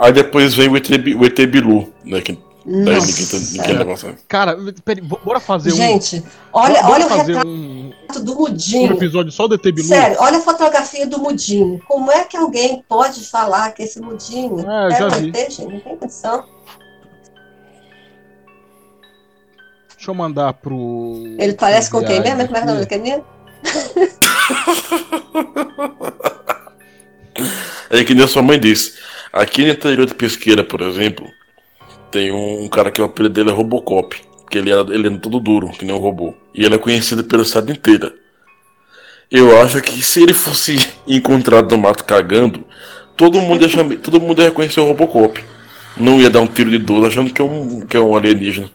Aí 0.00 0.12
depois 0.12 0.54
vem 0.54 0.68
o 0.68 0.76
ET, 0.76 0.88
o 0.90 1.24
ET 1.24 1.46
Bilu, 1.46 1.92
né? 2.04 2.20
Que, 2.20 2.32
daí 2.32 2.98
ninguém, 2.98 3.76
ninguém 3.76 3.96
sério. 3.96 4.18
Cara, 4.26 4.58
peraí, 4.84 5.02
bora 5.04 5.38
fazer 5.38 5.72
um. 5.72 5.76
Gente, 5.76 6.24
olha, 6.52 6.82
bora 6.82 6.94
olha 6.94 7.06
o 7.06 7.08
retrato 7.08 7.48
um, 7.48 7.92
do 8.24 8.32
um 8.32 8.38
Mudinho. 8.40 8.92
episódio 8.92 9.30
só 9.30 9.46
do 9.46 9.54
ET 9.54 9.62
Bilu. 9.62 9.86
Sério, 9.86 10.16
olha 10.18 10.38
a 10.38 10.40
fotografia 10.40 11.06
do 11.06 11.20
Mudinho. 11.20 11.80
Como 11.86 12.10
é 12.10 12.24
que 12.24 12.36
alguém 12.36 12.82
pode 12.88 13.24
falar 13.28 13.70
que 13.70 13.84
esse 13.84 14.00
Mudinho 14.00 14.68
Ah, 14.68 14.88
eu 14.90 14.90
é 14.90 14.98
já 14.98 15.06
um 15.06 15.10
vi. 15.10 15.28
ET, 15.28 15.50
gente? 15.52 15.72
Não 15.72 15.80
tem 15.80 15.96
condição. 15.96 16.44
Deixa 20.08 20.10
eu 20.10 20.14
mandar 20.14 20.54
pro. 20.54 21.22
Ele 21.38 21.52
parece 21.52 21.90
com 21.90 22.02
quem 22.02 22.18
mesmo? 22.22 22.46
Como 22.46 22.56
é 22.56 22.60
que 22.60 22.60
é 22.60 22.62
o 22.62 22.66
nome 22.66 22.80
daquele 22.80 23.02
menino? 23.02 23.24
É 27.90 28.04
que 28.04 28.14
nem 28.14 28.24
a 28.24 28.28
sua 28.28 28.42
mãe 28.42 28.58
disse. 28.58 28.94
Aqui 29.30 29.64
no 29.64 29.70
interior 29.70 30.06
de 30.06 30.14
Pesqueira, 30.14 30.64
por 30.64 30.80
exemplo, 30.80 31.26
tem 32.10 32.32
um, 32.32 32.68
cara 32.68 32.90
que 32.90 33.02
o 33.02 33.04
apelido 33.04 33.34
dele 33.34 33.50
é 33.50 33.52
Robocop. 33.52 34.16
Porque 34.42 34.56
ele 34.56 34.72
é, 34.72 34.78
ele 34.78 35.08
é 35.08 35.18
todo 35.18 35.40
duro, 35.40 35.68
que 35.70 35.84
nem 35.84 35.94
um 35.94 35.98
robô. 35.98 36.34
E 36.54 36.64
ele 36.64 36.74
é 36.74 36.78
conhecido 36.78 37.24
pela 37.24 37.44
cidade 37.44 37.72
inteira. 37.72 38.14
Eu 39.30 39.60
acho 39.60 39.82
que 39.82 40.02
se 40.02 40.22
ele 40.22 40.32
fosse 40.32 40.78
encontrado 41.06 41.70
no 41.70 41.82
mato 41.82 42.04
cagando, 42.04 42.64
todo 43.14 43.40
mundo 43.42 43.62
ia, 43.62 43.68
chamar, 43.68 43.96
todo 43.96 44.20
mundo 44.20 44.40
ia 44.40 44.48
reconhecer 44.48 44.80
o 44.80 44.86
Robocop. 44.86 45.44
Não 45.98 46.18
ia 46.18 46.30
dar 46.30 46.40
um 46.40 46.46
tiro 46.46 46.70
de 46.70 46.78
12 46.78 47.06
achando 47.06 47.32
que 47.32 47.42
é 47.42 47.44
um, 47.44 47.80
que 47.80 47.96
é 47.96 48.00
um 48.00 48.16
alienígena. 48.16 48.70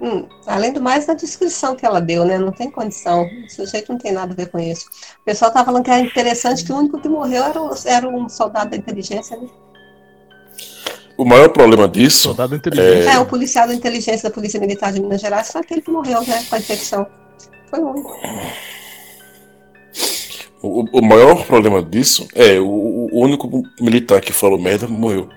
Hum, 0.00 0.28
além 0.46 0.72
do 0.72 0.80
mais, 0.80 1.06
na 1.08 1.14
descrição 1.14 1.74
que 1.74 1.84
ela 1.84 2.00
deu, 2.00 2.24
né? 2.24 2.38
Não 2.38 2.52
tem 2.52 2.70
condição. 2.70 3.24
O 3.44 3.50
sujeito 3.50 3.90
não 3.92 3.98
tem 3.98 4.12
nada 4.12 4.32
a 4.32 4.36
ver 4.36 4.48
com 4.48 4.58
isso. 4.58 4.86
O 5.20 5.24
pessoal 5.24 5.50
tá 5.50 5.64
falando 5.64 5.84
que 5.84 5.90
era 5.90 6.00
interessante 6.00 6.64
que 6.64 6.72
o 6.72 6.76
único 6.76 7.00
que 7.00 7.08
morreu 7.08 7.42
era, 7.42 7.60
o- 7.60 7.74
era 7.84 8.08
um 8.08 8.28
soldado 8.28 8.70
da 8.70 8.76
inteligência, 8.76 9.36
né? 9.36 9.48
O 11.16 11.24
maior 11.24 11.48
problema 11.48 11.88
disso 11.88 12.28
Soldado 12.28 12.54
inteligente. 12.54 13.08
É, 13.08 13.18
o 13.18 13.26
policial 13.26 13.66
da 13.66 13.74
inteligência 13.74 14.28
da 14.28 14.32
Polícia 14.32 14.60
Militar 14.60 14.92
de 14.92 15.00
Minas 15.00 15.20
Gerais 15.20 15.50
foi 15.50 15.62
aquele 15.62 15.80
que 15.82 15.90
morreu, 15.90 16.22
né? 16.24 16.44
Com 16.48 16.54
a 16.54 16.58
infecção. 16.60 17.04
Foi 17.68 17.80
o 17.80 17.88
único. 17.90 18.16
O, 20.62 20.98
o 20.98 21.02
maior 21.04 21.44
problema 21.44 21.82
disso 21.82 22.28
é 22.34 22.60
o, 22.60 22.66
o 23.12 23.20
único 23.20 23.48
militar 23.80 24.20
que 24.20 24.32
falou 24.32 24.60
merda 24.60 24.86
morreu. 24.86 25.28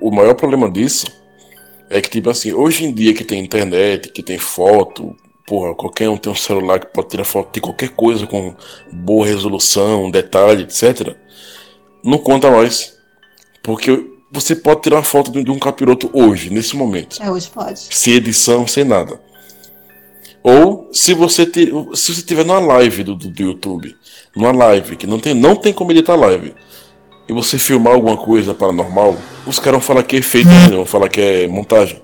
O 0.00 0.10
maior 0.10 0.34
problema 0.34 0.68
disso 0.68 1.06
é 1.90 2.00
que, 2.00 2.10
tipo 2.10 2.28
assim, 2.30 2.52
hoje 2.52 2.84
em 2.84 2.92
dia 2.92 3.14
que 3.14 3.24
tem 3.24 3.42
internet, 3.42 4.10
que 4.10 4.22
tem 4.22 4.38
foto, 4.38 5.14
porra, 5.46 5.74
qualquer 5.74 6.08
um 6.08 6.16
tem 6.16 6.32
um 6.32 6.36
celular 6.36 6.80
que 6.80 6.86
pode 6.92 7.08
tirar 7.08 7.24
foto 7.24 7.52
de 7.54 7.60
qualquer 7.60 7.90
coisa 7.90 8.26
com 8.26 8.54
boa 8.92 9.26
resolução, 9.26 10.10
detalhe, 10.10 10.64
etc. 10.64 11.14
Não 12.02 12.18
conta 12.18 12.50
mais. 12.50 12.96
Porque 13.62 14.04
você 14.30 14.54
pode 14.56 14.82
tirar 14.82 15.02
foto 15.02 15.30
de 15.30 15.42
de 15.44 15.50
um 15.50 15.58
capiroto 15.58 16.10
hoje, 16.12 16.50
nesse 16.50 16.74
momento 16.76 17.22
É, 17.22 17.30
hoje 17.30 17.48
pode. 17.48 17.78
sem 17.90 18.14
edição, 18.14 18.66
sem 18.66 18.84
nada. 18.84 19.20
Ou 20.42 20.88
se 20.92 21.12
você 21.14 21.44
te, 21.44 21.72
se 21.94 22.14
você 22.14 22.22
tiver 22.22 22.44
numa 22.44 22.60
live 22.60 23.02
do, 23.02 23.14
do, 23.16 23.28
do 23.28 23.42
YouTube, 23.42 23.96
numa 24.34 24.52
live 24.52 24.96
que 24.96 25.06
não 25.06 25.18
tem, 25.18 25.34
não 25.34 25.56
tem 25.56 25.72
como 25.72 25.90
editar 25.90 26.14
live, 26.14 26.54
e 27.28 27.32
você 27.32 27.58
filmar 27.58 27.94
alguma 27.94 28.16
coisa 28.16 28.54
paranormal, 28.54 29.16
os 29.46 29.58
caras 29.58 29.80
vão 29.80 29.80
falar 29.80 30.02
que 30.02 30.16
é 30.16 30.18
efeito, 30.20 30.48
né? 30.48 30.68
vão 30.68 30.86
falar 30.86 31.08
que 31.08 31.20
é 31.20 31.48
montagem. 31.48 32.02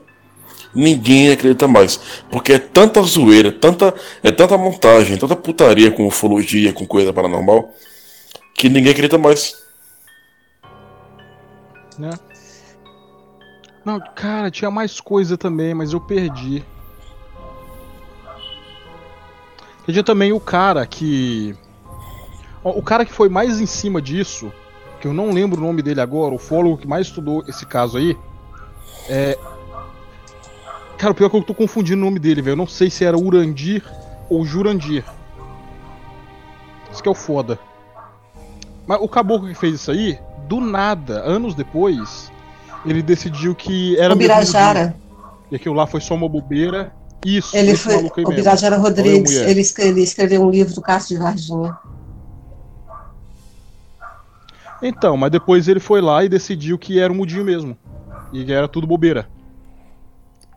Ninguém 0.74 1.30
acredita 1.30 1.68
mais, 1.68 2.00
porque 2.30 2.54
é 2.54 2.58
tanta 2.58 3.02
zoeira, 3.02 3.52
tanta 3.52 3.94
é 4.22 4.32
tanta 4.32 4.56
montagem, 4.56 5.18
tanta 5.18 5.36
putaria 5.36 5.90
com 5.90 6.06
ufologia, 6.06 6.72
com 6.72 6.86
coisa 6.86 7.12
paranormal, 7.12 7.70
que 8.54 8.68
ninguém 8.68 8.90
acredita 8.90 9.18
mais. 9.18 9.54
né? 11.98 12.10
Não, 13.84 14.00
cara, 14.14 14.50
tinha 14.50 14.70
mais 14.70 15.00
coisa 15.00 15.36
também, 15.36 15.74
mas 15.74 15.92
eu 15.92 16.00
perdi. 16.00 16.64
Tinha 19.84 20.02
também 20.02 20.32
o 20.32 20.40
cara 20.40 20.86
que. 20.86 21.54
O 22.62 22.82
cara 22.82 23.04
que 23.04 23.12
foi 23.12 23.28
mais 23.28 23.60
em 23.60 23.66
cima 23.66 24.00
disso, 24.00 24.52
que 25.02 25.08
eu 25.08 25.12
não 25.12 25.32
lembro 25.32 25.60
o 25.60 25.66
nome 25.66 25.82
dele 25.82 26.00
agora, 26.00 26.32
o 26.32 26.38
fólogo 26.38 26.78
que 26.78 26.86
mais 26.86 27.08
estudou 27.08 27.42
esse 27.48 27.66
caso 27.66 27.98
aí. 27.98 28.16
É. 29.08 29.36
Cara, 30.96 31.10
o 31.10 31.14
pior 31.14 31.26
é 31.26 31.30
que 31.30 31.36
eu 31.36 31.42
tô 31.42 31.52
confundindo 31.52 32.00
o 32.00 32.04
nome 32.04 32.20
dele, 32.20 32.40
velho. 32.40 32.52
Eu 32.52 32.56
não 32.56 32.68
sei 32.68 32.88
se 32.88 33.04
era 33.04 33.18
Urandir 33.18 33.82
ou 34.30 34.46
Jurandir. 34.46 35.04
Isso 36.92 37.02
que 37.02 37.08
é 37.08 37.10
o 37.10 37.16
foda. 37.16 37.58
Mas 38.86 39.00
o 39.00 39.08
caboclo 39.08 39.48
que 39.48 39.56
fez 39.56 39.74
isso 39.74 39.90
aí, 39.90 40.16
do 40.46 40.60
nada, 40.60 41.18
anos 41.24 41.56
depois, 41.56 42.30
ele 42.86 43.02
decidiu 43.02 43.56
que 43.56 43.98
era 43.98 44.14
o 44.14 44.16
Birajara. 44.16 44.94
E 45.50 45.56
aquilo 45.56 45.74
lá 45.74 45.84
foi 45.84 46.00
só 46.00 46.14
uma 46.14 46.28
bobeira. 46.28 46.92
Isso, 47.26 47.56
Ele 47.56 47.76
foi. 47.76 48.08
O. 48.24 48.30
Birajara 48.30 48.76
Rodrigues. 48.76 49.34
ele 49.34 50.00
escreveu 50.02 50.42
um 50.42 50.50
livro 50.50 50.72
do 50.74 50.80
Castro 50.80 51.16
de 51.16 51.20
Varginha. 51.20 51.76
Então, 54.82 55.16
mas 55.16 55.30
depois 55.30 55.68
ele 55.68 55.80
foi 55.80 56.00
lá 56.00 56.24
e 56.24 56.28
decidiu 56.28 56.76
que 56.76 56.98
era 56.98 57.12
um 57.12 57.16
mudinho 57.16 57.44
mesmo. 57.44 57.76
E 58.32 58.44
que 58.44 58.52
era 58.52 58.66
tudo 58.66 58.86
bobeira. 58.86 59.28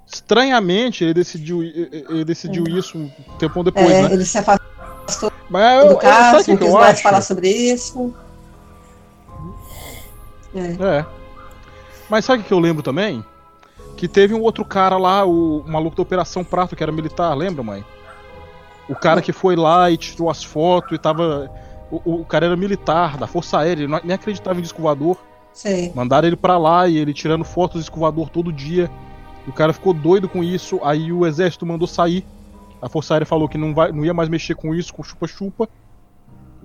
Estranhamente, 0.07 1.03
ele 1.03 1.13
decidiu, 1.13 1.63
ele 1.63 2.25
decidiu 2.25 2.65
isso 2.67 2.97
um 2.97 3.09
tempão 3.37 3.63
depois, 3.63 3.89
é, 3.89 4.03
né? 4.03 4.13
ele 4.13 4.25
se 4.25 4.37
afastou 4.37 5.31
Mas 5.49 5.83
eu, 5.83 5.89
do 5.89 5.93
eu, 5.93 5.95
sabe 5.95 5.95
o 5.95 5.99
Castro, 5.99 6.43
que 6.43 6.51
não 6.51 6.57
quis 6.57 6.67
eu 6.67 6.73
mais 6.73 6.93
acho? 6.93 7.03
falar 7.03 7.21
sobre 7.21 7.49
isso. 7.49 8.13
É. 10.53 10.99
É. 10.99 11.05
Mas 12.09 12.23
sabe 12.23 12.43
o 12.43 12.45
que 12.45 12.53
eu 12.53 12.59
lembro 12.59 12.83
também? 12.83 13.25
Que 13.97 14.07
teve 14.07 14.33
um 14.33 14.41
outro 14.41 14.63
cara 14.63 14.97
lá, 14.97 15.25
o, 15.25 15.59
o 15.59 15.71
maluco 15.71 15.95
da 15.95 16.03
Operação 16.03 16.43
Prato, 16.43 16.75
que 16.75 16.83
era 16.83 16.91
militar, 16.91 17.33
lembra, 17.35 17.63
mãe? 17.63 17.83
O 18.87 18.95
cara 18.95 19.21
que 19.21 19.33
foi 19.33 19.55
lá 19.55 19.89
e 19.89 19.97
tirou 19.97 20.29
as 20.29 20.43
fotos 20.43 20.91
e 20.91 20.99
tava. 20.99 21.49
O, 21.91 22.21
o 22.21 22.25
cara 22.25 22.47
era 22.47 22.55
militar, 22.55 23.17
da 23.17 23.27
Força 23.27 23.59
Aérea, 23.59 23.83
ele 23.83 23.91
não- 23.91 24.01
nem 24.03 24.13
acreditava 24.15 24.59
em 24.59 24.61
disco 24.61 24.81
voador. 24.81 25.17
Sei. 25.53 25.91
Mandaram 25.95 26.27
ele 26.27 26.35
pra 26.35 26.57
lá 26.57 26.87
e 26.87 26.97
ele 26.97 27.13
tirando 27.13 27.43
fotos 27.45 27.75
do 27.75 27.79
disco 27.81 27.99
voador 27.99 28.29
todo 28.29 28.51
dia. 28.51 28.89
O 29.47 29.53
cara 29.53 29.71
ficou 29.71 29.93
doido 29.93 30.27
com 30.27 30.43
isso, 30.43 30.79
aí 30.83 31.13
o 31.13 31.25
exército 31.25 31.65
mandou 31.65 31.87
sair. 31.87 32.25
A 32.81 32.89
Força 32.89 33.13
Aérea 33.13 33.25
falou 33.25 33.47
que 33.47 33.57
não, 33.57 33.73
vai, 33.73 33.91
não 33.91 34.03
ia 34.03 34.13
mais 34.13 34.27
mexer 34.27 34.55
com 34.55 34.73
isso, 34.75 34.93
com 34.93 35.03
chupa-chupa. 35.03 35.69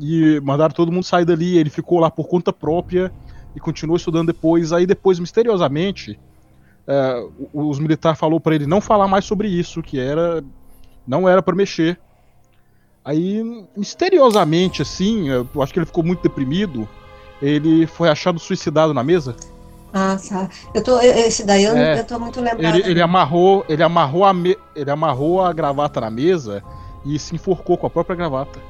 e 0.02 0.40
mandaram 0.42 0.72
todo 0.74 0.90
mundo 0.90 1.04
sair 1.04 1.24
dali. 1.26 1.58
Ele 1.58 1.68
ficou 1.70 1.98
lá 2.00 2.10
por 2.10 2.26
conta 2.26 2.52
própria 2.52 3.12
e 3.54 3.60
continuou 3.60 3.96
estudando 3.98 4.28
depois. 4.28 4.72
Aí 4.72 4.86
depois, 4.86 5.18
misteriosamente, 5.18 6.18
é, 6.86 7.22
os 7.52 7.78
militares 7.78 8.18
falou 8.18 8.40
para 8.40 8.54
ele 8.54 8.66
não 8.66 8.80
falar 8.80 9.06
mais 9.06 9.24
sobre 9.26 9.46
isso, 9.48 9.82
que 9.82 10.00
era 10.00 10.42
não 11.06 11.28
era 11.28 11.42
para 11.42 11.54
mexer. 11.54 11.98
Aí, 13.04 13.42
misteriosamente, 13.76 14.82
assim, 14.82 15.28
eu 15.28 15.46
acho 15.62 15.72
que 15.72 15.78
ele 15.78 15.86
ficou 15.86 16.04
muito 16.04 16.22
deprimido. 16.22 16.88
Ele 17.40 17.86
foi 17.86 18.08
achado 18.08 18.38
suicidado 18.38 18.92
na 18.92 19.02
mesa. 19.02 19.34
Ah, 19.92 20.16
tá. 20.28 20.48
Eu 20.74 20.84
tô, 20.84 21.00
esse 21.00 21.44
daí 21.44 21.64
eu, 21.64 21.76
é, 21.76 22.00
eu 22.00 22.04
tô 22.04 22.18
muito 22.18 22.40
lembrado. 22.40 22.76
Ele, 22.76 22.88
ele, 22.88 23.02
amarrou, 23.02 23.64
ele 23.68 23.82
amarrou 23.82 24.24
a 24.24 24.32
me, 24.32 24.56
ele 24.76 24.90
amarrou 24.90 25.42
a 25.42 25.52
gravata 25.52 26.00
na 26.00 26.10
mesa 26.10 26.62
e 27.04 27.18
se 27.18 27.34
enforcou 27.34 27.76
com 27.76 27.86
a 27.86 27.90
própria 27.90 28.14
gravata. 28.14 28.60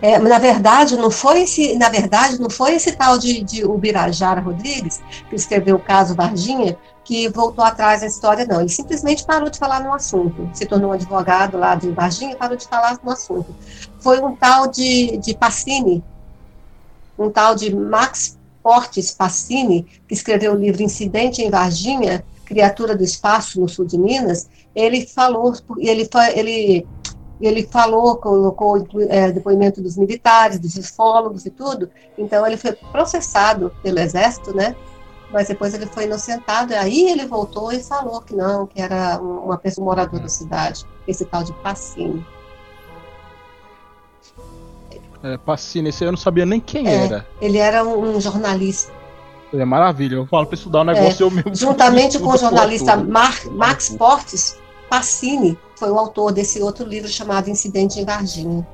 É, 0.00 0.18
na 0.18 0.38
verdade, 0.38 0.96
não 0.96 1.10
foi 1.10 1.42
esse, 1.42 1.76
na 1.76 1.88
verdade, 1.88 2.40
não 2.40 2.50
foi 2.50 2.74
esse 2.74 2.92
tal 2.92 3.18
de, 3.18 3.42
de 3.42 3.64
Ubirajara 3.64 4.40
Rodrigues, 4.40 5.00
que 5.28 5.36
escreveu 5.36 5.76
o 5.76 5.80
caso 5.80 6.14
Varginha, 6.14 6.76
que 7.04 7.28
voltou 7.28 7.64
atrás 7.64 8.02
da 8.02 8.06
história, 8.06 8.46
não. 8.46 8.60
Ele 8.60 8.68
simplesmente 8.68 9.24
parou 9.24 9.50
de 9.50 9.58
falar 9.58 9.82
no 9.82 9.92
assunto. 9.92 10.48
Se 10.52 10.66
tornou 10.66 10.90
um 10.90 10.92
advogado 10.92 11.58
lá 11.58 11.74
de 11.74 11.90
Varginha 11.90 12.32
e 12.32 12.36
parou 12.36 12.56
de 12.56 12.66
falar 12.66 12.98
no 13.02 13.10
assunto. 13.10 13.54
Foi 13.98 14.20
um 14.20 14.36
tal 14.36 14.68
de, 14.68 15.16
de 15.18 15.34
Passini, 15.34 16.04
um 17.18 17.30
tal 17.30 17.54
de 17.54 17.74
Max 17.74 18.38
Portes 18.62 19.12
Passini, 19.12 19.86
que 20.06 20.14
escreveu 20.14 20.52
o 20.52 20.56
livro 20.56 20.82
Incidente 20.82 21.42
em 21.42 21.50
Varginha, 21.50 22.24
Criatura 22.44 22.96
do 22.96 23.04
Espaço 23.04 23.60
no 23.60 23.68
Sul 23.68 23.84
de 23.84 23.96
Minas, 23.96 24.48
ele 24.74 25.06
falou, 25.06 25.54
ele, 25.78 26.08
ele 26.34 26.86
ele 27.46 27.66
falou, 27.66 28.16
colocou 28.16 28.76
é, 29.08 29.32
depoimento 29.32 29.80
dos 29.80 29.96
militares, 29.96 30.58
dos 30.58 30.76
ufólogos 30.76 31.46
e 31.46 31.50
tudo, 31.50 31.90
então 32.18 32.46
ele 32.46 32.56
foi 32.56 32.72
processado 32.72 33.72
pelo 33.82 33.98
exército, 33.98 34.54
né? 34.54 34.76
Mas 35.32 35.48
depois 35.48 35.72
ele 35.72 35.86
foi 35.86 36.04
inocentado, 36.04 36.72
e 36.72 36.76
aí 36.76 37.08
ele 37.08 37.24
voltou 37.24 37.72
e 37.72 37.80
falou 37.82 38.20
que 38.20 38.34
não, 38.34 38.66
que 38.66 38.80
era 38.80 39.18
uma 39.20 39.56
pessoa 39.56 39.84
moradora 39.84 40.24
da 40.24 40.28
cidade, 40.28 40.84
esse 41.06 41.24
tal 41.24 41.44
de 41.44 41.52
Pacini. 41.54 42.24
É, 45.22 45.36
Pacini, 45.38 45.90
esse 45.90 46.04
eu 46.04 46.12
não 46.12 46.18
sabia 46.18 46.44
nem 46.44 46.60
quem 46.60 46.88
é, 46.88 47.04
era. 47.04 47.26
Ele 47.40 47.58
era 47.58 47.84
um, 47.84 48.16
um 48.16 48.20
jornalista. 48.20 48.92
É 49.52 49.64
maravilha, 49.64 50.14
eu 50.14 50.26
falo 50.26 50.46
para 50.46 50.54
estudar 50.54 50.78
o 50.78 50.82
um 50.82 50.84
negócio 50.84 51.24
é, 51.24 51.26
eu 51.26 51.30
mesmo. 51.30 51.54
Juntamente 51.54 52.18
com 52.18 52.30
o 52.30 52.36
jornalista 52.36 52.96
Mar, 52.96 53.44
Max 53.50 53.88
Portes, 53.90 54.56
Pacini 54.90 55.56
foi 55.76 55.88
o 55.88 55.98
autor 55.98 56.32
desse 56.32 56.60
outro 56.60 56.84
livro 56.84 57.08
chamado 57.08 57.48
Incidente 57.48 58.00
em 58.00 58.04
Varginha. 58.04 58.66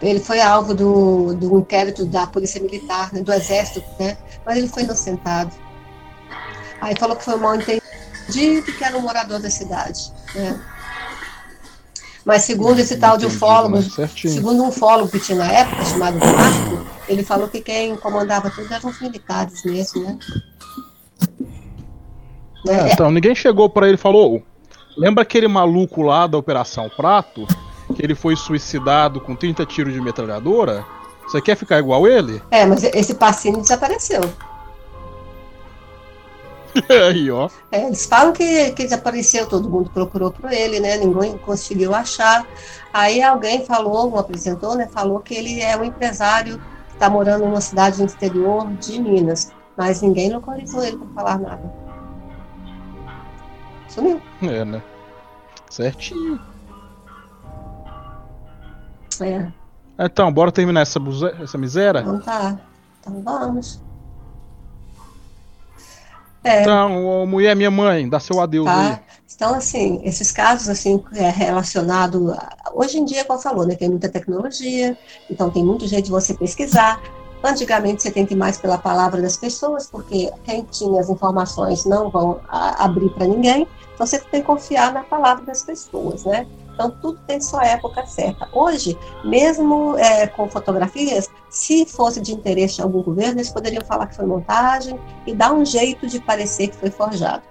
Ele 0.00 0.20
foi 0.20 0.40
alvo 0.40 0.72
do, 0.72 1.34
do 1.34 1.58
inquérito 1.58 2.06
da 2.06 2.26
Polícia 2.28 2.62
Militar, 2.62 3.12
né, 3.12 3.22
do 3.22 3.32
Exército, 3.32 3.84
né, 3.98 4.16
mas 4.44 4.56
ele 4.56 4.68
foi 4.68 4.84
inocentado. 4.84 5.52
Aí 6.80 6.94
falou 6.96 7.16
que 7.16 7.24
foi 7.24 7.36
mal 7.36 7.56
entendido 7.56 8.72
que 8.72 8.84
era 8.84 8.96
um 8.96 9.00
morador 9.00 9.40
da 9.40 9.50
cidade. 9.50 10.12
Né. 10.34 10.60
Mas 12.24 12.42
segundo 12.42 12.78
esse 12.78 12.96
tal 12.98 13.16
de 13.16 13.26
ufólogo, 13.26 13.78
segundo 14.16 14.62
um 14.62 14.68
ufólogo 14.68 15.10
que 15.10 15.18
tinha 15.18 15.38
na 15.38 15.50
época, 15.50 15.84
chamado 15.84 16.18
Marco, 16.18 16.86
ele 17.08 17.24
falou 17.24 17.48
que 17.48 17.60
quem 17.60 17.96
comandava 17.96 18.50
tudo 18.50 18.72
eram 18.72 18.90
os 18.90 19.00
militares 19.00 19.64
mesmo, 19.64 20.02
né? 20.02 20.18
É, 22.68 22.92
então, 22.92 23.10
ninguém 23.10 23.34
chegou 23.34 23.68
para 23.68 23.86
ele 23.86 23.96
e 23.96 24.00
falou: 24.00 24.42
Lembra 24.96 25.22
aquele 25.22 25.46
maluco 25.46 26.02
lá 26.02 26.26
da 26.26 26.38
Operação 26.38 26.88
Prato? 26.88 27.46
Que 27.94 28.02
ele 28.02 28.14
foi 28.14 28.34
suicidado 28.34 29.20
com 29.20 29.36
30 29.36 29.64
tiros 29.66 29.92
de 29.92 30.00
metralhadora? 30.00 30.84
Você 31.26 31.40
quer 31.40 31.56
ficar 31.56 31.78
igual 31.78 32.06
ele? 32.06 32.40
É, 32.50 32.64
mas 32.64 32.82
esse 32.82 33.14
passinho 33.14 33.60
desapareceu. 33.60 34.20
Aí, 37.08 37.30
ó. 37.30 37.48
É, 37.70 37.86
eles 37.86 38.06
falam 38.06 38.32
que, 38.32 38.70
que 38.72 38.84
desapareceu, 38.84 39.46
todo 39.46 39.68
mundo 39.68 39.90
procurou 39.92 40.30
por 40.30 40.52
ele, 40.52 40.80
né? 40.80 40.96
Ninguém 40.96 41.36
conseguiu 41.38 41.94
achar. 41.94 42.46
Aí 42.92 43.22
alguém 43.22 43.64
falou, 43.64 44.12
um 44.12 44.18
apresentou, 44.18 44.74
né? 44.74 44.88
Falou 44.90 45.20
que 45.20 45.34
ele 45.34 45.60
é 45.60 45.76
um 45.76 45.84
empresário 45.84 46.58
que 46.88 46.94
está 46.94 47.10
morando 47.10 47.44
numa 47.44 47.60
cidade 47.60 47.98
no 47.98 48.04
interior 48.04 48.66
de 48.74 49.00
Minas. 49.00 49.52
Mas 49.76 50.00
ninguém 50.00 50.32
localizou 50.32 50.82
ele 50.82 50.96
para 50.96 51.08
falar 51.08 51.38
nada. 51.38 51.85
Sumiu. 53.96 54.20
É, 54.42 54.62
né? 54.62 54.82
Certinho. 55.70 56.38
É. 59.20 59.50
Então, 59.98 60.30
bora 60.30 60.52
terminar 60.52 60.82
essa, 60.82 61.00
essa 61.42 61.56
miséria? 61.56 62.00
Então 62.00 62.20
tá. 62.20 62.60
Então 63.00 63.22
vamos. 63.22 63.82
É. 66.44 66.60
Então, 66.60 67.26
mulher, 67.26 67.56
minha 67.56 67.70
mãe, 67.70 68.06
dá 68.06 68.20
seu 68.20 68.38
adeus 68.40 68.66
tá. 68.66 68.80
aí. 68.80 68.98
Então, 69.34 69.54
assim, 69.54 70.00
esses 70.04 70.30
casos, 70.30 70.68
assim, 70.68 71.02
é 71.14 71.30
relacionado 71.30 72.32
a... 72.32 72.72
Hoje 72.74 72.98
em 72.98 73.04
dia, 73.04 73.24
como 73.24 73.38
falou, 73.38 73.66
né, 73.66 73.74
tem 73.74 73.88
muita 73.88 74.08
tecnologia, 74.08 74.96
então 75.30 75.50
tem 75.50 75.64
muito 75.64 75.86
jeito 75.86 76.04
de 76.06 76.10
você 76.10 76.34
pesquisar. 76.34 77.00
Antigamente 77.42 78.02
você 78.02 78.10
tem 78.10 78.26
que 78.26 78.34
ir 78.34 78.36
mais 78.36 78.58
pela 78.58 78.78
palavra 78.78 79.20
das 79.20 79.36
pessoas, 79.36 79.88
porque 79.88 80.30
quem 80.44 80.62
tinha 80.64 81.00
as 81.00 81.08
informações 81.08 81.84
não 81.84 82.10
vão 82.10 82.40
abrir 82.48 83.10
para 83.10 83.26
ninguém, 83.26 83.66
então 83.94 84.06
você 84.06 84.18
tem 84.18 84.40
que 84.40 84.46
confiar 84.46 84.92
na 84.92 85.02
palavra 85.02 85.44
das 85.44 85.62
pessoas, 85.62 86.24
né? 86.24 86.46
Então 86.74 86.90
tudo 87.00 87.18
tem 87.26 87.40
sua 87.40 87.64
época 87.64 88.04
certa. 88.06 88.48
Hoje, 88.52 88.98
mesmo 89.24 89.96
é, 89.96 90.26
com 90.26 90.48
fotografias, 90.48 91.30
se 91.48 91.86
fosse 91.86 92.20
de 92.20 92.34
interesse 92.34 92.76
de 92.76 92.82
algum 92.82 93.02
governo, 93.02 93.38
eles 93.38 93.50
poderiam 93.50 93.82
falar 93.84 94.06
que 94.08 94.16
foi 94.16 94.26
montagem 94.26 95.00
e 95.26 95.34
dar 95.34 95.52
um 95.52 95.64
jeito 95.64 96.06
de 96.06 96.20
parecer 96.20 96.68
que 96.68 96.76
foi 96.76 96.90
forjado. 96.90 97.42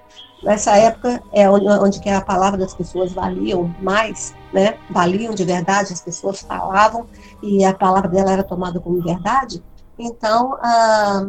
Nessa 0.44 0.78
época 0.78 1.24
é 1.34 1.50
onde, 1.50 1.68
onde 1.68 2.00
que 2.00 2.10
a 2.10 2.22
palavra 2.22 2.60
das 2.60 2.76
pessoas 2.76 3.12
valiam 3.12 3.74
mais, 3.82 4.36
né? 4.54 4.78
Valiam 4.92 5.34
de 5.34 5.44
verdade, 5.44 5.92
as 5.92 6.02
pessoas 6.02 6.42
falavam 6.42 7.08
e 7.42 7.66
a 7.66 7.74
palavra 7.74 8.10
dela 8.10 8.32
era 8.32 8.44
tomada 8.44 8.80
como 8.80 9.02
verdade. 9.02 9.64
Então, 9.98 10.58
ah, 10.62 11.28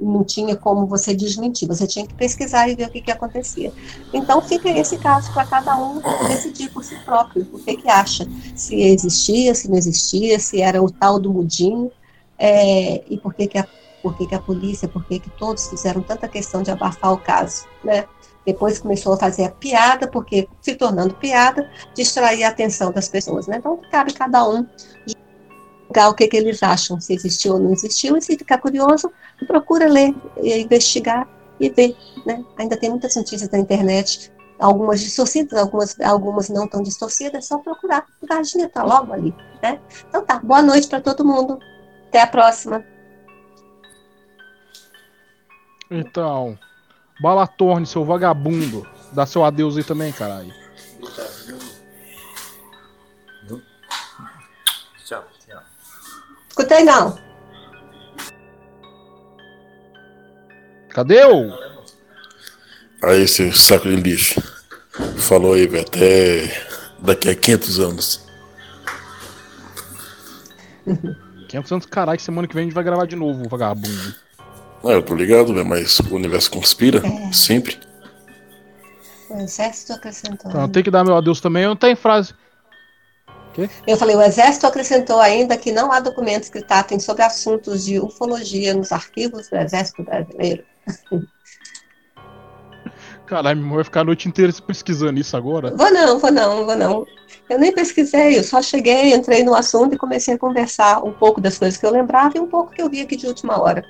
não 0.00 0.24
tinha 0.24 0.56
como 0.56 0.86
você 0.86 1.14
desmentir, 1.14 1.66
você 1.66 1.86
tinha 1.86 2.06
que 2.06 2.14
pesquisar 2.14 2.68
e 2.68 2.74
ver 2.74 2.86
o 2.86 2.90
que, 2.90 3.00
que 3.00 3.10
acontecia. 3.10 3.72
Então, 4.12 4.40
fica 4.40 4.68
esse 4.68 4.96
caso 4.98 5.32
para 5.32 5.44
cada 5.46 5.76
um 5.76 6.00
decidir 6.28 6.70
por 6.70 6.84
si 6.84 6.96
próprio 7.04 7.46
o 7.52 7.58
que, 7.58 7.76
que 7.76 7.88
acha, 7.88 8.26
se 8.54 8.80
existia, 8.80 9.54
se 9.54 9.68
não 9.68 9.76
existia, 9.76 10.38
se 10.38 10.60
era 10.60 10.82
o 10.82 10.90
tal 10.90 11.18
do 11.18 11.32
mudinho, 11.32 11.90
é, 12.38 13.02
e 13.08 13.18
por 13.18 13.34
que, 13.34 13.48
que, 13.48 13.58
a, 13.58 13.66
por 14.02 14.16
que, 14.16 14.26
que 14.26 14.34
a 14.34 14.40
polícia, 14.40 14.88
por 14.88 15.04
que, 15.04 15.18
que 15.18 15.30
todos 15.30 15.68
fizeram 15.68 16.00
tanta 16.02 16.28
questão 16.28 16.62
de 16.62 16.70
abafar 16.70 17.12
o 17.12 17.18
caso, 17.18 17.66
né? 17.82 18.04
Depois 18.46 18.78
começou 18.78 19.12
a 19.12 19.18
fazer 19.18 19.44
a 19.44 19.50
piada, 19.50 20.08
porque 20.08 20.48
se 20.62 20.74
tornando 20.74 21.14
piada, 21.14 21.68
distrair 21.94 22.44
a 22.44 22.48
atenção 22.48 22.90
das 22.90 23.08
pessoas, 23.08 23.46
né? 23.46 23.56
Então, 23.58 23.78
cabe 23.90 24.14
cada 24.14 24.48
um 24.48 24.66
o 26.08 26.14
que, 26.14 26.28
que 26.28 26.36
eles 26.36 26.62
acham, 26.62 27.00
se 27.00 27.14
existiu 27.14 27.54
ou 27.54 27.60
não 27.60 27.72
existiu, 27.72 28.16
e 28.16 28.22
se 28.22 28.36
ficar 28.36 28.58
curioso, 28.58 29.10
procura 29.46 29.88
ler, 29.88 30.14
investigar 30.36 31.26
e 31.58 31.70
ver. 31.70 31.96
Né? 32.26 32.44
Ainda 32.56 32.76
tem 32.76 32.90
muitas 32.90 33.16
notícias 33.16 33.50
na 33.50 33.58
internet, 33.58 34.32
algumas 34.58 35.00
distorcidas, 35.00 35.58
algumas, 35.58 36.00
algumas 36.00 36.48
não 36.48 36.68
tão 36.68 36.82
distorcidas, 36.82 37.34
é 37.34 37.40
só 37.40 37.58
procurar. 37.58 38.06
A 38.22 38.34
Varginha 38.34 38.66
está 38.66 38.82
logo 38.82 39.12
ali. 39.12 39.34
Né? 39.62 39.80
Então 40.08 40.24
tá, 40.24 40.38
boa 40.38 40.62
noite 40.62 40.88
para 40.88 41.00
todo 41.00 41.24
mundo. 41.24 41.58
Até 42.08 42.22
a 42.22 42.26
próxima. 42.26 42.84
Então, 45.90 46.58
Balatorne, 47.20 47.86
seu 47.86 48.04
vagabundo. 48.04 48.86
Dá 49.12 49.24
seu 49.26 49.44
adeus 49.44 49.76
aí 49.76 49.84
também, 49.84 50.12
caralho. 50.12 50.52
Escutei 56.58 56.82
não. 56.82 57.16
Cadê 60.90 61.24
o? 61.24 61.56
Aí, 63.00 63.22
esse 63.22 63.52
saco 63.52 63.88
de 63.88 63.94
lixo. 63.94 64.42
Falou 65.18 65.54
aí, 65.54 65.68
velho. 65.68 65.86
Até 65.86 66.50
daqui 66.98 67.30
a 67.30 67.34
500 67.36 67.78
anos. 67.78 68.26
500 71.48 71.72
anos, 71.72 71.86
caralho. 71.86 72.18
Semana 72.18 72.48
que 72.48 72.54
vem 72.54 72.62
a 72.62 72.64
gente 72.64 72.74
vai 72.74 72.82
gravar 72.82 73.06
de 73.06 73.14
novo, 73.14 73.48
vagabundo. 73.48 74.16
Ah, 74.84 74.90
eu 74.90 75.02
tô 75.02 75.14
ligado, 75.14 75.54
velho. 75.54 75.64
Mas 75.64 76.00
o 76.00 76.16
universo 76.16 76.50
conspira. 76.50 77.06
É. 77.06 77.32
Sempre. 77.32 77.78
O 79.30 79.38
exército 79.38 79.92
acrescentou. 79.92 80.50
Então, 80.50 80.68
tem 80.68 80.82
que 80.82 80.90
dar 80.90 81.04
meu 81.04 81.16
adeus 81.16 81.40
também. 81.40 81.62
Eu 81.62 81.68
não 81.68 81.76
tenho 81.76 81.96
frase. 81.96 82.34
Quê? 83.58 83.68
Eu 83.88 83.96
falei, 83.96 84.14
o 84.14 84.22
Exército 84.22 84.68
acrescentou 84.68 85.18
ainda 85.18 85.56
que 85.56 85.72
não 85.72 85.90
há 85.90 85.98
documentos 85.98 86.48
que 86.48 86.62
tratem 86.62 87.00
sobre 87.00 87.24
assuntos 87.24 87.84
de 87.84 87.98
ufologia 87.98 88.72
nos 88.72 88.92
arquivos 88.92 89.48
do 89.48 89.56
Exército 89.56 90.04
Brasileiro. 90.04 90.62
Caralho, 93.26 93.68
vai 93.68 93.82
ficar 93.82 94.02
a 94.02 94.04
noite 94.04 94.28
inteira 94.28 94.52
pesquisando 94.64 95.18
isso 95.18 95.36
agora? 95.36 95.74
Vou 95.74 95.92
não, 95.92 96.20
vou 96.20 96.30
não, 96.30 96.64
vou 96.64 96.76
não. 96.76 97.04
Eu 97.50 97.58
nem 97.58 97.74
pesquisei, 97.74 98.38
eu 98.38 98.44
só 98.44 98.62
cheguei, 98.62 99.12
entrei 99.12 99.42
no 99.42 99.54
assunto 99.54 99.94
e 99.94 99.98
comecei 99.98 100.34
a 100.34 100.38
conversar 100.38 101.04
um 101.04 101.12
pouco 101.12 101.40
das 101.40 101.58
coisas 101.58 101.78
que 101.78 101.84
eu 101.84 101.90
lembrava 101.90 102.38
e 102.38 102.40
um 102.40 102.46
pouco 102.46 102.72
que 102.72 102.80
eu 102.80 102.88
vi 102.88 103.00
aqui 103.00 103.16
de 103.16 103.26
última 103.26 103.60
hora. 103.60 103.84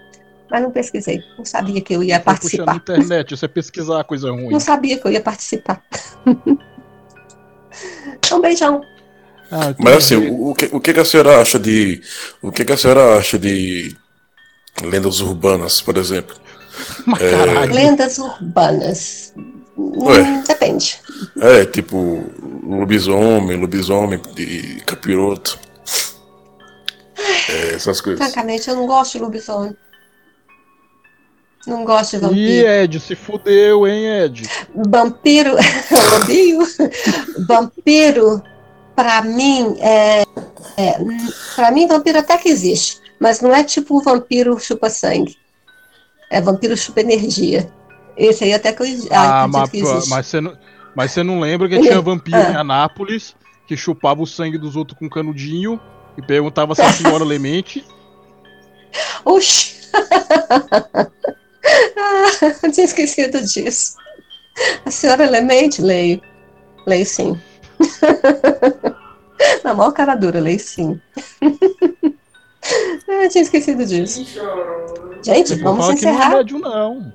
Mas 0.50 0.62
não 0.62 0.70
pesquisei, 0.70 1.22
não 1.36 1.44
sabia 1.44 1.80
que 1.82 1.94
eu 1.94 2.02
ia 2.02 2.18
participar. 2.18 2.72
na 2.72 2.76
internet, 2.76 3.36
você 3.36 3.46
pesquisar 3.46 4.02
coisa 4.04 4.30
ruim. 4.30 4.50
Não 4.50 4.60
sabia 4.60 4.98
que 4.98 5.06
eu 5.06 5.12
ia 5.12 5.20
participar. 5.20 5.84
então, 8.16 8.40
beijão. 8.40 8.80
Ah, 9.50 9.74
Mas 9.78 9.96
assim, 9.96 10.16
o, 10.16 10.50
o, 10.50 10.54
que, 10.54 10.68
o 10.72 10.80
que 10.80 10.90
a 10.90 11.04
senhora 11.04 11.40
acha 11.40 11.58
de. 11.58 12.02
O 12.42 12.52
que 12.52 12.70
a 12.70 12.76
senhora 12.76 13.18
acha 13.18 13.38
de 13.38 13.96
lendas 14.82 15.20
urbanas, 15.20 15.80
por 15.80 15.96
exemplo? 15.96 16.36
É... 17.20 17.66
Lendas 17.66 18.18
urbanas. 18.18 19.32
Ué. 19.76 20.20
Hum, 20.20 20.42
depende. 20.46 21.00
É, 21.40 21.64
tipo, 21.64 22.24
lobisomem, 22.62 23.56
lobisomem 23.56 24.20
de 24.34 24.82
capiroto. 24.84 25.58
É, 27.48 27.74
essas 27.74 28.00
coisas. 28.00 28.24
Francamente, 28.24 28.68
eu 28.68 28.76
não 28.76 28.86
gosto 28.86 29.12
de 29.12 29.24
lobisomem. 29.24 29.76
Não 31.66 31.84
gosto 31.84 32.16
de 32.16 32.22
vampiro. 32.22 32.40
Ih, 32.40 32.66
Ed, 32.66 33.00
se 33.00 33.14
fudeu, 33.14 33.86
hein, 33.86 34.24
Ed? 34.24 34.48
Vampiro. 34.74 35.54
lobinho? 36.12 36.66
vampiro, 37.46 38.42
pra 38.98 39.22
mim, 39.22 39.76
é. 39.78 40.22
é 40.76 40.98
pra 41.54 41.70
mim, 41.70 41.86
vampiro 41.86 42.18
até 42.18 42.36
que 42.36 42.48
existe. 42.48 43.00
Mas 43.20 43.40
não 43.40 43.54
é 43.54 43.62
tipo 43.62 44.02
vampiro 44.02 44.58
chupa-sangue. 44.58 45.36
É 46.28 46.40
vampiro 46.40 46.76
chupa 46.76 47.00
energia. 47.00 47.72
Esse 48.16 48.42
aí 48.42 48.52
até 48.52 48.72
que 48.72 48.82
eu 48.82 48.86
ah, 49.12 49.46
mas, 49.46 49.70
que 49.70 49.80
mas 50.08 50.26
você 50.26 50.40
não, 50.40 50.58
mas 50.96 51.12
você 51.12 51.22
não 51.22 51.38
lembra 51.38 51.68
que 51.68 51.78
tinha 51.78 52.00
vampiro 52.02 52.36
ah. 52.36 52.50
em 52.50 52.56
Anápolis 52.56 53.36
que 53.68 53.76
chupava 53.76 54.20
o 54.20 54.26
sangue 54.26 54.58
dos 54.58 54.74
outros 54.74 54.98
com 54.98 55.08
canudinho 55.08 55.80
e 56.16 56.22
perguntava 56.22 56.74
se 56.74 56.82
a 56.82 56.92
senhora 56.92 57.22
lemente? 57.22 57.86
Oxi! 59.24 59.76
ah, 59.94 61.08
tinha 62.72 62.84
esquecido 62.84 63.40
disso. 63.42 63.94
A 64.84 64.90
senhora 64.90 65.30
lemente? 65.30 65.80
Leio. 65.80 66.20
Leio 66.84 67.06
sim. 67.06 67.40
Na 69.62 69.74
maior 69.74 69.92
cara 69.92 70.14
dura, 70.14 70.40
leio 70.40 70.58
sim. 70.58 71.00
ah, 71.42 73.28
tinha 73.28 73.42
esquecido 73.42 73.84
disso. 73.84 74.24
Gente, 75.22 75.54
vamos 75.56 75.88
encerrar. 75.88 76.44
Que 76.44 76.52
não, 76.54 76.58
é 76.58 76.74
não. 76.74 77.12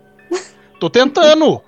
Tô 0.79 0.89
tentando. 0.89 1.61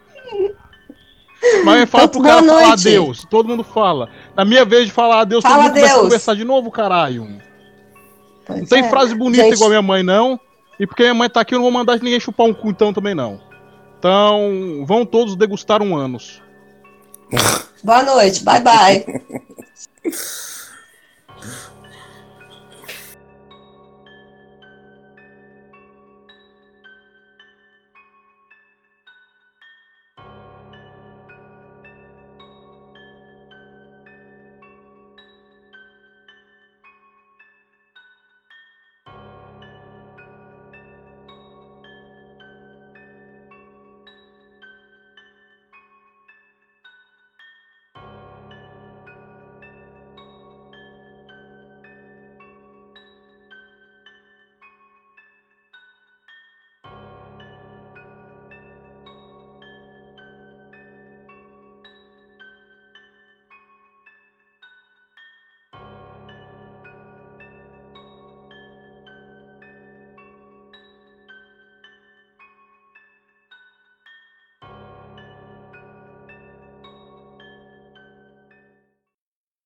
Mas 1.64 1.90
fala 1.90 2.08
pro 2.08 2.22
cara 2.22 2.44
falar 2.44 2.74
adeus. 2.74 3.26
Todo 3.30 3.50
mundo 3.50 3.64
fala. 3.64 4.10
Na 4.36 4.44
minha 4.46 4.66
vez 4.66 4.86
de 4.86 4.92
falar 4.92 5.22
adeus, 5.22 5.44
fala 5.44 5.70
todo 5.70 5.80
mundo 5.80 6.02
conversar 6.02 6.36
de 6.36 6.44
novo, 6.44 6.72
caralho. 6.72 7.28
Pois 8.46 8.60
não 8.60 8.68
tem 8.68 8.84
é. 8.84 8.90
frase 8.90 9.14
bonita 9.16 9.44
Gente... 9.44 9.56
igual 9.56 9.70
minha 9.70 9.82
mãe, 9.82 10.04
não. 10.04 10.40
E 10.80 10.86
porque 10.86 11.04
minha 11.04 11.14
mãe 11.14 11.30
tá 11.30 11.42
aqui, 11.42 11.54
eu 11.54 11.58
não 11.58 11.64
vou 11.64 11.72
mandar 11.72 11.98
ninguém 12.02 12.20
chupar 12.20 12.46
um 12.46 12.54
cu 12.54 12.70
então 12.70 12.94
também, 12.94 13.16
não. 13.16 13.40
Então, 13.98 14.84
vão 14.86 15.06
todos 15.06 15.36
degustar 15.36 15.82
um 15.82 15.96
anos. 15.96 16.42
Boa 17.84 18.04
noite, 18.04 18.44
bye 18.44 18.60
bye. 18.62 19.06